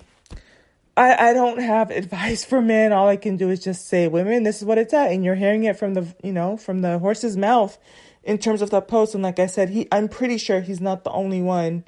I 0.96 1.30
I 1.30 1.32
don't 1.32 1.58
have 1.58 1.90
advice 1.90 2.44
for 2.44 2.62
men. 2.62 2.92
All 2.92 3.08
I 3.08 3.16
can 3.16 3.36
do 3.36 3.50
is 3.50 3.58
just 3.58 3.88
say, 3.88 4.06
women, 4.06 4.44
this 4.44 4.58
is 4.58 4.64
what 4.64 4.78
it's 4.78 4.94
at, 4.94 5.10
and 5.10 5.24
you're 5.24 5.34
hearing 5.34 5.64
it 5.64 5.76
from 5.76 5.94
the 5.94 6.14
you 6.22 6.32
know 6.32 6.56
from 6.56 6.82
the 6.82 7.00
horse's 7.00 7.36
mouth 7.36 7.76
in 8.22 8.38
terms 8.38 8.62
of 8.62 8.70
the 8.70 8.80
post. 8.80 9.14
And 9.14 9.24
like 9.24 9.40
I 9.40 9.46
said, 9.46 9.70
he 9.70 9.88
I'm 9.90 10.08
pretty 10.08 10.38
sure 10.38 10.60
he's 10.60 10.80
not 10.80 11.02
the 11.02 11.10
only 11.10 11.42
one 11.42 11.84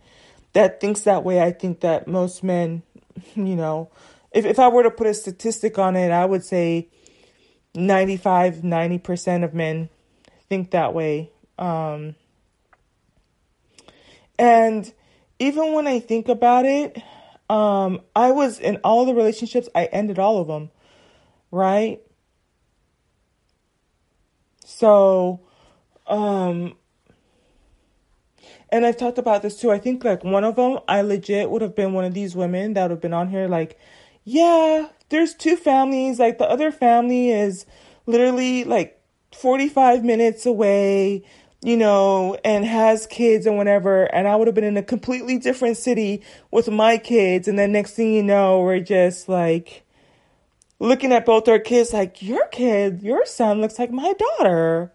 that 0.55 0.81
thinks 0.81 1.03
that 1.03 1.23
way. 1.23 1.41
I 1.41 1.53
think 1.53 1.81
that 1.81 2.09
most 2.09 2.43
men, 2.43 2.83
you 3.37 3.55
know, 3.55 3.89
if 4.33 4.45
if 4.45 4.59
I 4.59 4.67
were 4.67 4.83
to 4.83 4.91
put 4.91 5.07
a 5.07 5.15
statistic 5.15 5.79
on 5.79 5.95
it, 5.95 6.11
I 6.11 6.25
would 6.25 6.45
say 6.45 6.89
95 7.77 8.57
90% 8.57 9.45
of 9.45 9.55
men 9.55 9.91
think 10.49 10.73
that 10.73 10.93
way 10.93 11.31
um, 11.63 12.17
and 14.37 14.93
even 15.39 15.75
when 15.75 15.87
I 15.87 16.01
think 16.01 16.29
about 16.29 16.65
it, 16.65 17.01
um, 17.49 18.01
I 18.17 18.33
was 18.33 18.59
in 18.59 18.79
all 18.79 19.07
the 19.07 19.15
relationships, 19.15 19.69
I 19.73 19.85
ended 19.85 20.19
all 20.19 20.41
of 20.41 20.49
them, 20.49 20.71
right? 21.53 22.01
So, 24.65 25.41
um, 26.09 26.75
and 28.69 28.85
I've 28.85 28.97
talked 28.97 29.19
about 29.19 29.43
this 29.43 29.61
too. 29.61 29.71
I 29.71 29.79
think 29.79 30.03
like 30.03 30.25
one 30.25 30.43
of 30.43 30.57
them, 30.57 30.81
I 30.89 31.03
legit 31.03 31.49
would 31.49 31.63
have 31.63 31.77
been 31.77 31.93
one 31.93 32.05
of 32.05 32.13
these 32.13 32.35
women 32.35 32.75
that 32.75 32.83
would 32.83 32.91
have 32.91 33.01
been 33.01 33.15
on 33.15 33.29
here 33.29 33.47
like, 33.47 33.79
yeah, 34.25 34.89
there's 35.11 35.35
two 35.35 35.57
families. 35.57 36.19
Like 36.19 36.39
the 36.39 36.51
other 36.51 36.73
family 36.73 37.31
is 37.31 37.67
literally 38.07 38.65
like 38.65 38.99
45 39.33 40.05
minutes 40.05 40.47
away 40.47 41.25
you 41.63 41.77
know, 41.77 42.37
and 42.45 42.65
has 42.65 43.07
kids 43.07 43.47
and 43.47 43.57
whatever, 43.57 44.05
and 44.15 44.27
I 44.27 44.37
would 44.37 44.49
have 44.49 44.55
been 44.55 44.65
in 44.65 44.77
a 44.77 44.83
completely 44.83 45.39
different 45.39 45.77
city 45.77 46.23
with 46.51 46.69
my 46.69 46.99
kids, 46.99 47.47
and 47.47 47.59
then 47.59 47.73
next 47.73 47.93
thing 47.93 48.13
you 48.13 48.23
know, 48.23 48.61
we're 48.61 48.81
just 48.81 49.29
like 49.29 49.85
looking 50.81 51.13
at 51.13 51.25
both 51.25 51.47
our 51.49 51.61
kids 51.61 51.93
like, 51.93 52.21
your 52.21 52.47
kid, 52.49 53.03
your 53.03 53.25
son 53.25 53.61
looks 53.61 53.79
like 53.79 53.93
my 53.93 54.13
daughter. 54.15 54.93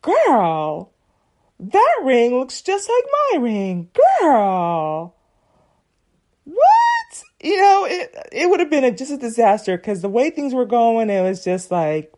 Girl, 0.00 0.90
that 1.58 2.00
ring 2.02 2.38
looks 2.38 2.62
just 2.62 2.88
like 2.88 3.04
my 3.32 3.42
ring. 3.42 3.90
Girl. 4.20 5.14
What? 6.44 7.22
You 7.42 7.60
know, 7.60 7.86
it 7.88 8.28
it 8.32 8.48
would 8.48 8.60
have 8.60 8.70
been 8.70 8.84
a, 8.84 8.90
just 8.90 9.12
a 9.12 9.18
disaster 9.18 9.76
because 9.76 10.00
the 10.00 10.08
way 10.08 10.30
things 10.30 10.54
were 10.54 10.64
going, 10.64 11.10
it 11.10 11.22
was 11.22 11.44
just 11.44 11.70
like, 11.70 12.14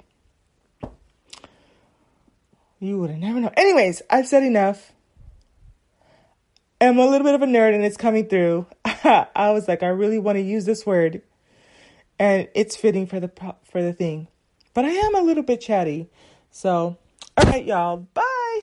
you 2.83 2.99
would 2.99 3.11
have 3.11 3.20
never 3.20 3.41
known. 3.41 3.53
Anyways, 3.57 4.03
I've 4.11 4.26
said 4.26 4.43
enough. 4.43 4.93
I'm 6.80 6.99
a 6.99 7.07
little 7.07 7.24
bit 7.24 7.37
of 7.37 7.43
a 7.43 7.47
nerd 7.47 7.74
and 7.74 7.85
it's 7.85 7.97
coming 7.97 8.28
through. 8.28 8.66
I 8.85 9.51
was 9.51 9.68
like, 9.68 9.85
I 9.85 9.87
really 9.87 10.18
want 10.18 10.37
to 10.37 10.43
use 10.43 10.64
this 10.64 10.85
word 10.85 11.22
and 12.18 12.49
it's 12.55 12.74
fitting 12.76 13.07
for 13.07 13.20
the 13.20 13.30
for 13.64 13.83
the 13.83 13.93
thing. 13.93 14.26
But 14.74 14.85
I 14.85 14.91
am 14.91 15.14
a 15.14 15.20
little 15.20 15.45
bit 15.45 15.61
chatty. 15.61 16.11
So, 16.51 16.99
all 17.37 17.45
right, 17.45 17.64
y'all. 17.64 17.99
Bye. 18.14 18.61